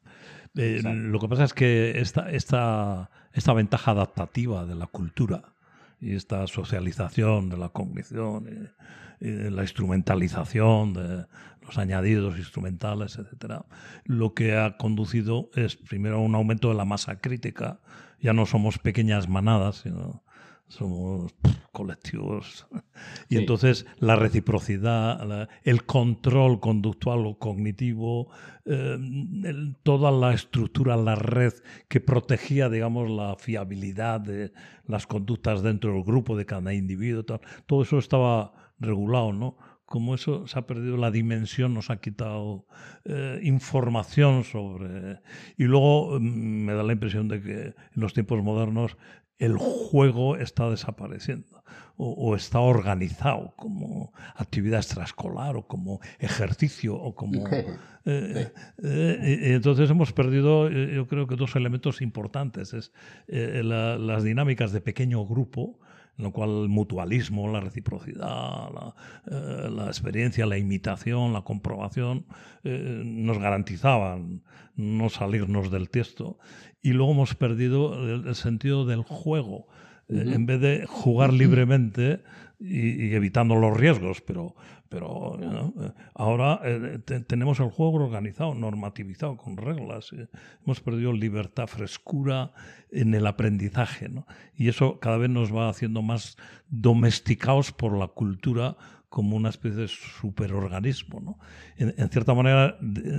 Eh, 0.55 0.81
lo 0.83 1.19
que 1.19 1.27
pasa 1.27 1.43
es 1.43 1.53
que 1.53 1.99
esta, 1.99 2.31
esta, 2.31 3.09
esta 3.33 3.53
ventaja 3.53 3.91
adaptativa 3.91 4.65
de 4.65 4.75
la 4.75 4.87
cultura 4.87 5.55
y 5.99 6.15
esta 6.15 6.47
socialización 6.47 7.49
de 7.49 7.57
la 7.57 7.69
cognición 7.69 8.47
y, 8.47 8.85
la 9.21 9.61
instrumentalización 9.61 10.93
de 10.93 11.25
los 11.61 11.77
añadidos 11.77 12.37
instrumentales, 12.37 13.17
etcétera, 13.17 13.65
lo 14.03 14.33
que 14.33 14.57
ha 14.57 14.75
conducido 14.75 15.49
es 15.55 15.77
primero 15.77 16.17
a 16.17 16.19
un 16.19 16.35
aumento 16.35 16.67
de 16.67 16.75
la 16.75 16.83
masa 16.83 17.19
crítica. 17.21 17.79
Ya 18.19 18.33
no 18.33 18.45
somos 18.45 18.77
pequeñas 18.77 19.29
manadas, 19.29 19.77
sino 19.77 20.24
somos 20.67 21.33
colectivos. 21.71 22.67
Y 23.29 23.37
entonces 23.37 23.85
la 23.99 24.15
reciprocidad, 24.15 25.49
el 25.63 25.85
control 25.85 26.59
conductual 26.59 27.25
o 27.25 27.37
cognitivo, 27.37 28.29
eh, 28.65 28.97
toda 29.83 30.11
la 30.11 30.33
estructura, 30.33 30.97
la 30.97 31.15
red 31.15 31.53
que 31.87 31.99
protegía, 31.99 32.69
digamos, 32.69 33.09
la 33.09 33.35
fiabilidad 33.37 34.21
de 34.21 34.53
las 34.85 35.05
conductas 35.07 35.61
dentro 35.61 35.93
del 35.93 36.03
grupo 36.03 36.35
de 36.35 36.45
cada 36.45 36.73
individuo, 36.73 37.23
todo 37.23 37.81
eso 37.83 37.97
estaba 37.97 38.53
regulado, 38.79 39.33
¿no? 39.33 39.57
como 39.85 40.15
eso 40.15 40.47
se 40.47 40.57
ha 40.57 40.65
perdido 40.65 40.97
la 40.97 41.11
dimensión, 41.11 41.73
nos 41.73 41.89
ha 41.89 41.97
quitado 41.97 42.65
eh, 43.05 43.39
información 43.43 44.43
sobre... 44.43 45.21
Y 45.57 45.65
luego 45.65 46.19
mm, 46.19 46.65
me 46.65 46.73
da 46.73 46.83
la 46.83 46.93
impresión 46.93 47.27
de 47.27 47.41
que 47.41 47.61
en 47.61 47.75
los 47.93 48.13
tiempos 48.13 48.43
modernos 48.43 48.97
el 49.37 49.57
juego 49.57 50.37
está 50.37 50.69
desapareciendo 50.69 51.63
o, 51.97 52.35
está 52.35 52.59
organizado 52.59 53.53
como 53.55 54.11
actividad 54.35 54.79
extraescolar 54.79 55.55
o 55.55 55.67
como 55.67 55.99
ejercicio 56.19 56.95
o 56.95 57.15
como... 57.15 57.43
Eh, 58.07 58.51
eh, 58.83 59.55
entonces 59.55 59.89
hemos 59.89 60.13
perdido, 60.13 60.69
yo 60.69 61.07
creo 61.07 61.25
que 61.25 61.35
dos 61.35 61.55
elementos 61.55 62.03
importantes. 62.03 62.71
Es 62.75 62.93
las 63.27 64.23
dinámicas 64.23 64.71
de 64.71 64.79
pequeño 64.79 65.25
grupo, 65.25 65.79
en 66.17 66.23
lo 66.23 66.31
cual 66.31 66.63
el 66.63 66.69
mutualismo, 66.69 67.51
la 67.51 67.59
reciprocidad, 67.59 68.69
la, 69.25 69.85
experiencia, 69.87 70.45
la 70.45 70.57
imitación, 70.57 71.33
la 71.33 71.41
comprobación 71.41 72.25
nos 72.63 73.37
garantizaban 73.37 74.41
no 74.75 75.09
salirnos 75.09 75.71
del 75.71 75.89
texto. 75.89 76.37
Y 76.81 76.93
luego 76.93 77.11
hemos 77.11 77.35
perdido 77.35 78.25
el 78.27 78.35
sentido 78.35 78.85
del 78.85 79.03
juego. 79.03 79.67
En 80.07 80.45
vez 80.45 80.61
de 80.61 80.85
jugar 80.87 81.33
libremente 81.33 82.21
y, 82.59 83.13
evitando 83.13 83.55
los 83.55 83.75
riesgos, 83.75 84.21
pero, 84.21 84.55
pero 84.89 85.37
ahora 86.13 86.61
eh, 86.63 86.99
tenemos 87.27 87.59
el 87.59 87.69
juego 87.69 88.03
organizado, 88.03 88.53
normativizado, 88.55 89.37
con 89.37 89.57
reglas. 89.57 90.11
Eh. 90.13 90.27
Hemos 90.63 90.79
perdido 90.79 91.13
libertad, 91.13 91.67
frescura 91.67 92.51
en 92.91 93.13
el 93.13 93.27
aprendizaje, 93.27 94.09
y 94.55 94.69
eso 94.69 94.99
cada 94.99 95.17
vez 95.17 95.29
nos 95.29 95.53
va 95.53 95.69
haciendo 95.69 96.01
más 96.01 96.37
domesticados 96.69 97.71
por 97.71 97.97
la 97.97 98.07
cultura 98.07 98.77
como 99.09 99.37
una 99.37 99.49
especie 99.49 99.81
de 99.81 99.87
superorganismo. 99.87 101.21
¿no? 101.21 101.39
En, 101.77 102.09
cierta 102.09 102.33
manera, 102.33 102.77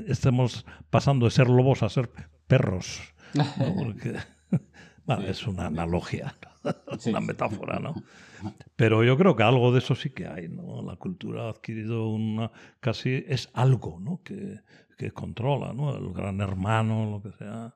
estamos 0.08 0.66
pasando 0.90 1.26
de 1.26 1.30
ser 1.30 1.48
lobos 1.48 1.82
a 1.82 1.88
ser 1.88 2.10
perros. 2.46 3.00
Porque, 3.78 4.16
es 5.28 5.46
una 5.46 5.66
analogía 5.66 6.36
una 7.06 7.20
metáfora, 7.20 7.78
¿no? 7.78 7.94
Pero 8.76 9.04
yo 9.04 9.16
creo 9.16 9.36
que 9.36 9.42
algo 9.42 9.72
de 9.72 9.78
eso 9.78 9.94
sí 9.94 10.10
que 10.10 10.26
hay, 10.26 10.48
¿no? 10.48 10.82
La 10.82 10.96
cultura 10.96 11.44
ha 11.44 11.50
adquirido 11.50 12.08
una, 12.08 12.50
casi 12.80 13.24
es 13.26 13.50
algo, 13.54 13.98
¿no? 14.00 14.20
Que, 14.22 14.60
que 14.96 15.10
controla, 15.10 15.72
¿no? 15.72 15.96
El 15.96 16.12
gran 16.12 16.40
hermano, 16.40 17.10
lo 17.10 17.22
que 17.22 17.36
sea. 17.36 17.74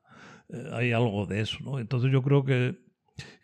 Eh, 0.49 0.69
hay 0.73 0.91
algo 0.91 1.25
de 1.25 1.41
eso, 1.41 1.57
¿no? 1.61 1.79
Entonces 1.79 2.11
yo 2.11 2.21
creo 2.21 2.43
que, 2.43 2.79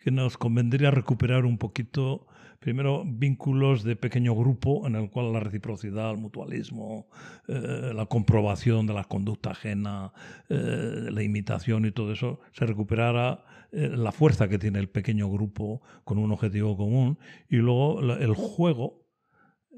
que 0.02 0.10
nos 0.10 0.36
convendría 0.38 0.90
recuperar 0.90 1.44
un 1.44 1.58
poquito 1.58 2.26
primero 2.58 3.04
vínculos 3.06 3.84
de 3.84 3.96
pequeño 3.96 4.34
grupo 4.34 4.86
en 4.86 4.96
el 4.96 5.10
cual 5.10 5.32
la 5.32 5.40
reciprocidad, 5.40 6.10
el 6.10 6.18
mutualismo, 6.18 7.08
eh, 7.46 7.92
la 7.94 8.06
comprobación 8.06 8.86
de 8.86 8.94
la 8.94 9.04
conducta 9.04 9.50
ajena, 9.50 10.12
eh, 10.48 11.08
la 11.10 11.22
imitación 11.22 11.86
y 11.86 11.92
todo 11.92 12.12
eso 12.12 12.40
se 12.52 12.66
recuperara 12.66 13.44
eh, 13.70 13.88
la 13.88 14.12
fuerza 14.12 14.48
que 14.48 14.58
tiene 14.58 14.78
el 14.78 14.88
pequeño 14.88 15.30
grupo 15.30 15.82
con 16.04 16.18
un 16.18 16.32
objetivo 16.32 16.76
común 16.76 17.18
y 17.48 17.56
luego 17.56 18.00
el 18.00 18.34
juego, 18.34 19.06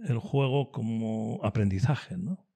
el 0.07 0.19
juego 0.19 0.71
como 0.71 1.41
aprendizaje, 1.45 2.17
¿no? 2.17 2.47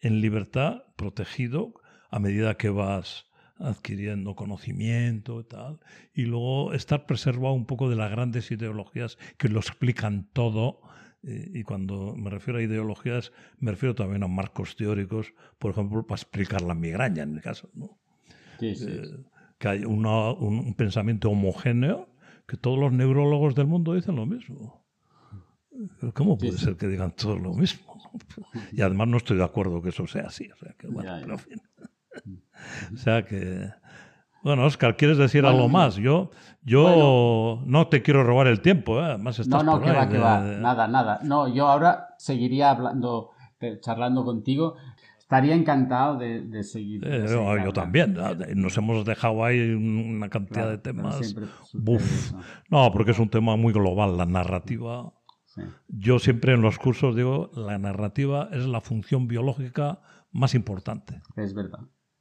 En 0.00 0.20
libertad, 0.20 0.84
protegido, 0.96 1.74
a 2.10 2.18
medida 2.18 2.56
que 2.56 2.70
vas 2.70 3.29
adquiriendo 3.60 4.34
conocimiento 4.34 5.40
y 5.40 5.44
tal, 5.44 5.78
y 6.14 6.22
luego 6.22 6.72
estar 6.72 7.06
preservado 7.06 7.54
un 7.54 7.66
poco 7.66 7.88
de 7.88 7.96
las 7.96 8.10
grandes 8.10 8.50
ideologías 8.50 9.18
que 9.36 9.48
lo 9.48 9.60
explican 9.60 10.28
todo. 10.32 10.80
Y 11.22 11.64
cuando 11.64 12.14
me 12.16 12.30
refiero 12.30 12.58
a 12.58 12.62
ideologías, 12.62 13.30
me 13.58 13.72
refiero 13.72 13.94
también 13.94 14.22
a 14.22 14.28
marcos 14.28 14.74
teóricos, 14.74 15.34
por 15.58 15.72
ejemplo, 15.72 16.06
para 16.06 16.18
explicar 16.18 16.62
la 16.62 16.74
migraña 16.74 17.24
en 17.24 17.34
el 17.34 17.42
caso. 17.42 17.68
¿no? 17.74 17.98
Sí, 18.58 18.74
sí, 18.74 18.86
eh, 18.88 19.02
que 19.58 19.68
hay 19.68 19.84
un, 19.84 20.74
pensamiento 20.74 21.30
homogéneo, 21.30 22.08
que 22.46 22.56
todos 22.56 22.78
los 22.78 22.92
neurólogos 22.92 23.54
del 23.54 23.66
mundo 23.66 23.94
dicen 23.94 24.16
lo 24.16 24.24
mismo. 24.24 24.82
¿Cómo 26.14 26.38
puede 26.38 26.56
ser 26.56 26.76
que 26.76 26.88
digan 26.88 27.12
todos 27.12 27.40
lo 27.40 27.52
mismo? 27.52 28.00
Y 28.72 28.80
además 28.82 29.08
no 29.08 29.18
estoy 29.18 29.36
de 29.36 29.44
acuerdo 29.44 29.80
que 29.82 29.90
eso 29.90 30.06
sea 30.06 30.26
así. 30.26 30.50
O 30.50 30.56
sea 30.56 30.74
que, 30.76 30.88
bueno, 30.88 31.16
Pero, 31.20 31.34
en 31.34 31.38
fin. 31.38 31.62
O 32.94 32.96
sea 32.96 33.24
que... 33.24 33.70
Bueno, 34.42 34.64
Oscar, 34.64 34.96
¿quieres 34.96 35.18
decir 35.18 35.44
algo 35.44 35.68
más? 35.68 35.96
Yo, 35.96 36.30
yo 36.62 37.62
no 37.66 37.88
te 37.88 38.00
quiero 38.02 38.24
robar 38.24 38.46
el 38.46 38.62
tiempo, 38.62 38.98
¿eh? 38.98 39.04
Además 39.04 39.38
estás 39.38 39.62
No, 39.62 39.78
no, 39.78 39.84
que 39.84 39.92
va, 39.92 40.08
que 40.08 40.16
va. 40.16 40.40
Nada, 40.40 40.88
nada. 40.88 41.20
No, 41.22 41.46
yo 41.52 41.68
ahora 41.68 42.14
seguiría 42.16 42.70
hablando, 42.70 43.32
charlando 43.80 44.24
contigo. 44.24 44.76
Estaría 45.18 45.54
encantado 45.54 46.16
de, 46.16 46.64
seguir. 46.64 47.06
Eh, 47.06 47.24
yo, 47.28 47.72
también. 47.72 48.16
Nos 48.56 48.76
hemos 48.78 49.04
dejado 49.04 49.44
ahí 49.44 49.60
una 49.70 50.28
cantidad 50.28 50.68
de 50.68 50.78
temas. 50.78 51.36
No, 52.68 52.90
porque 52.92 53.12
es 53.12 53.18
un 53.18 53.28
tema 53.28 53.56
muy 53.56 53.72
global, 53.72 54.16
la 54.16 54.26
narrativa. 54.26 55.12
Yo 55.86 56.18
siempre 56.18 56.54
en 56.54 56.62
los 56.62 56.78
cursos 56.78 57.14
digo, 57.14 57.50
la 57.54 57.78
narrativa 57.78 58.48
es 58.52 58.66
la 58.66 58.80
función 58.80 59.28
biológica 59.28 60.00
más 60.32 60.54
importante. 60.54 61.22
Es 61.36 61.54
verdad. 61.54 61.80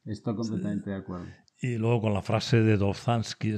Estoy 0.09 0.35
completamente 0.35 0.89
de 0.89 0.95
acuerdo. 0.97 1.27
Y 1.61 1.77
luego 1.77 2.01
con 2.01 2.13
la 2.13 2.21
frase 2.21 2.61
de 2.61 2.77
Dostoevsky, 2.77 3.55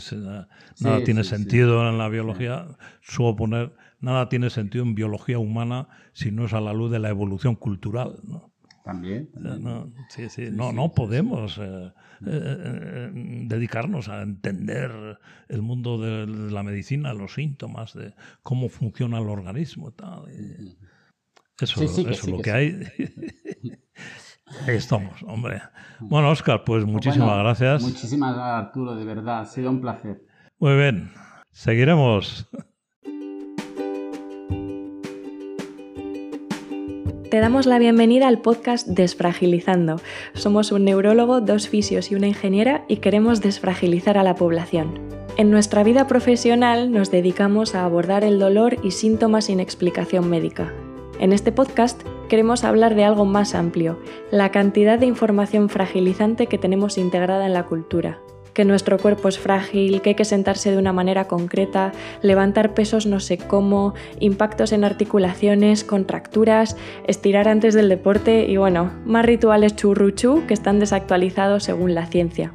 nada 0.82 1.04
tiene 1.06 1.24
sentido 1.24 1.88
en 1.88 1.98
la 1.98 2.10
biología, 2.10 2.78
suelo 3.02 3.36
poner, 3.36 3.74
nada 4.00 4.28
tiene 4.28 4.50
sentido 4.50 4.84
en 4.84 4.96
biología 4.96 5.40
humana 5.40 5.88
si 6.14 6.32
no 6.32 6.46
es 6.46 6.54
a 6.54 6.60
la 6.60 6.74
luz 6.74 6.92
de 6.92 7.00
la 7.00 7.10
evolución 7.10 7.56
cultural. 7.56 8.20
¿no? 8.24 8.52
También. 8.84 9.30
No, 9.36 9.94
sí, 10.10 10.30
sí. 10.30 10.50
no, 10.52 10.74
no 10.74 10.94
podemos 10.94 11.60
eh, 11.60 11.94
eh, 12.26 13.12
dedicarnos 13.46 14.10
a 14.10 14.24
entender 14.24 15.20
el 15.48 15.62
mundo 15.62 16.00
de 16.00 16.26
la 16.52 16.64
medicina, 16.64 17.14
los 17.14 17.36
síntomas, 17.36 17.94
de 17.94 18.14
cómo 18.42 18.68
funciona 18.68 19.20
el 19.20 19.30
organismo. 19.30 19.92
Tal. 19.92 20.26
Eso, 21.60 21.84
eso 21.84 22.10
es 22.10 22.28
lo 22.28 22.42
que, 22.42 22.52
hay. 22.52 22.82
Ahí 24.68 24.76
estamos, 24.76 25.24
hombre. 25.24 25.62
Bueno, 26.00 26.30
Oscar, 26.30 26.64
pues 26.64 26.86
muchísimas 26.86 27.38
gracias. 27.40 27.82
Muchísimas 27.82 28.36
gracias, 28.36 28.68
Arturo, 28.68 28.96
de 28.96 29.06
verdad. 29.06 29.42
Ha 29.42 29.46
sido 29.46 29.70
un 29.70 29.82
placer. 29.82 30.22
Muy 30.60 30.76
bien. 30.76 31.12
Seguiremos. 31.52 32.48
Te 37.32 37.40
damos 37.40 37.66
la 37.66 37.80
bienvenida 37.80 38.28
al 38.28 38.40
podcast 38.40 38.88
Desfragilizando. 38.88 40.02
Somos 40.34 40.74
un 40.74 40.84
neurólogo, 40.84 41.40
dos 41.40 41.70
fisios 41.70 42.12
y 42.12 42.16
una 42.16 42.28
ingeniera 42.28 42.84
y 42.90 42.98
queremos 42.98 43.40
desfragilizar 43.40 44.18
a 44.18 44.24
la 44.24 44.36
población. 44.36 45.00
En 45.38 45.50
nuestra 45.50 45.84
vida 45.84 46.08
profesional 46.08 46.92
nos 46.92 47.10
dedicamos 47.10 47.74
a 47.74 47.86
abordar 47.86 48.26
el 48.26 48.38
dolor 48.38 48.76
y 48.84 48.92
síntomas 48.92 49.46
sin 49.46 49.62
explicación 49.62 50.30
médica. 50.30 50.74
En 51.22 51.32
este 51.32 51.54
podcast 51.54 52.02
queremos 52.32 52.64
hablar 52.64 52.96
de 52.96 53.04
algo 53.04 53.26
más 53.26 53.56
amplio, 53.56 54.00
la 54.32 54.52
cantidad 54.52 54.98
de 54.98 55.06
información 55.06 55.68
fragilizante 55.68 56.48
que 56.48 56.58
tenemos 56.58 56.98
integrada 56.98 57.46
en 57.46 57.52
la 57.52 57.66
cultura, 57.66 58.20
que 58.54 58.64
nuestro 58.64 58.98
cuerpo 58.98 59.28
es 59.28 59.38
frágil, 59.38 60.02
que 60.02 60.12
hay 60.12 60.16
que 60.16 60.24
sentarse 60.24 60.72
de 60.72 60.78
una 60.78 60.94
manera 60.94 61.28
concreta, 61.28 61.92
levantar 62.22 62.74
pesos 62.74 63.06
no 63.06 63.20
sé 63.20 63.38
cómo, 63.38 63.96
impactos 64.22 64.72
en 64.72 64.86
articulaciones, 64.86 65.84
contracturas, 65.84 66.78
estirar 67.06 67.50
antes 67.50 67.74
del 67.74 67.90
deporte 67.90 68.46
y 68.48 68.56
bueno, 68.56 68.94
más 69.04 69.26
rituales 69.26 69.76
churruchú 69.76 70.44
que 70.48 70.54
están 70.54 70.80
desactualizados 70.80 71.66
según 71.66 71.96
la 71.96 72.06
ciencia. 72.06 72.54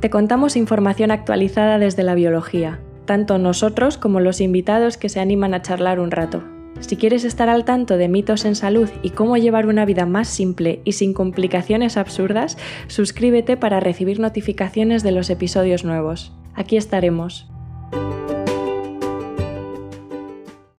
Te 0.00 0.10
contamos 0.10 0.56
información 0.56 1.12
actualizada 1.12 1.78
desde 1.78 2.02
la 2.02 2.16
biología, 2.16 2.80
tanto 3.04 3.38
nosotros 3.38 3.96
como 3.96 4.18
los 4.18 4.40
invitados 4.40 4.96
que 4.96 5.08
se 5.08 5.20
animan 5.20 5.54
a 5.54 5.62
charlar 5.62 6.00
un 6.00 6.10
rato. 6.10 6.55
Si 6.80 6.96
quieres 6.96 7.24
estar 7.24 7.48
al 7.48 7.64
tanto 7.64 7.96
de 7.96 8.08
mitos 8.08 8.44
en 8.44 8.54
salud 8.54 8.88
y 9.02 9.10
cómo 9.10 9.36
llevar 9.36 9.66
una 9.66 9.84
vida 9.84 10.06
más 10.06 10.28
simple 10.28 10.80
y 10.84 10.92
sin 10.92 11.12
complicaciones 11.12 11.96
absurdas, 11.96 12.56
suscríbete 12.86 13.56
para 13.56 13.80
recibir 13.80 14.20
notificaciones 14.20 15.02
de 15.02 15.12
los 15.12 15.30
episodios 15.30 15.84
nuevos. 15.84 16.32
Aquí 16.54 16.76
estaremos. 16.76 17.48